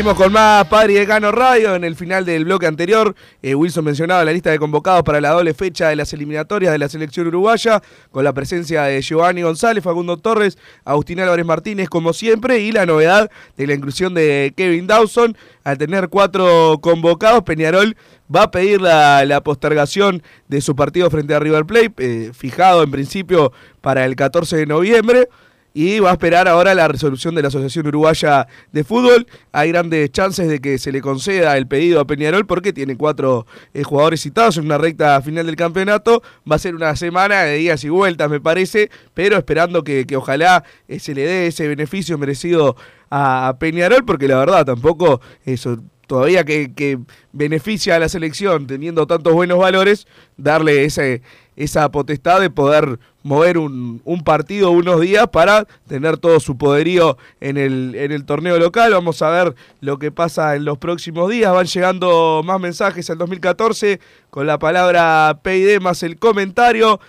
Seguimos 0.04 0.22
con 0.22 0.34
más 0.34 0.68
Padre 0.68 0.91
y 0.91 0.95
Decano 0.97 1.32
Radio. 1.32 1.76
En 1.76 1.86
el 1.86 1.95
final 1.95 2.26
del 2.26 2.43
bloque 2.43 2.68
anterior, 2.68 3.16
eh, 3.41 3.56
Wilson 3.56 3.86
mencionaba 3.86 4.26
la 4.26 4.34
lista 4.34 4.51
de 4.51 4.60
convocados 4.60 5.01
para 5.04 5.22
la 5.22 5.30
doble 5.30 5.54
fecha 5.54 5.88
de 5.88 5.95
las 5.95 6.12
eliminatorias 6.12 6.74
de 6.74 6.78
la 6.78 6.89
selección 6.89 7.28
uruguaya, 7.28 7.82
con 8.12 8.26
la 8.26 8.34
presencia 8.34 8.84
de 8.84 9.01
Giovanni 9.01 9.43
González, 9.43 9.82
Facundo 9.82 10.18
Torres, 10.18 10.58
Agustín 10.84 11.22
Álvarez 11.22 11.45
Martínez, 11.45 11.88
como 11.88 12.12
siempre, 12.12 12.60
y 12.60 12.74
la 12.74 12.86
novedad 12.86 13.32
de 13.56 13.66
la 13.66 13.76
inclusión 13.76 14.14
de 14.14 14.54
Kevin 14.58 14.88
Dawson. 14.88 15.38
Al 15.64 15.78
tener 15.78 16.10
cuatro 16.10 16.80
convocados, 16.82 17.43
Peñarol 17.43 17.95
va 18.34 18.43
a 18.43 18.51
pedir 18.51 18.82
la, 18.82 19.39
postergación 19.41 20.22
de 20.49 20.60
su 20.60 20.76
partido 20.76 21.10
frente 21.12 21.34
a 21.34 21.39
River 21.39 21.64
Plate, 21.64 21.93
eh, 21.99 22.32
fijado 22.34 22.84
en 22.84 22.91
principio 22.91 23.54
para 23.80 24.04
el 24.04 24.18
14 24.18 24.58
de 24.58 24.66
noviembre 24.66 25.30
y 25.74 25.99
va 25.99 26.11
a 26.11 26.13
esperar 26.13 26.47
ahora 26.47 26.76
la 26.76 26.88
resolución 26.88 27.34
de 27.36 27.41
la 27.41 27.47
Asociación 27.47 27.88
Uruguaya 27.88 28.47
de 28.71 28.84
Fútbol. 28.84 29.28
Hay 29.51 29.69
grandes 29.69 30.11
chances 30.11 30.47
de 30.47 30.59
que 30.59 30.78
se 30.78 30.91
le 30.91 31.01
conceda 31.01 31.57
el 31.57 31.67
pedido 31.67 31.99
a 31.99 32.05
Peñarol 32.05 32.45
porque 32.45 32.74
tiene 32.74 32.95
cuatro 32.95 33.47
eh, 33.74 33.84
jugadores 33.84 34.21
citados 34.21 34.57
en 34.57 34.65
una 34.65 34.78
recta 34.78 35.21
final 35.21 35.45
del 35.45 35.55
campeonato. 35.55 36.21
Va 36.49 36.57
a 36.57 36.59
ser 36.59 36.76
una 36.76 36.95
semana 36.95 37.41
de 37.43 37.57
días 37.57 37.84
y 37.84 37.89
vueltas, 37.89 38.30
me 38.30 38.39
parece, 38.39 38.91
pero 39.13 39.38
esperando 39.38 39.84
que, 39.84 40.05
que 40.05 40.15
ojalá 40.15 40.63
eh, 40.88 40.99
se 40.99 41.15
le 41.15 41.26
dé 41.26 41.47
ese 41.47 41.67
beneficio 41.67 42.17
merecido 42.17 42.76
a, 43.15 43.57
Peñarol, 43.59 44.03
porque 44.05 44.28
la 44.28 44.38
verdad 44.39 44.65
tampoco 44.65 45.21
eso 45.45 45.78
todavía 46.08 46.43
que, 46.43 46.74
que 46.74 46.99
beneficia 47.32 47.95
a 47.95 47.99
la 47.99 48.10
selección 48.10 48.68
teniendo 48.68 49.08
tantos 49.08 49.34
buenos 49.34 49.60
valores, 49.60 50.08
darle 50.38 50.86
ese, 50.86 51.22
esa 51.56 51.89
potestad 51.91 52.41
de 52.41 52.49
poder 52.49 52.99
mover 53.24 53.58
un, 53.58 54.01
un 54.04 54.24
partido 54.24 54.72
unos 54.72 54.99
días 54.99 55.28
para 55.30 55.66
tener 55.88 56.18
todo 56.18 56.39
su 56.39 56.58
poderío 56.58 57.18
en 57.39 57.58
el, 57.58 57.95
en 57.95 58.12
el 58.12 58.26
torneo 58.26 58.58
local. 58.60 58.91
Vamos 58.93 59.22
a 59.22 59.30
ver 59.30 59.56
lo 59.80 59.97
que 59.97 60.12
pasa 60.12 60.56
en 60.56 60.66
los 60.66 60.78
próximos 60.78 61.30
días. 61.30 61.54
Van 61.54 61.66
llegando 61.66 62.41
más 62.43 62.60
mensajes 62.60 63.10
al 63.10 63.18
2014 63.18 63.99
con 64.30 64.45
la 64.45 64.60
palabra 64.60 65.39
PID 65.41 65.80
más 65.80 66.04
el 66.04 66.18
comentario. 66.18 66.99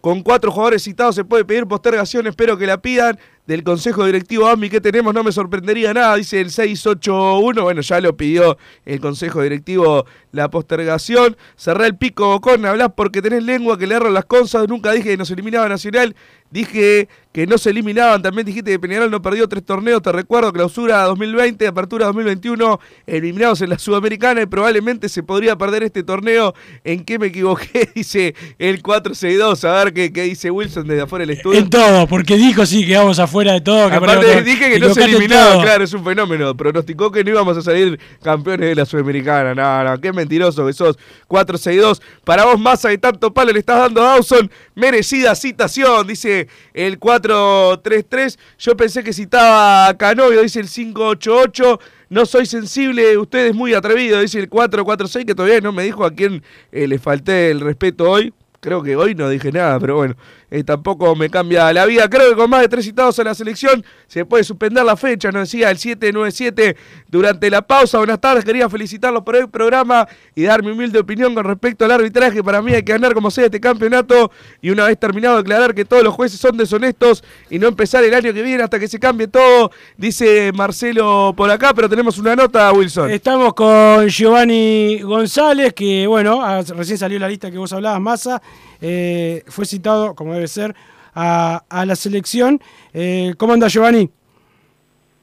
Con 0.00 0.22
cuatro 0.22 0.50
jugadores 0.50 0.82
citados 0.82 1.14
se 1.14 1.24
puede 1.24 1.44
pedir 1.44 1.66
postergación, 1.66 2.26
espero 2.26 2.56
que 2.56 2.66
la 2.66 2.80
pidan. 2.80 3.18
Del 3.50 3.64
Consejo 3.64 4.06
Directivo 4.06 4.46
AMI 4.46 4.70
que 4.70 4.80
tenemos 4.80 5.12
no 5.12 5.24
me 5.24 5.32
sorprendería 5.32 5.92
nada, 5.92 6.14
dice 6.14 6.40
el 6.40 6.52
681. 6.52 7.60
Bueno, 7.60 7.80
ya 7.80 8.00
lo 8.00 8.16
pidió 8.16 8.56
el 8.84 9.00
Consejo 9.00 9.42
Directivo 9.42 10.06
la 10.30 10.48
postergación. 10.50 11.36
Cerré 11.56 11.86
el 11.86 11.96
pico, 11.96 12.28
Bocón, 12.28 12.64
hablás 12.64 12.92
porque 12.94 13.20
tenés 13.20 13.42
lengua 13.42 13.76
que 13.76 13.88
le 13.88 13.96
erran 13.96 14.14
las 14.14 14.26
cosas. 14.26 14.68
Nunca 14.68 14.92
dije 14.92 15.08
que 15.08 15.16
nos 15.16 15.32
eliminaba 15.32 15.68
Nacional, 15.68 16.14
dije 16.50 17.08
que 17.32 17.46
no 17.46 17.58
se 17.58 17.70
eliminaban. 17.70 18.22
También 18.22 18.44
dijiste 18.44 18.72
que 18.72 18.78
Peñarol 18.78 19.10
no 19.10 19.22
perdió 19.22 19.48
tres 19.48 19.64
torneos, 19.64 20.02
te 20.02 20.10
recuerdo, 20.10 20.52
clausura 20.52 21.04
2020, 21.04 21.66
apertura 21.66 22.06
2021, 22.06 22.80
eliminados 23.06 23.60
en 23.60 23.70
la 23.70 23.78
Sudamericana 23.78 24.42
y 24.42 24.46
probablemente 24.46 25.08
se 25.08 25.22
podría 25.22 25.56
perder 25.56 25.84
este 25.84 26.02
torneo. 26.02 26.54
¿En 26.82 27.04
qué 27.04 27.18
me 27.18 27.28
equivoqué? 27.28 27.88
Dice 27.94 28.34
el 28.58 28.82
462. 28.82 29.64
A 29.64 29.84
ver 29.84 29.92
qué, 29.92 30.12
qué 30.12 30.22
dice 30.22 30.50
Wilson 30.50 30.86
desde 30.86 31.02
afuera 31.02 31.24
del 31.24 31.36
estudio. 31.36 31.58
En 31.58 31.70
todo, 31.70 32.06
porque 32.08 32.36
dijo 32.36 32.66
sí, 32.66 32.84
quedamos 32.86 33.18
afuera 33.18 33.52
de 33.52 33.60
todo. 33.60 33.88
Que 33.88 33.96
Aparte 33.96 34.42
dije 34.42 34.70
que 34.70 34.80
no 34.80 34.86
se 34.92 35.00
Equivocaste 35.00 35.04
en 35.04 35.10
eliminaba, 35.10 35.52
todo. 35.52 35.62
claro, 35.62 35.84
es 35.84 35.92
un 35.92 36.04
fenómeno. 36.04 36.56
Pronosticó 36.56 37.12
que 37.12 37.22
no 37.22 37.30
íbamos 37.30 37.56
a 37.56 37.62
salir 37.62 37.98
campeones 38.22 38.70
de 38.70 38.74
la 38.74 38.84
Sudamericana. 38.86 39.54
No, 39.54 39.84
no, 39.84 40.00
qué 40.00 40.12
mentiroso 40.12 40.66
que 40.66 40.72
sos. 40.72 40.98
4-6-2. 41.28 42.00
Para 42.24 42.44
vos, 42.44 42.58
Massa, 42.58 42.88
de 42.88 42.98
tanto 42.98 43.32
palo 43.32 43.52
le 43.52 43.60
estás 43.60 43.78
dando 43.78 44.02
a 44.02 44.14
Dawson. 44.14 44.50
Merecida 44.74 45.34
citación, 45.34 46.06
dice 46.06 46.39
el 46.74 46.98
4-3-3. 46.98 48.38
Yo 48.58 48.76
pensé 48.76 49.02
que 49.02 49.12
citaba 49.12 49.88
a 49.88 49.96
Canovio, 49.96 50.42
dice 50.42 50.60
el 50.60 50.68
5-8-8. 50.68 51.80
No 52.10 52.26
soy 52.26 52.46
sensible, 52.46 53.16
usted 53.18 53.46
es 53.46 53.54
muy 53.54 53.74
atrevido, 53.74 54.20
dice 54.20 54.38
el 54.38 54.50
4-4-6, 54.50 55.24
que 55.24 55.34
todavía 55.34 55.60
no 55.60 55.72
me 55.72 55.84
dijo 55.84 56.04
a 56.04 56.12
quién 56.12 56.42
eh, 56.72 56.86
le 56.88 56.98
falté 56.98 57.50
el 57.50 57.60
respeto 57.60 58.10
hoy. 58.10 58.32
Creo 58.60 58.82
que 58.82 58.94
hoy 58.94 59.14
no 59.14 59.28
dije 59.28 59.52
nada, 59.52 59.80
pero 59.80 59.96
bueno, 59.96 60.16
eh, 60.50 60.64
tampoco 60.64 61.14
me 61.14 61.30
cambia 61.30 61.72
la 61.72 61.86
vida. 61.86 62.08
Creo 62.08 62.30
que 62.30 62.36
con 62.36 62.50
más 62.50 62.62
de 62.62 62.68
tres 62.68 62.84
citados 62.84 63.18
en 63.18 63.26
la 63.26 63.34
selección 63.34 63.84
se 64.06 64.24
puede 64.24 64.42
suspender 64.42 64.84
la 64.84 64.96
fecha, 64.96 65.30
nos 65.30 65.48
decía 65.48 65.70
el 65.70 65.78
797 65.78 66.76
durante 67.08 67.48
la 67.50 67.62
pausa. 67.62 67.98
Buenas 67.98 68.20
tardes, 68.20 68.44
quería 68.44 68.68
felicitarlos 68.68 69.22
por 69.22 69.36
el 69.36 69.48
programa 69.48 70.08
y 70.34 70.42
dar 70.42 70.62
mi 70.62 70.72
humilde 70.72 70.98
opinión 70.98 71.34
con 71.34 71.44
respecto 71.44 71.84
al 71.84 71.92
arbitraje. 71.92 72.42
Para 72.42 72.60
mí 72.62 72.72
hay 72.72 72.82
que 72.82 72.92
ganar 72.92 73.14
como 73.14 73.30
sea 73.30 73.44
este 73.44 73.60
campeonato 73.60 74.30
y 74.60 74.70
una 74.70 74.86
vez 74.86 74.98
terminado 74.98 75.36
declarar 75.36 75.74
que 75.74 75.84
todos 75.84 76.02
los 76.02 76.14
jueces 76.14 76.40
son 76.40 76.56
deshonestos 76.56 77.22
y 77.48 77.58
no 77.58 77.68
empezar 77.68 78.02
el 78.02 78.14
año 78.14 78.32
que 78.32 78.42
viene 78.42 78.62
hasta 78.62 78.78
que 78.78 78.88
se 78.88 78.98
cambie 78.98 79.28
todo, 79.28 79.70
dice 79.96 80.50
Marcelo 80.52 81.32
por 81.36 81.50
acá, 81.50 81.72
pero 81.74 81.88
tenemos 81.88 82.18
una 82.18 82.34
nota, 82.34 82.72
Wilson. 82.72 83.10
Estamos 83.10 83.54
con 83.54 84.08
Giovanni 84.08 85.00
González, 85.00 85.72
que 85.74 86.06
bueno, 86.06 86.42
recién 86.76 86.98
salió 86.98 87.18
la 87.18 87.28
lista 87.28 87.50
que 87.50 87.58
vos 87.58 87.72
hablabas, 87.72 88.00
Massa. 88.00 88.42
Eh, 88.80 89.42
fue 89.46 89.64
citado, 89.66 90.14
como 90.14 90.34
debe 90.34 90.48
ser, 90.48 90.74
a, 91.14 91.64
a 91.68 91.86
la 91.86 91.96
selección. 91.96 92.60
Eh, 92.92 93.34
¿Cómo 93.36 93.52
anda 93.52 93.68
Giovanni? 93.68 94.10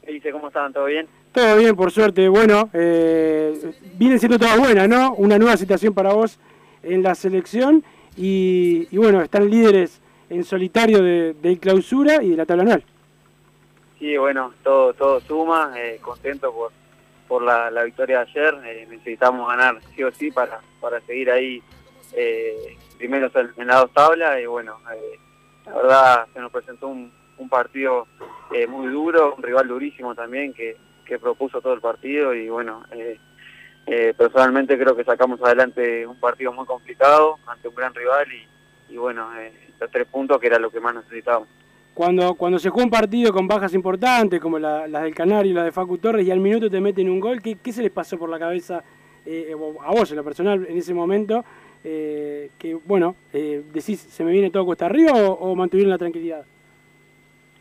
¿Qué 0.05 0.11
dice? 0.13 0.31
¿Cómo 0.31 0.47
están? 0.47 0.73
¿Todo 0.73 0.85
bien? 0.85 1.07
Todo 1.31 1.57
bien, 1.57 1.75
por 1.75 1.91
suerte. 1.91 2.27
Bueno, 2.29 2.69
eh, 2.73 3.73
viene 3.95 4.17
siendo 4.17 4.39
toda 4.39 4.57
buena, 4.57 4.87
¿no? 4.87 5.13
Una 5.15 5.37
nueva 5.37 5.55
situación 5.57 5.93
para 5.93 6.13
vos 6.13 6.39
en 6.83 7.03
la 7.03 7.13
selección 7.15 7.83
y, 8.15 8.87
y 8.89 8.97
bueno, 8.97 9.21
están 9.21 9.49
líderes 9.49 10.01
en 10.29 10.43
solitario 10.43 11.01
de, 11.01 11.33
de 11.33 11.57
clausura 11.59 12.23
y 12.23 12.29
de 12.31 12.37
la 12.37 12.45
tabla 12.45 12.63
anual. 12.63 12.83
Sí, 13.99 14.15
bueno, 14.17 14.53
todo 14.63 14.93
todo 14.93 15.19
suma. 15.21 15.73
eh, 15.77 15.99
contento 16.01 16.53
por 16.53 16.71
por 17.27 17.43
la, 17.43 17.69
la 17.69 17.83
victoria 17.83 18.19
de 18.23 18.31
ayer. 18.31 18.55
eh, 18.65 18.87
necesitamos 18.89 19.47
ganar 19.47 19.79
sí 19.95 20.03
o 20.03 20.11
sí 20.11 20.31
para, 20.31 20.59
para 20.79 21.01
seguir 21.01 21.29
ahí 21.29 21.61
eh, 22.13 22.77
primeros 22.97 23.31
en, 23.35 23.67
la 23.67 23.77
dos 23.77 23.93
tablas. 23.93 24.39
Y 24.41 24.45
bueno, 24.45 24.79
eh, 24.93 25.19
la 25.65 25.75
verdad 25.75 26.27
se 26.33 26.39
nos 26.39 26.51
presentó 26.51 26.87
un, 26.87 27.11
partido 27.49 28.07
eh, 28.53 28.67
muy 28.67 28.87
duro, 28.87 29.35
un 29.35 29.43
rival 29.43 29.67
durísimo 29.67 30.13
también 30.15 30.53
que, 30.53 30.75
que 31.05 31.17
propuso 31.19 31.61
todo 31.61 31.73
el 31.73 31.81
partido. 31.81 32.33
Y 32.33 32.49
bueno, 32.49 32.83
eh, 32.91 33.17
eh, 33.85 34.13
personalmente 34.17 34.77
creo 34.77 34.95
que 34.95 35.03
sacamos 35.05 35.39
adelante 35.41 36.05
un 36.05 36.19
partido 36.19 36.51
muy 36.51 36.65
complicado 36.65 37.37
ante 37.47 37.67
un 37.69 37.75
gran 37.75 37.93
rival 37.93 38.27
y, 38.33 38.93
y 38.93 38.97
bueno, 38.97 39.29
los 39.79 39.91
tres 39.91 40.07
puntos 40.07 40.39
que 40.39 40.47
era 40.47 40.59
lo 40.59 40.69
que 40.71 40.79
más 40.79 40.95
necesitábamos. 40.95 41.47
cuando, 41.93 42.33
cuando 42.35 42.59
se 42.59 42.69
juega 42.69 42.85
un 42.85 42.91
partido 42.91 43.31
con 43.31 43.47
bajas 43.47 43.73
importantes, 43.73 44.39
como 44.41 44.59
la- 44.59 44.87
las 44.87 45.03
del 45.03 45.15
Canario 45.15 45.51
y 45.51 45.55
las 45.55 45.65
de 45.65 45.71
Facu 45.71 45.97
Torres, 45.99 46.25
y 46.27 46.31
al 46.31 46.39
minuto 46.39 46.69
te 46.69 46.81
meten 46.81 47.09
un 47.09 47.19
gol, 47.19 47.41
¿qué, 47.41 47.55
qué 47.63 47.71
se 47.71 47.81
les 47.81 47.91
pasó 47.91 48.17
por 48.17 48.29
la 48.29 48.39
cabeza 48.39 48.83
a 49.83 49.91
vos 49.91 50.09
en 50.11 50.17
lo 50.17 50.23
personal 50.23 50.65
en 50.69 50.77
ese 50.77 50.93
momento? 50.93 51.43
Eh, 51.83 52.51
que, 52.57 52.73
bueno, 52.75 53.15
eh, 53.33 53.63
decís, 53.71 53.99
¿se 53.99 54.23
me 54.23 54.31
viene 54.31 54.49
todo 54.49 54.65
cuesta 54.65 54.85
arriba 54.85 55.13
o, 55.13 55.55
mantuvieron 55.55 55.91
la 55.91 55.97
tranquilidad? 55.97 56.45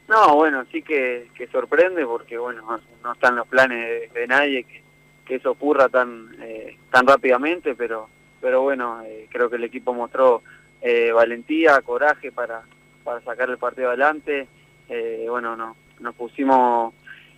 No, 0.08 0.36
bueno, 0.36 0.64
sí 0.70 0.82
que, 0.82 1.28
que 1.34 1.46
sorprende 1.48 2.04
porque, 2.06 2.38
bueno, 2.38 2.80
no, 3.02 3.12
están 3.12 3.36
los 3.36 3.46
planes 3.48 4.12
de, 4.12 4.20
de 4.20 4.26
nadie 4.26 4.64
que, 4.64 4.82
que 5.24 5.34
eso 5.36 5.50
ocurra 5.50 5.88
tan 5.88 6.36
eh, 6.40 6.78
tan 6.90 7.06
rápidamente, 7.06 7.74
pero 7.74 8.08
pero 8.40 8.62
bueno, 8.62 9.02
eh, 9.04 9.26
creo 9.30 9.50
que 9.50 9.56
el 9.56 9.64
equipo 9.64 9.92
mostró 9.92 10.42
eh, 10.80 11.10
valentía, 11.10 11.80
coraje 11.82 12.30
para, 12.30 12.62
para 13.02 13.20
sacar 13.22 13.50
el 13.50 13.58
partido 13.58 13.88
adelante. 13.88 14.46
Eh, 14.88 15.26
bueno, 15.28 15.56
no, 15.56 15.74
nos 15.98 16.14
pusimos, 16.14 16.94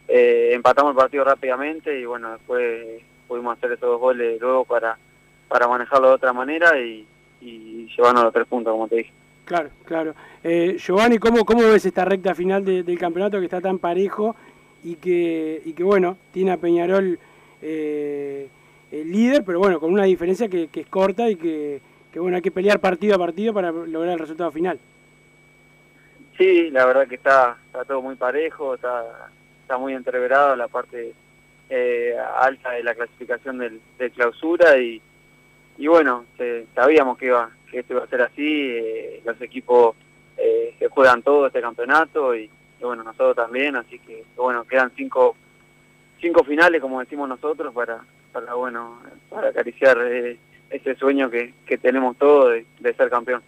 eh, 0.07 0.51
empatamos 0.53 0.91
el 0.91 0.97
partido 0.97 1.24
rápidamente 1.24 1.99
y 1.99 2.05
bueno, 2.05 2.33
después 2.33 3.03
pudimos 3.26 3.57
hacer 3.57 3.72
esos 3.72 3.89
dos 3.89 4.01
goles 4.01 4.41
luego 4.41 4.64
para, 4.64 4.99
para 5.49 5.66
manejarlo 5.66 6.09
de 6.09 6.14
otra 6.14 6.32
manera 6.32 6.78
y, 6.80 7.07
y 7.40 7.88
llevarnos 7.96 8.24
los 8.24 8.32
tres 8.32 8.46
puntos, 8.46 8.72
como 8.72 8.88
te 8.88 8.96
dije. 8.96 9.12
Claro, 9.44 9.70
claro. 9.86 10.14
Eh, 10.44 10.76
Giovanni, 10.78 11.18
¿cómo, 11.18 11.44
¿cómo 11.44 11.62
ves 11.62 11.86
esta 11.86 12.05
recta 12.05 12.34
final 12.34 12.64
de- 12.64 12.82
del 12.82 12.99
campeonato 12.99 13.38
que 13.38 13.44
está 13.46 13.61
tan 13.61 13.78
parejo 13.78 14.36
y 14.84 14.96
que, 14.96 15.62
y 15.64 15.72
que 15.72 15.82
bueno, 15.82 16.18
tiene 16.32 16.53
a 16.53 16.57
Peñarol 16.59 17.18
eh, 17.62 18.49
el 18.92 19.11
líder, 19.11 19.44
pero 19.44 19.59
bueno, 19.59 19.80
con 19.80 19.92
una 19.92 20.05
diferencia 20.05 20.49
que, 20.49 20.68
que 20.68 20.80
es 20.80 20.86
corta 20.88 21.28
y 21.30 21.36
que, 21.36 21.80
que, 22.12 22.20
bueno, 22.20 22.36
hay 22.36 22.42
que 22.42 22.51
pelear 22.51 22.78
partido 22.78 23.14
a 23.16 23.18
partido 23.18 23.55
para 23.55 23.72
lograr 23.72 24.12
el 24.14 24.18
resultado 24.18 24.51
final? 24.53 24.78
Sí, 26.36 26.70
la 26.70 26.86
verdad 26.86 27.09
que 27.09 27.16
está, 27.16 27.57
está 27.66 27.84
todo 27.84 28.01
muy 28.03 28.14
parejo, 28.14 28.74
está, 28.74 29.30
está 29.62 29.76
muy 29.78 29.94
entreverado 29.94 30.55
la 30.57 30.68
parte 30.68 31.12
eh, 31.68 32.14
alta 32.40 32.72
de 32.72 32.84
la 32.84 32.94
clasificación 32.94 33.59
del, 33.59 33.80
de 33.99 34.11
clausura 34.11 34.78
y, 34.78 35.03
y 35.79 35.87
bueno, 35.87 36.24
se- 36.37 36.66
sabíamos 36.74 37.16
que 37.16 37.26
iba 37.26 37.51
que 37.70 37.81
esto 37.81 37.95
iba 37.95 38.05
a 38.05 38.09
ser 38.09 38.22
así, 38.22 38.70
eh, 38.70 39.20
los 39.24 39.41
equipos 39.41 39.95
eh, 40.37 40.74
se 40.79 40.89
juegan 40.89 41.22
todo 41.22 41.47
este 41.47 41.61
campeonato 41.61 42.35
y, 42.35 42.49
bueno, 42.81 43.03
nosotros 43.03 43.37
también, 43.37 43.76
así 43.76 43.99
que 43.99 44.24
bueno, 44.37 44.64
quedan 44.64 44.91
cinco 44.97 45.37
cinco 46.20 46.43
finales, 46.45 46.81
como 46.81 47.01
decimos 47.01 47.29
nosotros, 47.29 47.72
para, 47.74 48.01
para 48.33 48.55
bueno, 48.55 49.01
para 49.29 49.49
acariciar 49.49 49.99
eh, 50.01 50.39
ese 50.70 50.95
sueño 50.97 51.31
que, 51.31 51.55
que 51.66 51.79
tenemos 51.79 52.16
todos 52.16 52.55
de, 52.81 52.95
ser 52.95 53.11
campeón. 53.11 53.43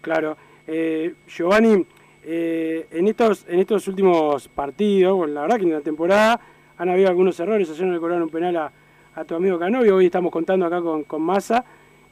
Claro. 0.00 0.36
Eh, 0.66 1.14
Giovanni, 1.26 1.86
eh, 2.24 2.86
en 2.90 3.08
estos 3.08 3.46
en 3.48 3.60
estos 3.60 3.88
últimos 3.88 4.48
partidos, 4.48 5.16
bueno, 5.16 5.34
la 5.34 5.42
verdad 5.42 5.56
que 5.56 5.64
en 5.64 5.72
la 5.72 5.80
temporada 5.80 6.40
han 6.76 6.88
habido 6.88 7.08
algunos 7.08 7.38
errores, 7.38 7.70
ayer 7.70 7.86
no 7.86 7.92
le 7.92 8.22
un 8.22 8.28
penal 8.28 8.56
a, 8.56 8.72
a 9.14 9.24
tu 9.24 9.34
amigo 9.34 9.58
Canovio, 9.58 9.96
hoy 9.96 10.06
estamos 10.06 10.32
contando 10.32 10.66
acá 10.66 10.80
con, 10.80 11.04
con 11.04 11.22
Massa, 11.22 11.64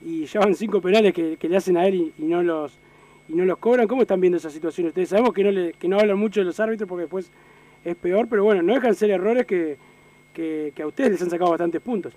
y 0.02 0.26
ya 0.26 0.40
van 0.40 0.54
cinco 0.54 0.80
penales 0.80 1.12
que, 1.12 1.36
que 1.36 1.48
le 1.48 1.56
hacen 1.56 1.76
a 1.76 1.86
él 1.86 2.12
y, 2.18 2.22
no 2.22 2.42
los 2.42 2.78
y 3.28 3.34
no 3.34 3.44
los 3.44 3.58
cobran. 3.58 3.86
¿Cómo 3.86 4.02
están 4.02 4.20
viendo 4.20 4.38
esa 4.38 4.50
situación 4.50 4.88
ustedes? 4.88 5.10
Sabemos 5.10 5.32
que 5.32 5.44
no 5.44 5.50
le, 5.50 5.72
que 5.74 5.88
no 5.88 5.98
hablan 5.98 6.18
mucho 6.18 6.40
de 6.40 6.46
los 6.46 6.58
árbitros 6.58 6.88
porque 6.88 7.02
después 7.02 7.30
es 7.84 7.96
peor, 7.96 8.26
pero 8.28 8.44
bueno, 8.44 8.62
no 8.62 8.74
dejan 8.74 8.94
ser 8.94 9.10
errores 9.10 9.46
que, 9.46 9.76
que, 10.34 10.72
a 10.82 10.86
ustedes 10.86 11.12
les 11.12 11.22
han 11.22 11.30
sacado 11.30 11.50
bastantes 11.50 11.80
puntos. 11.80 12.14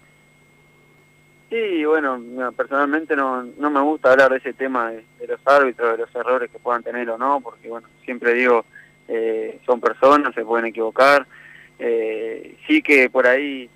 Sí, 1.50 1.86
bueno, 1.86 2.18
no, 2.18 2.52
personalmente 2.54 3.16
no, 3.16 3.44
no 3.44 3.70
me 3.70 3.82
gusta 3.82 4.12
hablar 4.12 4.32
de 4.32 4.38
ese 4.38 4.54
tema 4.54 4.92
de, 4.92 5.04
de 5.20 5.28
los 5.28 5.40
árbitros, 5.46 5.92
de 5.92 5.98
los 6.00 6.16
errores 6.16 6.50
que 6.50 6.58
puedan 6.58 6.84
tener 6.84 7.10
o 7.10 7.18
no, 7.18 7.42
porque 7.42 7.70
bueno, 7.70 7.88
siempre 8.04 8.34
digo, 8.34 8.66
eh, 9.08 9.60
son 9.66 9.80
personas, 9.80 10.34
se 10.34 10.44
pueden 10.44 10.66
equivocar. 10.68 11.28
Eh, 11.78 12.56
sí 12.66 12.82
que 12.82 13.10
por 13.10 13.28
ahí 13.28 13.70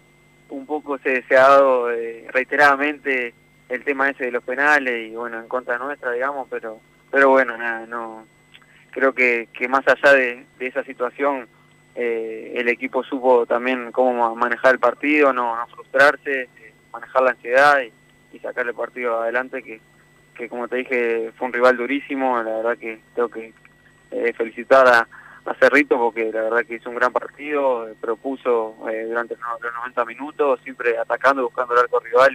un 0.50 0.66
poco 0.66 0.98
se, 1.00 1.24
se 1.24 1.38
ha 1.38 1.48
dado 1.48 1.92
eh, 1.92 2.26
reiteradamente 2.32 3.34
el 3.70 3.84
tema 3.84 4.10
ese 4.10 4.26
de 4.26 4.32
los 4.32 4.44
penales 4.44 5.10
y 5.10 5.16
bueno, 5.16 5.40
en 5.40 5.48
contra 5.48 5.78
nuestra, 5.78 6.12
digamos, 6.12 6.48
pero 6.50 6.80
pero 7.12 7.30
bueno, 7.30 7.58
nada, 7.58 7.86
no 7.86 8.26
creo 8.92 9.14
que, 9.14 9.48
que 9.54 9.68
más 9.68 9.88
allá 9.88 10.14
de, 10.14 10.46
de 10.60 10.68
esa 10.68 10.84
situación, 10.84 11.48
eh, 11.96 12.54
el 12.56 12.68
equipo 12.68 13.04
supo 13.04 13.46
también 13.46 13.92
cómo 13.92 14.36
manejar 14.36 14.74
el 14.74 14.80
partido, 14.80 15.34
no, 15.34 15.56
no 15.56 15.68
frustrarse, 15.68 16.42
eh, 16.44 16.74
manejar 16.92 17.24
la 17.24 17.32
ansiedad 17.32 17.80
y, 17.82 18.36
y 18.36 18.40
sacar 18.40 18.68
el 18.68 18.74
partido 18.74 19.22
adelante, 19.22 19.64
que, 19.64 19.80
que 20.36 20.50
como 20.50 20.68
te 20.68 20.78
dije 20.78 21.32
fue 21.38 21.48
un 21.48 21.54
rival 21.54 21.78
durísimo, 21.78 22.42
la 22.44 22.58
verdad 22.58 22.78
que 22.78 23.00
tengo 23.16 23.30
que 23.30 23.54
eh, 24.12 24.34
felicitar 24.34 24.88
a, 24.88 25.08
a 25.48 25.54
Cerrito 25.56 25.98
porque 25.98 26.32
la 26.32 26.42
verdad 26.44 26.66
que 26.66 26.76
hizo 26.76 26.90
un 26.90 26.96
gran 26.98 27.12
partido, 27.14 27.88
eh, 27.88 27.94
propuso 28.00 28.76
eh, 28.92 29.06
durante 29.08 29.36
los 29.36 29.62
los 29.62 29.74
90 29.74 30.06
minutos, 30.06 30.60
siempre 30.64 30.98
atacando, 30.98 31.44
buscando 31.44 31.74
el 31.74 31.80
arco 31.80 32.00
rival 32.00 32.34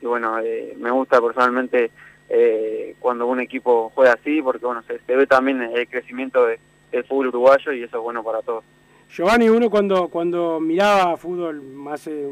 y, 0.00 0.06
bueno, 0.06 0.38
eh, 0.40 0.74
me 0.78 0.90
gusta 0.90 1.20
personalmente 1.20 1.90
eh, 2.28 2.94
cuando 2.98 3.26
un 3.26 3.40
equipo 3.40 3.90
juega 3.94 4.14
así 4.14 4.42
porque 4.42 4.66
bueno, 4.66 4.82
se, 4.82 4.98
ve 5.16 5.26
también 5.26 5.62
el 5.62 5.88
crecimiento 5.88 6.46
de- 6.46 6.58
del 6.90 7.04
fútbol 7.04 7.28
uruguayo 7.28 7.72
y 7.72 7.82
eso 7.82 7.98
es 7.98 8.02
bueno 8.02 8.22
para 8.24 8.42
todos. 8.42 8.64
Giovanni, 9.10 9.48
uno 9.48 9.70
cuando, 9.70 10.08
cuando 10.08 10.58
miraba 10.60 11.16
fútbol 11.16 11.62
hace 11.90 12.26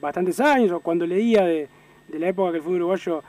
bastantes 0.00 0.40
años, 0.40 0.72
o 0.72 0.80
cuando 0.80 1.06
leía 1.06 1.42
de, 1.44 1.68
de 2.08 2.18
la 2.18 2.28
época 2.28 2.50
que 2.50 2.56
el 2.58 2.62
fútbol 2.62 2.76
uruguayo 2.78 3.22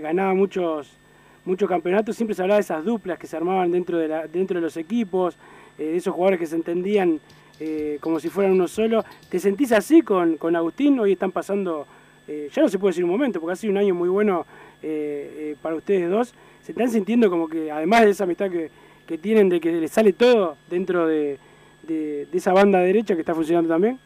ganaba 0.00 0.32
muchos, 0.34 0.96
muchos 1.44 1.68
campeonatos, 1.68 2.16
siempre 2.16 2.34
se 2.34 2.42
hablaba 2.42 2.56
de 2.56 2.62
esas 2.62 2.84
duplas 2.84 3.18
que 3.18 3.26
se 3.26 3.36
armaban 3.36 3.70
dentro 3.70 3.98
de, 3.98 4.08
la, 4.08 4.26
dentro 4.26 4.56
de 4.56 4.62
los 4.62 4.76
equipos, 4.76 5.36
de 5.78 5.96
esos 5.96 6.14
jugadores 6.14 6.40
que 6.40 6.46
se 6.46 6.56
entendían 6.56 7.20
eh, 7.60 7.98
como 8.00 8.20
si 8.20 8.28
fueran 8.28 8.52
uno 8.52 8.68
solo. 8.68 9.04
¿Te 9.28 9.38
sentís 9.38 9.72
así 9.72 10.02
con, 10.02 10.36
con 10.36 10.56
Agustín? 10.56 10.98
Hoy 10.98 11.12
están 11.12 11.32
pasando, 11.32 11.86
eh, 12.28 12.48
ya 12.52 12.62
no 12.62 12.68
se 12.68 12.78
puede 12.78 12.90
decir 12.90 13.04
un 13.04 13.10
momento, 13.10 13.40
porque 13.40 13.52
ha 13.54 13.56
sido 13.56 13.72
un 13.72 13.78
año 13.78 13.94
muy 13.94 14.08
bueno 14.08 14.46
eh, 14.82 15.52
eh, 15.52 15.56
para 15.60 15.76
ustedes 15.76 16.10
dos. 16.10 16.34
¿Se 16.62 16.72
están 16.72 16.90
sintiendo 16.90 17.30
como 17.30 17.48
que, 17.48 17.70
además 17.70 18.02
de 18.02 18.10
esa 18.10 18.24
amistad 18.24 18.50
que, 18.50 18.70
que 19.06 19.18
tienen, 19.18 19.48
de 19.48 19.60
que 19.60 19.72
les 19.72 19.90
sale 19.90 20.12
todo 20.12 20.56
dentro 20.68 21.06
de, 21.06 21.38
de, 21.82 22.26
de 22.26 22.38
esa 22.38 22.52
banda 22.52 22.80
derecha 22.80 23.14
que 23.14 23.20
está 23.20 23.34
funcionando 23.34 23.68
también? 23.68 23.98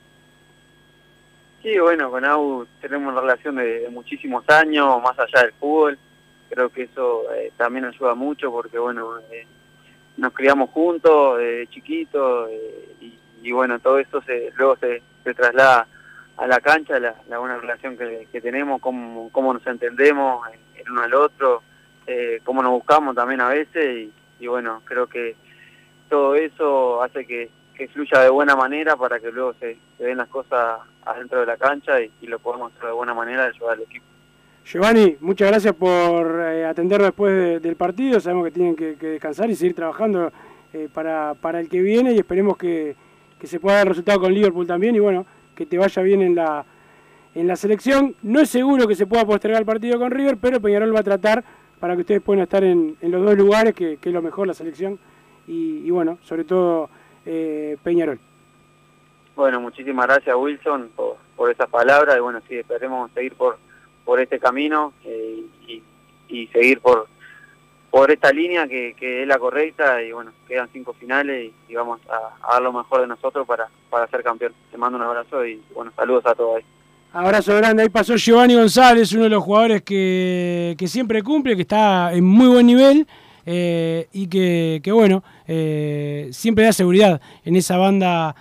Sí, 1.63 1.79
bueno, 1.79 2.11
con 2.11 2.25
Au 2.25 2.67
tenemos 2.81 3.13
una 3.13 3.21
relación 3.21 3.57
de, 3.57 3.81
de 3.81 3.89
muchísimos 3.91 4.49
años, 4.49 5.03
más 5.03 5.19
allá 5.19 5.43
del 5.43 5.53
fútbol. 5.53 5.99
Creo 6.49 6.69
que 6.71 6.85
eso 6.85 7.25
eh, 7.35 7.53
también 7.57 7.85
ayuda 7.85 8.15
mucho 8.15 8.51
porque, 8.51 8.79
bueno, 8.79 9.19
eh, 9.31 9.47
nos 10.21 10.35
criamos 10.35 10.69
juntos 10.71 11.39
de 11.39 11.67
chiquitos 11.71 12.51
eh, 12.51 13.17
y, 13.43 13.53
bueno, 13.53 13.79
todo 13.79 13.99
eso 13.99 14.21
se, 14.23 14.53
luego 14.55 14.77
se, 14.77 15.03
traslada 15.35 15.87
a 16.37 16.47
la 16.47 16.61
cancha, 16.61 17.01
la, 17.01 17.15
la 17.29 17.39
buena 17.39 17.57
relación 17.57 17.97
que, 17.97 18.41
tenemos, 18.41 18.83
cómo, 18.83 19.31
cómo 19.33 19.55
nos 19.55 19.67
entendemos 19.67 20.47
en, 20.53 20.61
en 20.79 20.91
uno 20.93 21.03
al 21.03 21.15
otro, 21.15 21.63
eh, 22.07 22.41
cómo 22.45 22.63
nos 22.63 22.73
buscamos 22.73 23.15
también 23.15 23.41
a 23.41 23.49
veces 23.49 24.11
y, 24.39 24.47
bueno, 24.47 24.83
creo 24.85 25.07
que 25.07 25.37
todo 26.11 26.35
eso 26.35 27.03
hace 27.03 27.27
que, 27.27 27.49
que 27.75 27.89
fluya 27.89 28.21
de 28.21 28.29
buena 28.29 28.55
manera 28.55 28.97
para 28.97 29.21
que 29.21 29.33
luego 29.33 29.55
se, 29.55 29.79
se 29.97 30.05
den 30.05 30.19
las 30.19 30.29
cosas 30.29 30.81
adentro 31.07 31.41
de 31.41 31.47
la 31.47 31.57
cancha 31.57 31.99
y, 32.01 32.11
lo 32.27 32.39
podamos 32.39 32.73
hacer 32.73 32.89
de 32.89 32.93
buena 32.93 33.15
manera 33.15 33.47
ayudar 33.47 33.75
al 33.75 33.83
equipo. 33.83 34.05
Giovanni, 34.65 35.17
muchas 35.21 35.49
gracias 35.51 35.75
por 35.75 36.41
eh, 36.41 36.65
atendernos 36.65 37.09
después 37.09 37.33
de- 37.35 37.61
del 37.61 37.77
partido. 37.77 38.21
Sabemos 38.21 38.45
que 38.45 38.51
tienen 38.53 38.77
que, 38.77 38.95
descansar 38.95 39.51
y 39.51 39.57
seguir 39.57 39.75
trabajando 39.75 40.31
eh, 40.73 40.89
para, 40.93 41.35
para 41.35 41.61
el 41.61 41.69
que 41.69 41.81
viene 41.83 42.13
y 42.13 42.19
esperemos 42.19 42.57
que, 42.57 42.95
que 43.39 43.47
se 43.47 43.59
pueda 43.59 43.79
dar 43.79 43.89
resultado 43.89 44.21
con 44.21 44.33
Liverpool 44.33 44.67
también 44.67 44.95
y 44.95 45.01
bueno, 45.01 45.27
que 45.57 45.67
te 45.67 45.77
vaya 45.79 46.03
bien 46.03 46.23
en 46.23 46.35
la, 46.37 46.65
en 47.35 47.47
la 47.49 47.57
selección. 47.57 48.15
No 48.23 48.41
es 48.41 48.49
seguro 48.51 48.87
que 48.87 48.95
se 48.95 49.07
pueda 49.07 49.25
postergar 49.25 49.61
el 49.61 49.67
partido 49.67 49.99
con 49.99 50.11
River, 50.11 50.37
pero 50.41 50.61
Peñarol 50.61 50.95
va 50.95 51.01
a 51.01 51.05
tratar 51.05 51.43
para 51.81 51.95
que 51.95 52.03
ustedes 52.03 52.23
puedan 52.23 52.43
estar 52.43 52.63
en, 52.63 52.97
en 53.01 53.11
los 53.11 53.25
dos 53.25 53.37
lugares, 53.37 53.75
que, 53.75 53.97
que 53.97 54.11
es 54.11 54.15
lo 54.15 54.23
mejor 54.23 54.47
la 54.47 54.55
selección 54.55 54.99
y, 55.49 55.79
y 55.85 55.91
bueno, 55.91 56.19
sobre 56.23 56.45
todo 56.45 56.91
eh, 57.27 57.77
Peñarol. 57.83 58.21
Bueno, 59.35 59.61
muchísimas 59.61 60.07
gracias 60.07 60.37
Wilson 60.37 60.91
por, 60.95 61.17
por 61.35 61.51
esas 61.51 61.69
palabras 61.71 62.17
y 62.17 62.21
bueno, 62.21 62.41
sí, 62.47 62.57
esperemos 62.57 63.11
seguir 63.13 63.33
por, 63.35 63.57
por 64.05 64.21
este 64.21 64.39
camino 64.39 64.93
eh, 65.05 65.45
y, 65.67 65.83
y 66.29 66.47
seguir 66.49 66.81
por, 66.81 67.09
por 67.91 68.11
esta 68.11 68.33
línea 68.33 68.67
que, 68.69 68.95
que 68.99 69.23
es 69.23 69.29
la 69.29 69.39
correcta 69.39 70.03
y 70.03 70.13
bueno, 70.13 70.33
quedan 70.47 70.69
cinco 70.73 70.93
finales 70.95 71.53
y, 71.69 71.75
vamos 71.75 72.01
a, 72.09 72.49
a 72.49 72.55
dar 72.55 72.63
lo 72.63 72.73
mejor 72.73 73.01
de 73.01 73.07
nosotros 73.09 73.47
para, 73.47 73.69
para 73.91 74.07
ser 74.09 74.23
campeón. 74.23 74.55
Te 74.71 74.79
mando 74.79 74.97
un 74.97 75.05
abrazo 75.05 75.45
y 75.45 75.61
bueno, 75.75 75.93
saludos 75.97 76.25
a 76.27 76.35
todos 76.35 76.57
ahí. 76.57 76.65
Abrazo 77.13 77.57
grande, 77.57 77.83
ahí 77.83 77.89
pasó 77.89 78.15
Giovanni 78.15 78.55
González, 78.55 79.13
uno 79.13 79.25
de 79.25 79.31
los 79.31 79.43
jugadores 79.43 79.83
que, 79.83 80.77
que 80.79 80.87
siempre 80.87 81.25
cumple, 81.25 81.57
que 81.57 81.63
está 81.63 82.13
en 82.13 82.25
muy 82.25 82.47
buen 82.47 82.67
nivel 82.67 83.05
eh, 83.45 84.07
y 84.13 84.29
que, 84.29 84.81
que 84.81 84.93
bueno, 84.93 85.25
eh, 85.49 86.29
siempre 86.31 86.65
da 86.65 86.73
seguridad 86.73 87.21
en 87.45 87.57
esa 87.57 87.77
banda 87.77 88.37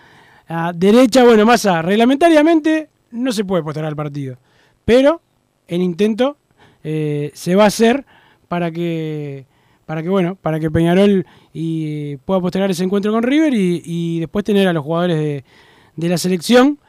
ah, 0.47 0.72
derecha. 0.76 1.24
Bueno, 1.24 1.47
Massa, 1.47 1.82
reglamentariamente 1.82 2.89
no 3.10 3.32
se 3.32 3.43
puede 3.43 3.64
postergar 3.64 3.89
el 3.89 3.95
partido, 3.95 4.38
pero 4.86 5.20
el 5.70 5.82
intento 5.82 6.38
eh, 6.84 7.32
se 7.34 7.55
va 7.55 7.63
a 7.63 7.67
hacer 7.67 8.05
para 8.47 8.72
que, 8.72 9.45
para 9.86 10.03
que 10.03 10.09
bueno, 10.09 10.36
para 10.36 10.59
que 10.59 10.70
Peñarol 10.70 11.26
y, 11.53 12.17
pueda 12.17 12.41
postergar 12.41 12.72
ese 12.72 12.84
encuentro 12.84 13.11
con 13.11 13.24
River 13.24 13.53
y, 13.53 14.20
después 14.20 14.43
tener 14.43 14.67
a 14.67 14.74
los 14.74 14.84
jugadores 14.84 15.17
de, 15.17 15.43
de 15.95 16.09
la 16.09 16.17
selección. 16.17 16.80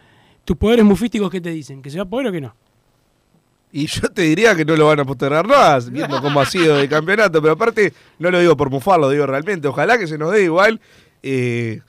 ¿Tus 0.44 0.56
poderes 0.56 0.84
mufísticos 0.84 1.30
qué 1.30 1.40
te 1.40 1.50
dicen? 1.50 1.82
¿Que 1.82 1.90
se 1.90 1.98
va 1.98 2.04
a 2.04 2.08
poder 2.08 2.28
o 2.28 2.32
que 2.32 2.40
no? 2.40 2.54
Y 3.72 3.86
yo 3.86 4.08
te 4.08 4.22
diría 4.22 4.56
que 4.56 4.64
no 4.64 4.74
lo 4.74 4.86
van 4.86 5.00
a 5.00 5.04
postergar 5.04 5.46
más, 5.46 5.90
viendo 5.90 6.20
cómo 6.20 6.40
ha 6.40 6.46
sido 6.46 6.80
el 6.80 6.88
campeonato, 6.88 7.40
pero 7.40 7.52
aparte 7.52 7.92
no 8.18 8.30
lo 8.30 8.40
digo 8.40 8.56
por 8.56 8.68
mufarlo, 8.68 9.06
lo 9.06 9.10
digo 9.12 9.26
realmente, 9.26 9.68
ojalá 9.68 9.96
que 9.96 10.08
se 10.08 10.18
nos 10.18 10.32
dé 10.32 10.42
igual, 10.42 10.80
eh, 11.22 11.80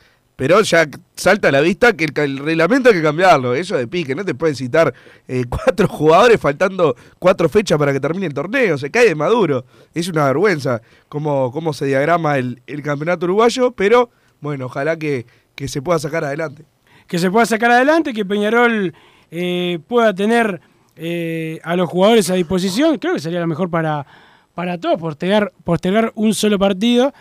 pero 0.42 0.60
ya 0.62 0.90
salta 1.14 1.50
a 1.50 1.52
la 1.52 1.62
vista 1.62 1.94
que 1.94 2.06
el, 2.06 2.40
reglamento 2.40 2.90
hay 2.90 2.96
que 2.96 3.04
cambiarlo, 3.04 3.54
eso 3.54 3.78
de 3.78 3.88
pique, 3.88 4.16
no 4.16 4.26
te 4.26 4.34
pueden 4.34 4.56
citar 4.56 4.92
eh, 5.28 5.44
cuatro 5.50 5.88
jugadores 5.88 6.42
faltando 6.42 6.96
cuatro 7.20 7.48
fechas 7.48 7.78
para 7.78 7.94
que 7.94 8.00
termine 8.00 8.26
el 8.26 8.34
torneo, 8.34 8.76
se 8.76 8.90
cae 8.90 9.10
de 9.10 9.14
maduro, 9.14 9.66
es 9.94 10.08
una 10.08 10.26
vergüenza 10.26 10.82
cómo, 11.10 11.52
cómo 11.52 11.74
se 11.74 11.86
diagrama 11.86 12.40
el, 12.40 12.60
el 12.66 12.82
campeonato 12.82 13.28
uruguayo, 13.28 13.70
pero 13.74 14.10
bueno, 14.40 14.66
ojalá 14.66 14.98
que, 14.98 15.28
que 15.54 15.68
se 15.68 15.84
pueda 15.84 16.00
sacar 16.00 16.24
adelante. 16.24 16.66
Que 17.06 17.20
se 17.20 17.30
pueda 17.30 17.46
sacar 17.46 17.70
adelante, 17.70 18.12
que 18.12 18.26
Peñarol 18.26 18.96
eh, 19.30 19.78
pueda 19.88 20.12
tener 20.16 20.60
eh, 20.96 21.60
a 21.64 21.76
los 21.76 21.88
jugadores 21.88 22.32
a 22.32 22.34
disposición. 22.34 22.98
Creo 22.98 23.14
que 23.14 23.20
sería 23.20 23.42
lo 23.42 23.46
mejor 23.46 23.70
para, 23.70 24.08
para 24.56 24.80
todos, 24.80 25.00
postergar, 25.00 25.54
postergar 25.64 26.12
un 26.16 26.34
solo 26.34 26.58
partido. 26.58 27.14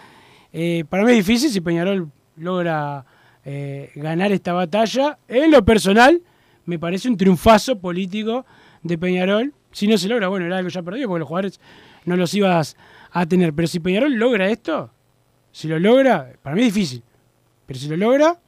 Para 0.89 1.05
mí 1.05 1.11
es 1.11 1.19
difícil 1.19 1.51
si 1.51 1.61
Peñarol 1.61 2.11
logra 2.41 3.05
eh, 3.45 3.91
ganar 3.95 4.33
esta 4.33 4.53
batalla. 4.53 5.19
En 5.29 5.51
lo 5.51 5.65
personal, 5.65 6.21
me 6.67 6.79
parece 6.79 7.09
un 7.09 7.17
triunfazo 7.17 7.79
político 7.79 8.45
de 8.83 8.99
Peñarol. 8.99 9.55
Si 9.73 9.87
no 9.87 9.97
se 9.97 10.09
logra, 10.09 10.29
bueno, 10.29 10.47
era 10.47 10.59
algo 10.59 10.69
ya 10.69 10.83
perdido 10.83 11.09
porque 11.09 11.21
los 11.21 11.29
jugadores 11.29 11.61
no 12.05 12.17
los 12.17 12.35
ibas 12.35 12.77
a 13.13 13.27
tener. 13.27 13.53
Pero 13.55 13.69
si 13.69 13.81
Peñarol 13.81 14.15
logra 14.15 14.49
esto, 14.49 14.91
si 15.53 15.69
lo 15.69 15.79
logra, 15.79 16.33
para 16.43 16.57
mí 16.57 16.63
es 16.63 16.75
difícil. 16.75 17.03
Pero 17.67 17.79
si 17.79 17.89
lo 17.89 17.97
logra, 17.97 18.39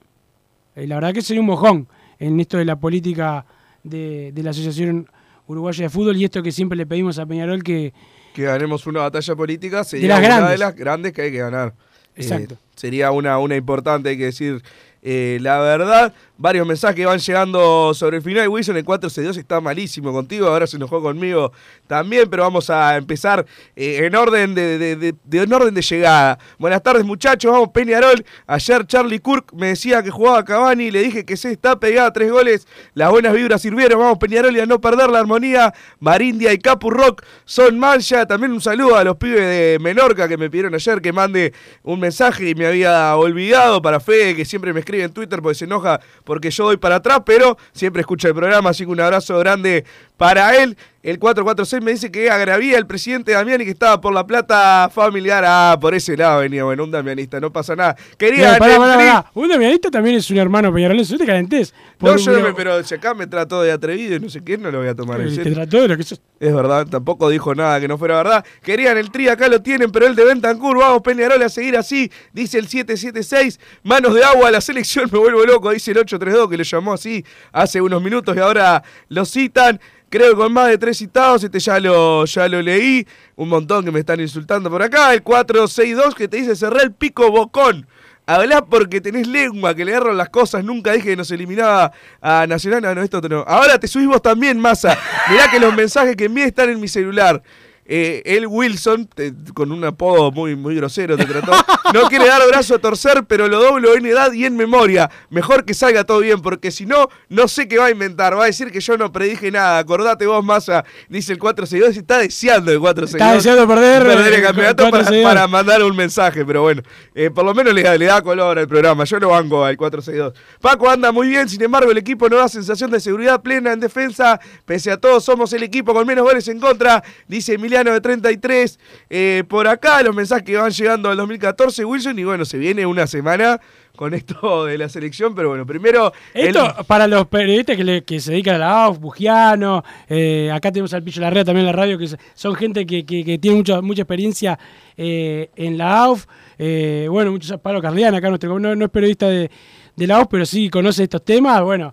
eh, 0.74 0.86
la 0.86 0.96
verdad 0.96 1.12
que 1.12 1.22
sería 1.22 1.40
un 1.40 1.46
mojón 1.46 1.88
en 2.18 2.40
esto 2.40 2.58
de 2.58 2.64
la 2.64 2.76
política 2.76 3.46
de, 3.84 4.32
de 4.32 4.42
la 4.42 4.50
Asociación 4.50 5.08
Uruguaya 5.46 5.84
de 5.84 5.90
Fútbol 5.90 6.16
y 6.16 6.24
esto 6.24 6.42
que 6.42 6.52
siempre 6.52 6.76
le 6.76 6.86
pedimos 6.86 7.18
a 7.18 7.26
Peñarol 7.26 7.62
que... 7.62 7.92
Que 8.32 8.44
ganemos 8.44 8.86
una 8.86 9.00
batalla 9.00 9.36
política 9.36 9.84
sería 9.84 10.02
de 10.02 10.08
las 10.08 10.18
una 10.18 10.28
grandes. 10.28 10.50
de 10.50 10.58
las 10.58 10.74
grandes 10.74 11.12
que 11.12 11.22
hay 11.22 11.32
que 11.32 11.38
ganar. 11.38 11.74
Exacto. 12.16 12.54
Eh, 12.54 12.71
sería 12.82 13.12
una, 13.12 13.38
una 13.38 13.54
importante, 13.54 14.08
hay 14.08 14.18
que 14.18 14.24
decir 14.24 14.60
eh, 15.02 15.38
la 15.40 15.58
verdad. 15.60 16.12
Varios 16.38 16.66
mensajes 16.66 17.06
van 17.06 17.20
llegando 17.20 17.94
sobre 17.94 18.16
el 18.16 18.22
final. 18.22 18.48
Wilson, 18.48 18.76
el 18.76 18.84
4C2 18.84 19.36
está 19.36 19.60
malísimo 19.60 20.12
contigo, 20.12 20.48
ahora 20.48 20.66
se 20.66 20.76
enojó 20.76 21.00
conmigo 21.00 21.52
también, 21.86 22.28
pero 22.28 22.42
vamos 22.42 22.68
a 22.68 22.96
empezar 22.96 23.46
eh, 23.76 24.00
en, 24.06 24.16
orden 24.16 24.52
de, 24.54 24.76
de- 24.76 24.96
de- 24.96 25.14
de- 25.22 25.42
en 25.42 25.52
orden 25.52 25.72
de 25.72 25.82
llegada. 25.82 26.38
Buenas 26.58 26.82
tardes, 26.82 27.04
muchachos. 27.04 27.52
Vamos, 27.52 27.68
Peñarol. 27.72 28.24
Ayer 28.48 28.84
Charlie 28.88 29.20
Kirk 29.20 29.52
me 29.52 29.68
decía 29.68 30.02
que 30.02 30.10
jugaba 30.10 30.44
Cavani, 30.44 30.90
le 30.90 31.02
dije 31.02 31.24
que 31.24 31.36
se 31.36 31.52
está 31.52 31.78
pegada 31.78 32.12
tres 32.12 32.32
goles. 32.32 32.66
Las 32.94 33.10
buenas 33.10 33.34
vibras 33.34 33.62
sirvieron. 33.62 34.00
Vamos, 34.00 34.18
Peñarol, 34.18 34.56
y 34.56 34.60
a 34.60 34.66
no 34.66 34.80
perder 34.80 35.10
la 35.10 35.20
armonía. 35.20 35.72
Marindia 36.00 36.52
y 36.52 36.58
Capu 36.58 36.90
Rock 36.90 37.22
son 37.44 37.78
mancha. 37.78 38.26
También 38.26 38.50
un 38.50 38.60
saludo 38.60 38.96
a 38.96 39.04
los 39.04 39.16
pibes 39.16 39.40
de 39.42 39.78
Menorca 39.80 40.26
que 40.26 40.36
me 40.36 40.50
pidieron 40.50 40.74
ayer 40.74 41.00
que 41.00 41.12
mande 41.12 41.52
un 41.84 42.00
mensaje 42.00 42.48
y 42.50 42.54
me 42.56 42.66
había 42.66 43.14
olvidado 43.16 43.80
para 43.80 44.00
Fede, 44.00 44.34
que 44.34 44.44
siempre 44.44 44.72
me 44.72 44.80
escribe 44.80 44.91
en 45.00 45.12
Twitter 45.12 45.40
porque 45.40 45.54
se 45.54 45.64
enoja 45.64 46.00
porque 46.24 46.50
yo 46.50 46.64
doy 46.64 46.76
para 46.76 46.96
atrás, 46.96 47.22
pero 47.24 47.56
siempre 47.72 48.00
escucha 48.00 48.28
el 48.28 48.34
programa, 48.34 48.70
así 48.70 48.84
que 48.84 48.90
un 48.90 49.00
abrazo 49.00 49.38
grande 49.38 49.84
para 50.22 50.56
él. 50.56 50.76
El 51.02 51.18
446 51.18 51.82
me 51.82 51.90
dice 51.90 52.12
que 52.12 52.30
agravía 52.30 52.78
el 52.78 52.86
presidente 52.86 53.32
Damiani 53.32 53.64
que 53.64 53.72
estaba 53.72 54.00
por 54.00 54.14
la 54.14 54.24
plata 54.24 54.88
familiar. 54.94 55.42
Ah, 55.44 55.76
por 55.80 55.96
ese 55.96 56.16
lado 56.16 56.38
venía, 56.42 56.62
bueno, 56.62 56.84
un 56.84 56.92
damianista, 56.92 57.40
no 57.40 57.52
pasa 57.52 57.74
nada. 57.74 57.96
Quería 58.16 58.36
Mira, 58.52 58.58
pará, 58.58 58.76
pará, 58.78 58.94
pará. 58.94 59.26
Un 59.34 59.48
damianista 59.48 59.90
también 59.90 60.14
es 60.14 60.30
un 60.30 60.38
hermano 60.38 60.72
peñarolense. 60.72 61.14
No 61.14 61.18
te 61.18 61.26
calentés. 61.26 61.74
No, 61.98 62.16
yo 62.16 62.30
no 62.30 62.40
me, 62.40 62.54
pero 62.54 62.84
si 62.84 62.94
acá 62.94 63.14
me 63.14 63.26
trató 63.26 63.62
de 63.62 63.72
atrevido 63.72 64.14
y 64.14 64.20
no 64.20 64.28
sé 64.30 64.44
qué, 64.44 64.56
no 64.56 64.70
lo 64.70 64.78
voy 64.78 64.86
a 64.86 64.94
tomar 64.94 65.20
en 65.22 65.30
Te 65.30 65.34
serio. 65.34 65.54
trató 65.54 65.82
de 65.82 65.88
lo 65.88 65.96
que 65.96 66.04
sos. 66.04 66.20
Es 66.38 66.54
verdad, 66.54 66.86
tampoco 66.86 67.28
dijo 67.28 67.52
nada 67.52 67.80
que 67.80 67.88
no 67.88 67.98
fuera 67.98 68.18
verdad. 68.18 68.44
Querían 68.62 68.96
el 68.96 69.10
tri, 69.10 69.26
acá 69.26 69.48
lo 69.48 69.60
tienen, 69.60 69.90
pero 69.90 70.06
el 70.06 70.14
de 70.14 70.24
Bentancur, 70.24 70.78
vamos 70.78 71.02
Peñarol 71.02 71.42
a 71.42 71.48
seguir 71.48 71.76
así, 71.76 72.12
dice 72.32 72.58
el 72.58 72.68
776. 72.68 73.58
Manos 73.82 74.14
de 74.14 74.22
agua 74.22 74.46
a 74.46 74.50
la 74.52 74.60
selección, 74.60 75.08
me 75.12 75.18
vuelvo 75.18 75.44
loco, 75.44 75.72
dice 75.72 75.90
el 75.90 75.98
832 75.98 76.48
que 76.48 76.56
lo 76.58 76.62
llamó 76.62 76.92
así 76.92 77.24
hace 77.50 77.80
unos 77.80 78.00
minutos 78.00 78.36
y 78.36 78.38
ahora 78.38 78.84
lo 79.08 79.24
citan. 79.24 79.80
Creo 80.12 80.32
que 80.32 80.36
con 80.36 80.52
más 80.52 80.68
de 80.68 80.76
tres 80.76 80.98
citados, 80.98 81.42
este 81.42 81.58
ya 81.58 81.80
lo, 81.80 82.26
ya 82.26 82.46
lo 82.46 82.60
leí. 82.60 83.06
Un 83.34 83.48
montón 83.48 83.82
que 83.82 83.90
me 83.90 84.00
están 84.00 84.20
insultando 84.20 84.68
por 84.68 84.82
acá. 84.82 85.14
El 85.14 85.22
462 85.22 86.14
que 86.14 86.28
te 86.28 86.36
dice 86.36 86.54
cerrar 86.54 86.82
el 86.82 86.92
pico 86.92 87.30
bocón. 87.30 87.86
Hablá 88.26 88.62
porque 88.62 89.00
tenés 89.00 89.26
lengua, 89.26 89.74
que 89.74 89.86
le 89.86 89.96
agarran 89.96 90.18
las 90.18 90.28
cosas. 90.28 90.62
Nunca 90.64 90.92
dije 90.92 91.08
que 91.08 91.16
nos 91.16 91.30
eliminaba 91.30 91.92
a 92.20 92.46
Nacional. 92.46 92.82
No, 92.82 92.94
no, 92.94 93.02
esto 93.02 93.22
no. 93.22 93.40
Ahora 93.48 93.78
te 93.80 93.88
subís 93.88 94.06
vos 94.06 94.20
también, 94.20 94.60
Massa. 94.60 94.98
Mirá 95.30 95.50
que 95.50 95.58
los 95.58 95.74
mensajes 95.74 96.14
que 96.14 96.26
envié 96.26 96.44
están 96.44 96.68
en 96.68 96.78
mi 96.78 96.88
celular. 96.88 97.42
Eh, 97.84 98.22
el 98.24 98.46
Wilson, 98.46 99.06
te- 99.06 99.32
con 99.54 99.72
un 99.72 99.84
apodo 99.84 100.30
muy, 100.30 100.54
muy 100.54 100.76
grosero, 100.76 101.16
te 101.16 101.24
trató. 101.26 101.52
No 101.92 102.02
quiere 102.08 102.26
dar 102.28 102.40
brazo 102.48 102.76
a 102.76 102.78
torcer, 102.78 103.24
pero 103.26 103.48
lo 103.48 103.60
doblo 103.60 103.94
en 103.96 104.06
edad 104.06 104.32
y 104.32 104.44
en 104.44 104.56
memoria. 104.56 105.10
Mejor 105.30 105.64
que 105.64 105.74
salga 105.74 106.04
todo 106.04 106.20
bien, 106.20 106.40
porque 106.40 106.70
si 106.70 106.86
no, 106.86 107.08
no 107.28 107.48
sé 107.48 107.66
qué 107.68 107.78
va 107.78 107.86
a 107.86 107.90
inventar. 107.90 108.36
Va 108.38 108.44
a 108.44 108.46
decir 108.46 108.70
que 108.70 108.80
yo 108.80 108.96
no 108.96 109.10
predije 109.10 109.50
nada. 109.50 109.78
Acordate 109.78 110.26
vos, 110.26 110.44
Massa, 110.44 110.84
dice 111.08 111.32
el 111.32 111.38
462. 111.40 111.96
y 111.96 111.98
Está 111.98 112.18
deseando 112.18 112.70
el 112.70 112.78
462. 112.78 113.20
Está 113.20 113.34
deseando 113.50 113.66
perder, 113.74 114.02
perder 114.06 114.32
el 114.34 114.40
eh, 114.40 114.42
campeonato 114.42 114.76
para, 114.84 114.90
462. 114.90 115.32
para 115.32 115.48
mandar 115.48 115.82
un 115.82 115.96
mensaje, 115.96 116.44
pero 116.46 116.62
bueno, 116.62 116.82
eh, 117.14 117.30
por 117.30 117.44
lo 117.44 117.52
menos 117.52 117.74
le, 117.74 117.82
da- 117.82 117.98
le 117.98 118.06
da 118.06 118.22
color 118.22 118.58
al 118.60 118.68
programa. 118.68 119.04
Yo 119.04 119.18
lo 119.18 119.30
banco 119.30 119.64
al 119.64 119.76
462. 119.76 120.32
Paco 120.60 120.88
anda 120.88 121.10
muy 121.12 121.28
bien, 121.28 121.48
sin 121.48 121.60
embargo, 121.62 121.90
el 121.90 121.98
equipo 121.98 122.28
no 122.28 122.36
da 122.36 122.48
sensación 122.48 122.90
de 122.92 123.00
seguridad 123.00 123.42
plena 123.42 123.72
en 123.72 123.80
defensa. 123.80 124.40
Pese 124.64 124.90
a 124.92 124.96
todo, 124.98 125.20
somos 125.20 125.52
el 125.52 125.64
equipo 125.64 125.92
con 125.92 126.06
menos 126.06 126.24
goles 126.24 126.46
en 126.48 126.60
contra, 126.60 127.02
dice 127.26 127.58
De 127.72 128.00
33. 128.00 128.78
Eh, 129.10 129.44
por 129.48 129.66
acá, 129.66 130.02
los 130.02 130.14
mensajes 130.14 130.44
que 130.44 130.56
van 130.56 130.70
llegando 130.70 131.08
al 131.10 131.16
2014, 131.16 131.84
Wilson. 131.84 132.18
Y 132.18 132.24
bueno, 132.24 132.44
se 132.44 132.58
viene 132.58 132.84
una 132.86 133.06
semana 133.06 133.60
con 133.96 134.14
esto 134.14 134.64
de 134.66 134.78
la 134.78 134.88
selección, 134.88 135.34
pero 135.34 135.48
bueno, 135.48 135.64
primero. 135.66 136.12
Esto 136.34 136.74
para 136.86 137.06
los 137.06 137.26
periodistas 137.26 137.76
que, 137.76 137.84
le- 137.84 138.04
que 138.04 138.20
se 138.20 138.32
dedican 138.32 138.56
a 138.56 138.58
la 138.58 138.84
AUF, 138.84 138.98
Bugiano, 138.98 139.82
eh, 140.08 140.50
acá 140.52 140.70
tenemos 140.72 140.92
al 140.94 141.02
Pillo 141.02 141.20
Larrea 141.22 141.44
también 141.44 141.66
en 141.66 141.72
la 141.74 141.78
radio, 141.82 141.98
que 141.98 142.08
son 142.34 142.54
gente 142.54 142.86
que, 142.86 143.04
que- 143.04 143.38
tiene 143.38 143.56
mucha, 143.56 143.80
mucha 143.80 144.02
experiencia 144.02 144.58
eh, 144.96 145.50
en 145.56 145.76
la 145.78 146.04
AUF. 146.04 146.26
Bueno, 146.58 147.32
muchos 147.32 147.58
Pablo 147.60 147.80
Carlián, 147.82 148.14
acá 148.14 148.30
no, 148.30 148.58
no 148.76 148.84
es 148.84 148.90
periodista 148.90 149.28
de, 149.28 149.50
de 149.96 150.06
la 150.06 150.16
AUF, 150.18 150.28
pero 150.30 150.46
sí 150.46 150.70
conoce 150.70 151.02
estos 151.02 151.24
temas. 151.24 151.60
Bueno, 151.62 151.92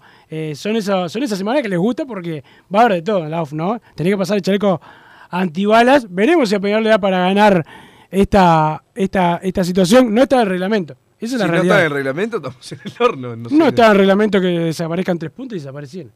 son, 0.53 0.75
esos, 0.77 1.11
son 1.11 1.23
esas 1.23 1.37
semanas 1.37 1.61
que 1.63 1.69
les 1.69 1.79
gusta 1.79 2.05
porque 2.05 2.43
va 2.73 2.79
a 2.79 2.85
haber 2.85 2.97
de 2.97 3.01
todo 3.01 3.23
en 3.25 3.31
la 3.31 3.39
AUF, 3.39 3.53
¿no? 3.53 3.81
Tenés 3.95 4.13
que 4.13 4.17
pasar 4.17 4.37
el 4.37 4.41
chaleco 4.43 4.79
antibalas. 5.29 6.07
Veremos 6.13 6.49
si 6.49 6.55
a 6.55 6.59
Peñarol 6.59 6.83
le 6.83 6.89
da 6.89 6.99
para 6.99 7.19
ganar 7.19 7.65
esta, 8.09 8.83
esta, 8.95 9.37
esta 9.37 9.63
situación. 9.63 10.13
No 10.13 10.23
está 10.23 10.37
en 10.37 10.41
el 10.41 10.47
reglamento. 10.47 10.95
Esa 11.19 11.25
es 11.25 11.31
si 11.31 11.37
la 11.37 11.45
no 11.47 11.51
realidad. 11.53 11.75
está 11.75 11.85
en 11.85 11.91
el 11.91 11.95
reglamento, 11.95 12.37
estamos 12.37 12.71
en 12.71 12.79
el 12.85 12.93
horno. 12.99 13.35
No, 13.35 13.67
está 13.67 13.85
en 13.85 13.91
el 13.91 13.97
reglamento 13.97 14.39
que 14.39 14.47
desaparezcan 14.47 15.19
tres 15.19 15.31
puntos 15.31 15.57
y 15.57 15.59
desaparecieron. 15.59 16.11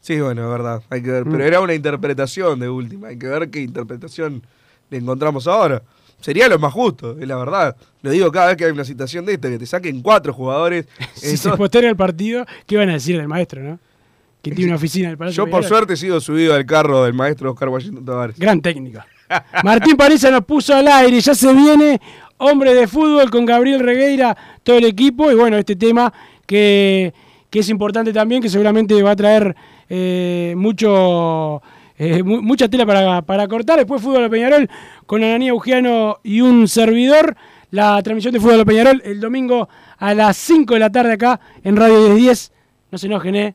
Sí, 0.00 0.18
bueno, 0.20 0.44
es 0.44 0.50
verdad, 0.50 0.82
hay 0.90 1.02
que 1.02 1.10
ver. 1.10 1.26
Mm. 1.26 1.30
Pero 1.30 1.44
era 1.44 1.60
una 1.60 1.74
interpretación 1.74 2.58
de 2.60 2.68
última, 2.68 3.08
hay 3.08 3.18
que 3.18 3.26
ver 3.26 3.50
qué 3.50 3.60
interpretación 3.60 4.42
le 4.90 4.98
encontramos 4.98 5.46
ahora. 5.46 5.82
Sería 6.20 6.48
lo 6.48 6.58
más 6.58 6.72
justo, 6.72 7.18
es 7.18 7.26
la 7.26 7.36
verdad. 7.36 7.76
Lo 8.02 8.10
digo 8.10 8.30
cada 8.30 8.48
vez 8.48 8.56
que 8.56 8.66
hay 8.66 8.72
una 8.72 8.84
situación 8.84 9.24
de 9.24 9.34
esta, 9.34 9.48
que 9.48 9.58
te 9.58 9.66
saquen 9.66 10.02
cuatro 10.02 10.32
jugadores. 10.34 10.86
Si 11.14 11.36
se 11.36 11.50
posterga 11.56 11.88
el 11.88 11.96
partido, 11.96 12.44
¿qué 12.66 12.76
van 12.76 12.90
a 12.90 12.94
decir 12.94 13.16
del 13.16 13.28
maestro, 13.28 13.62
no? 13.62 13.78
Que 14.42 14.50
tiene 14.52 14.70
una 14.70 14.76
oficina 14.76 15.14
Palacio 15.16 15.44
Yo 15.44 15.50
por 15.50 15.64
suerte 15.64 15.96
sigo 15.96 16.20
subido 16.20 16.54
al 16.54 16.64
carro 16.64 17.04
del 17.04 17.12
maestro 17.14 17.50
Oscar 17.52 17.68
Washington 17.68 18.04
Tavares. 18.04 18.38
Gran 18.38 18.60
técnica. 18.60 19.06
Martín 19.64 19.96
Pareza 19.96 20.30
nos 20.30 20.44
puso 20.44 20.74
al 20.74 20.88
aire, 20.88 21.20
ya 21.20 21.34
se 21.34 21.52
viene 21.52 22.00
hombre 22.38 22.74
de 22.74 22.88
fútbol 22.88 23.30
con 23.30 23.44
Gabriel 23.44 23.80
Regueira, 23.80 24.36
todo 24.62 24.78
el 24.78 24.84
equipo, 24.86 25.30
y 25.30 25.34
bueno, 25.34 25.58
este 25.58 25.76
tema 25.76 26.12
que, 26.46 27.12
que 27.50 27.58
es 27.58 27.68
importante 27.68 28.12
también, 28.14 28.40
que 28.42 28.48
seguramente 28.48 29.00
va 29.02 29.10
a 29.10 29.16
traer 29.16 29.54
eh, 29.88 30.54
mucho, 30.56 31.60
eh, 31.98 32.22
mu- 32.22 32.40
mucha 32.42 32.66
tela 32.68 32.86
para, 32.86 33.20
para 33.22 33.46
cortar. 33.46 33.76
Después 33.78 34.00
Fútbol 34.00 34.22
de 34.22 34.30
Peñarol 34.30 34.70
con 35.06 35.22
Ananía 35.22 35.50
Eugiano 35.50 36.18
y 36.22 36.40
un 36.40 36.66
servidor. 36.66 37.36
La 37.72 38.02
transmisión 38.02 38.32
de 38.34 38.40
Fútbol 38.40 38.56
de 38.58 38.66
Peñarol 38.66 39.00
el 39.04 39.20
domingo 39.20 39.68
a 39.98 40.12
las 40.14 40.36
5 40.38 40.74
de 40.74 40.80
la 40.80 40.90
tarde 40.90 41.12
acá 41.12 41.38
en 41.62 41.76
Radio 41.76 42.00
1010. 42.14 42.52
No 42.90 42.98
se 42.98 43.06
enojen, 43.06 43.36
¿eh? 43.36 43.54